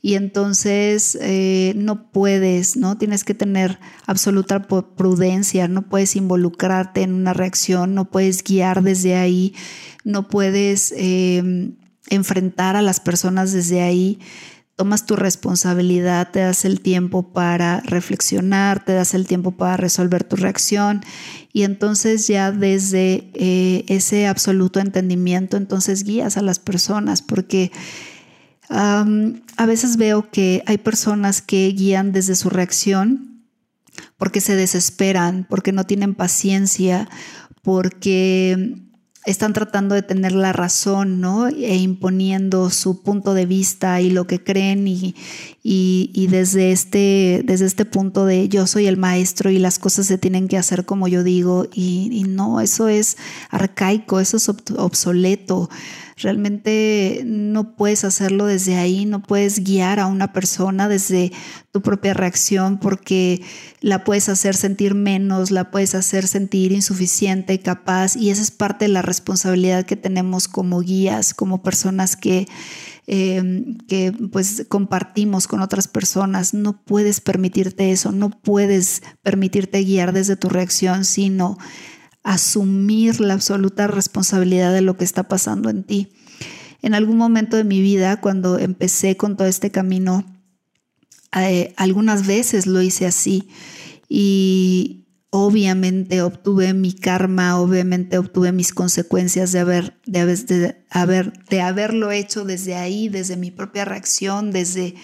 Y 0.00 0.14
entonces 0.14 1.18
eh, 1.20 1.74
no 1.76 2.10
puedes, 2.10 2.76
¿no? 2.76 2.96
Tienes 2.96 3.24
que 3.24 3.34
tener 3.34 3.78
absoluta 4.06 4.62
prudencia, 4.62 5.68
no 5.68 5.82
puedes 5.82 6.16
involucrarte 6.16 7.02
en 7.02 7.14
una 7.14 7.34
reacción, 7.34 7.94
no 7.94 8.06
puedes 8.06 8.42
guiar 8.42 8.82
desde 8.82 9.16
ahí, 9.16 9.54
no 10.04 10.28
puedes 10.28 10.94
em, 10.96 11.76
enfrentar 12.08 12.76
a 12.76 12.82
las 12.82 13.00
personas 13.00 13.52
desde 13.52 13.82
ahí 13.82 14.20
tomas 14.76 15.06
tu 15.06 15.16
responsabilidad, 15.16 16.30
te 16.30 16.40
das 16.40 16.64
el 16.66 16.80
tiempo 16.80 17.32
para 17.32 17.80
reflexionar, 17.80 18.84
te 18.84 18.92
das 18.92 19.14
el 19.14 19.26
tiempo 19.26 19.52
para 19.52 19.76
resolver 19.76 20.22
tu 20.22 20.36
reacción 20.36 21.02
y 21.52 21.62
entonces 21.62 22.28
ya 22.28 22.52
desde 22.52 23.30
eh, 23.34 23.84
ese 23.88 24.26
absoluto 24.26 24.78
entendimiento, 24.78 25.56
entonces 25.56 26.04
guías 26.04 26.36
a 26.36 26.42
las 26.42 26.58
personas 26.58 27.22
porque... 27.22 27.72
a 28.68 29.66
veces 29.66 29.96
veo 29.96 30.28
que 30.32 30.64
hay 30.66 30.76
personas 30.78 31.40
que 31.40 31.68
guían 31.68 32.10
desde 32.10 32.34
su 32.34 32.50
reacción 32.50 33.36
porque 34.18 34.40
se 34.40 34.56
desesperan, 34.56 35.46
porque 35.48 35.72
no 35.72 35.84
tienen 35.84 36.14
paciencia, 36.14 37.08
porque 37.62 38.85
están 39.26 39.52
tratando 39.52 39.94
de 39.94 40.02
tener 40.02 40.32
la 40.32 40.52
razón, 40.52 41.20
¿no? 41.20 41.48
E 41.48 41.76
imponiendo 41.76 42.70
su 42.70 43.02
punto 43.02 43.34
de 43.34 43.44
vista 43.44 44.00
y 44.00 44.10
lo 44.10 44.26
que 44.26 44.42
creen 44.42 44.86
y, 44.86 45.14
y, 45.62 46.26
desde, 46.28 46.70
este, 46.70 47.42
desde 47.44 47.66
este 47.66 47.84
punto 47.84 48.24
de 48.24 48.48
yo 48.48 48.68
soy 48.68 48.86
el 48.86 48.96
maestro 48.96 49.50
y 49.50 49.58
las 49.58 49.80
cosas 49.80 50.06
se 50.06 50.16
tienen 50.16 50.46
que 50.46 50.56
hacer 50.56 50.86
como 50.86 51.08
yo 51.08 51.24
digo 51.24 51.66
y, 51.74 52.08
y 52.12 52.22
no, 52.22 52.60
eso 52.60 52.86
es 52.86 53.16
arcaico, 53.50 54.20
eso 54.20 54.36
es 54.36 54.48
obsoleto. 54.48 55.68
Realmente 56.18 57.24
no 57.26 57.76
puedes 57.76 58.02
hacerlo 58.02 58.46
desde 58.46 58.76
ahí, 58.76 59.04
no 59.04 59.22
puedes 59.22 59.62
guiar 59.62 60.00
a 60.00 60.06
una 60.06 60.32
persona 60.32 60.88
desde 60.88 61.30
tu 61.72 61.82
propia 61.82 62.14
reacción 62.14 62.78
porque 62.78 63.42
la 63.82 64.02
puedes 64.02 64.30
hacer 64.30 64.56
sentir 64.56 64.94
menos, 64.94 65.50
la 65.50 65.70
puedes 65.70 65.94
hacer 65.94 66.26
sentir 66.26 66.72
insuficiente, 66.72 67.60
capaz 67.60 68.16
y 68.16 68.30
esa 68.30 68.40
es 68.40 68.50
parte 68.50 68.86
de 68.86 68.92
la 68.92 69.02
responsabilidad 69.02 69.84
que 69.84 69.96
tenemos 69.96 70.48
como 70.48 70.80
guías, 70.80 71.34
como 71.34 71.62
personas 71.62 72.16
que 72.16 72.46
em, 73.06 73.76
que 73.86 74.10
pues 74.32 74.64
compartimos 74.70 75.46
con 75.46 75.60
otras 75.60 75.86
personas. 75.86 76.54
No 76.54 76.82
puedes 76.82 77.20
permitirte 77.20 77.92
eso, 77.92 78.10
no 78.10 78.30
puedes 78.30 79.02
permitirte 79.22 79.84
guiar 79.84 80.14
desde 80.14 80.36
tu 80.36 80.48
reacción, 80.48 81.04
sino 81.04 81.58
asumir 82.26 83.20
la 83.20 83.34
absoluta 83.34 83.86
responsabilidad 83.86 84.74
de 84.74 84.80
lo 84.80 84.96
que 84.96 85.04
está 85.04 85.28
pasando 85.28 85.70
en 85.70 85.84
ti. 85.84 86.12
En 86.82 86.92
algún 86.92 87.16
momento 87.16 87.56
de 87.56 87.62
mi 87.62 87.80
vida, 87.80 88.20
cuando 88.20 88.58
empecé 88.58 89.16
con 89.16 89.36
todo 89.36 89.46
este 89.46 89.70
camino, 89.70 90.24
eh, 91.36 91.72
algunas 91.76 92.26
veces 92.26 92.66
lo 92.66 92.82
hice 92.82 93.06
así 93.06 93.48
y 94.08 95.06
obviamente 95.30 96.20
obtuve 96.22 96.74
mi 96.74 96.92
karma, 96.92 97.60
obviamente 97.60 98.18
obtuve 98.18 98.50
mis 98.50 98.74
consecuencias 98.74 99.52
de 99.52 99.60
haber, 99.60 99.96
de, 100.04 100.26
de, 100.26 100.84
haber, 100.90 101.32
de 101.44 101.60
haberlo 101.60 102.10
hecho 102.10 102.44
desde 102.44 102.74
ahí, 102.74 103.08
desde 103.08 103.36
mi 103.36 103.52
propia 103.52 103.84
reacción, 103.84 104.50
desde 104.50 104.96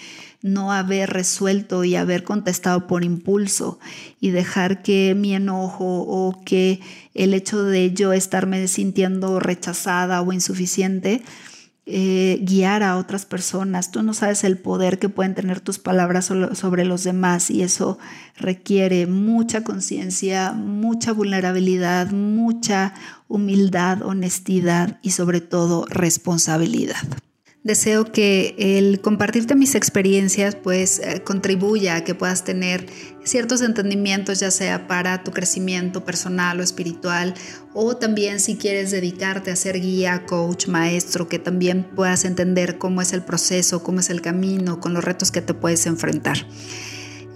no 0.42 0.72
haber 0.72 1.10
resuelto 1.10 1.84
y 1.84 1.96
haber 1.96 2.24
contestado 2.24 2.86
por 2.86 3.04
impulso 3.04 3.78
y 4.20 4.30
dejar 4.30 4.82
que 4.82 5.14
mi 5.16 5.34
enojo 5.34 6.02
o 6.02 6.42
que 6.44 6.80
el 7.14 7.32
hecho 7.34 7.62
de 7.62 7.92
yo 7.92 8.12
estarme 8.12 8.66
sintiendo 8.68 9.38
rechazada 9.40 10.20
o 10.20 10.32
insuficiente 10.32 11.22
eh, 11.84 12.38
guiar 12.42 12.84
a 12.84 12.96
otras 12.96 13.26
personas. 13.26 13.90
Tú 13.90 14.04
no 14.04 14.14
sabes 14.14 14.44
el 14.44 14.56
poder 14.56 15.00
que 15.00 15.08
pueden 15.08 15.34
tener 15.34 15.58
tus 15.58 15.80
palabras 15.80 16.26
sobre 16.26 16.84
los 16.84 17.02
demás 17.02 17.50
y 17.50 17.62
eso 17.62 17.98
requiere 18.36 19.08
mucha 19.08 19.64
conciencia, 19.64 20.52
mucha 20.52 21.12
vulnerabilidad, 21.12 22.12
mucha 22.12 22.94
humildad, 23.26 24.02
honestidad 24.02 25.00
y 25.02 25.10
sobre 25.10 25.40
todo 25.40 25.84
responsabilidad. 25.86 27.02
Deseo 27.64 28.10
que 28.10 28.56
el 28.58 29.00
compartirte 29.00 29.54
mis 29.54 29.76
experiencias 29.76 30.56
pues 30.56 30.98
eh, 30.98 31.22
contribuya 31.22 31.94
a 31.94 32.04
que 32.04 32.12
puedas 32.12 32.42
tener 32.42 32.86
ciertos 33.22 33.62
entendimientos 33.62 34.40
ya 34.40 34.50
sea 34.50 34.88
para 34.88 35.22
tu 35.22 35.30
crecimiento 35.30 36.04
personal 36.04 36.58
o 36.58 36.64
espiritual 36.64 37.34
o 37.72 37.96
también 37.96 38.40
si 38.40 38.56
quieres 38.56 38.90
dedicarte 38.90 39.52
a 39.52 39.56
ser 39.56 39.80
guía, 39.80 40.26
coach, 40.26 40.66
maestro, 40.66 41.28
que 41.28 41.38
también 41.38 41.84
puedas 41.84 42.24
entender 42.24 42.78
cómo 42.78 43.00
es 43.00 43.12
el 43.12 43.22
proceso, 43.22 43.84
cómo 43.84 44.00
es 44.00 44.10
el 44.10 44.22
camino, 44.22 44.80
con 44.80 44.92
los 44.92 45.04
retos 45.04 45.30
que 45.30 45.40
te 45.40 45.54
puedes 45.54 45.86
enfrentar. 45.86 46.38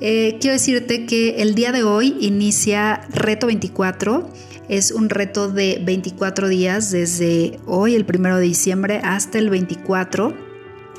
Eh, 0.01 0.39
quiero 0.41 0.55
decirte 0.55 1.07
que 1.07 1.41
el 1.41 1.55
día 1.55 1.71
de 1.71 1.85
hoy 1.85 2.17
inicia 2.21 3.01
Reto 3.11 3.47
24 3.47 4.29
es 4.69 4.91
un 4.91 5.09
reto 5.09 5.49
de 5.49 5.81
24 5.85 6.49
días 6.49 6.91
desde 6.91 7.59
hoy, 7.67 7.95
el 7.95 8.05
1 8.05 8.37
de 8.37 8.43
diciembre, 8.43 9.01
hasta 9.05 9.39
el 9.39 9.51
24. 9.51 10.35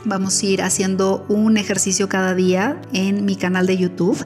Vamos 0.06 0.42
a 0.42 0.46
ir 0.46 0.62
haciendo 0.62 1.26
un 1.28 1.58
ejercicio 1.58 2.08
cada 2.08 2.34
día 2.34 2.82
en 2.94 3.26
mi 3.26 3.36
canal 3.36 3.68
de 3.68 3.78
YouTube 3.78 4.24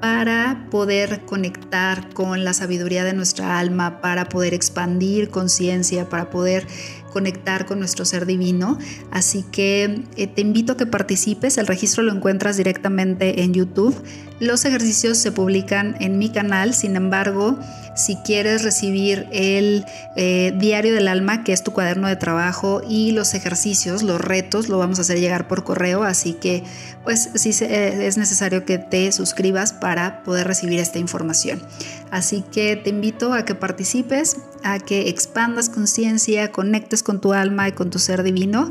para 0.00 0.66
poder 0.68 1.20
conectar 1.26 2.12
con 2.12 2.42
la 2.42 2.54
sabiduría 2.54 3.04
de 3.04 3.12
nuestra 3.12 3.60
alma, 3.60 4.00
para 4.00 4.28
poder 4.28 4.52
expandir 4.52 5.30
conciencia, 5.30 6.08
para 6.08 6.28
poder 6.28 6.66
conectar 7.12 7.66
con 7.66 7.78
nuestro 7.78 8.04
ser 8.04 8.26
divino. 8.26 8.78
Así 9.12 9.44
que 9.52 10.02
eh, 10.16 10.26
te 10.26 10.40
invito 10.40 10.72
a 10.72 10.76
que 10.76 10.86
participes. 10.86 11.56
El 11.56 11.68
registro 11.68 12.02
lo 12.02 12.12
encuentras 12.12 12.56
directamente 12.56 13.44
en 13.44 13.54
YouTube. 13.54 13.94
Los 14.40 14.64
ejercicios 14.64 15.18
se 15.18 15.30
publican 15.30 15.94
en 16.00 16.18
mi 16.18 16.30
canal. 16.32 16.74
Sin 16.74 16.96
embargo, 16.96 17.56
si 17.94 18.16
quieres 18.16 18.62
recibir 18.62 19.28
el 19.32 19.84
eh, 20.16 20.54
diario 20.58 20.94
del 20.94 21.08
alma, 21.08 21.44
que 21.44 21.52
es 21.52 21.62
tu 21.62 21.72
cuaderno 21.72 22.08
de 22.08 22.16
trabajo, 22.16 22.80
y 22.88 23.12
los 23.12 23.34
ejercicios, 23.34 24.02
los 24.02 24.20
retos, 24.20 24.68
lo 24.68 24.78
vamos 24.78 24.98
a 24.98 25.02
hacer 25.02 25.20
llegar 25.20 25.48
por 25.48 25.64
correo. 25.64 26.02
Así 26.02 26.34
que, 26.34 26.64
pues, 27.04 27.30
sí 27.34 27.50
eh, 27.62 28.06
es 28.06 28.16
necesario 28.16 28.64
que 28.64 28.78
te 28.78 29.10
suscribas 29.12 29.72
para 29.72 30.22
poder 30.22 30.46
recibir 30.46 30.78
esta 30.80 30.98
información. 30.98 31.62
Así 32.10 32.44
que 32.52 32.76
te 32.76 32.90
invito 32.90 33.32
a 33.32 33.44
que 33.44 33.54
participes, 33.54 34.36
a 34.62 34.78
que 34.78 35.08
expandas 35.08 35.68
conciencia, 35.68 36.52
conectes 36.52 37.02
con 37.02 37.20
tu 37.20 37.32
alma 37.32 37.68
y 37.68 37.72
con 37.72 37.90
tu 37.90 37.98
ser 37.98 38.22
divino. 38.22 38.70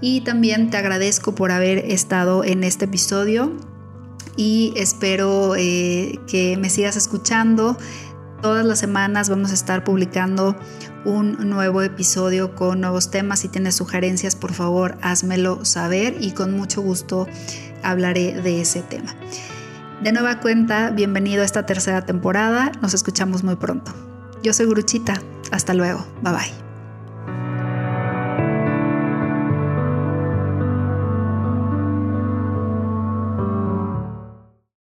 Y 0.00 0.22
también 0.22 0.70
te 0.70 0.76
agradezco 0.76 1.34
por 1.34 1.52
haber 1.52 1.78
estado 1.78 2.42
en 2.44 2.64
este 2.64 2.86
episodio 2.86 3.52
y 4.36 4.72
espero 4.76 5.54
eh, 5.56 6.18
que 6.26 6.56
me 6.56 6.70
sigas 6.70 6.96
escuchando. 6.96 7.76
Todas 8.42 8.64
las 8.64 8.78
semanas 8.78 9.28
vamos 9.28 9.50
a 9.50 9.54
estar 9.54 9.84
publicando 9.84 10.56
un 11.04 11.50
nuevo 11.50 11.82
episodio 11.82 12.54
con 12.54 12.80
nuevos 12.80 13.10
temas. 13.10 13.40
Si 13.40 13.48
tienes 13.48 13.76
sugerencias, 13.76 14.34
por 14.34 14.54
favor, 14.54 14.96
házmelo 15.02 15.64
saber 15.64 16.16
y 16.20 16.32
con 16.32 16.56
mucho 16.56 16.80
gusto 16.80 17.26
hablaré 17.82 18.40
de 18.40 18.62
ese 18.62 18.82
tema. 18.82 19.14
De 20.02 20.12
nueva 20.12 20.40
cuenta, 20.40 20.90
bienvenido 20.90 21.42
a 21.42 21.44
esta 21.44 21.66
tercera 21.66 22.06
temporada. 22.06 22.72
Nos 22.80 22.94
escuchamos 22.94 23.44
muy 23.44 23.56
pronto. 23.56 23.92
Yo 24.42 24.54
soy 24.54 24.64
Guruchita. 24.66 25.20
Hasta 25.50 25.74
luego. 25.74 26.06
Bye 26.22 26.32
bye. 26.32 26.69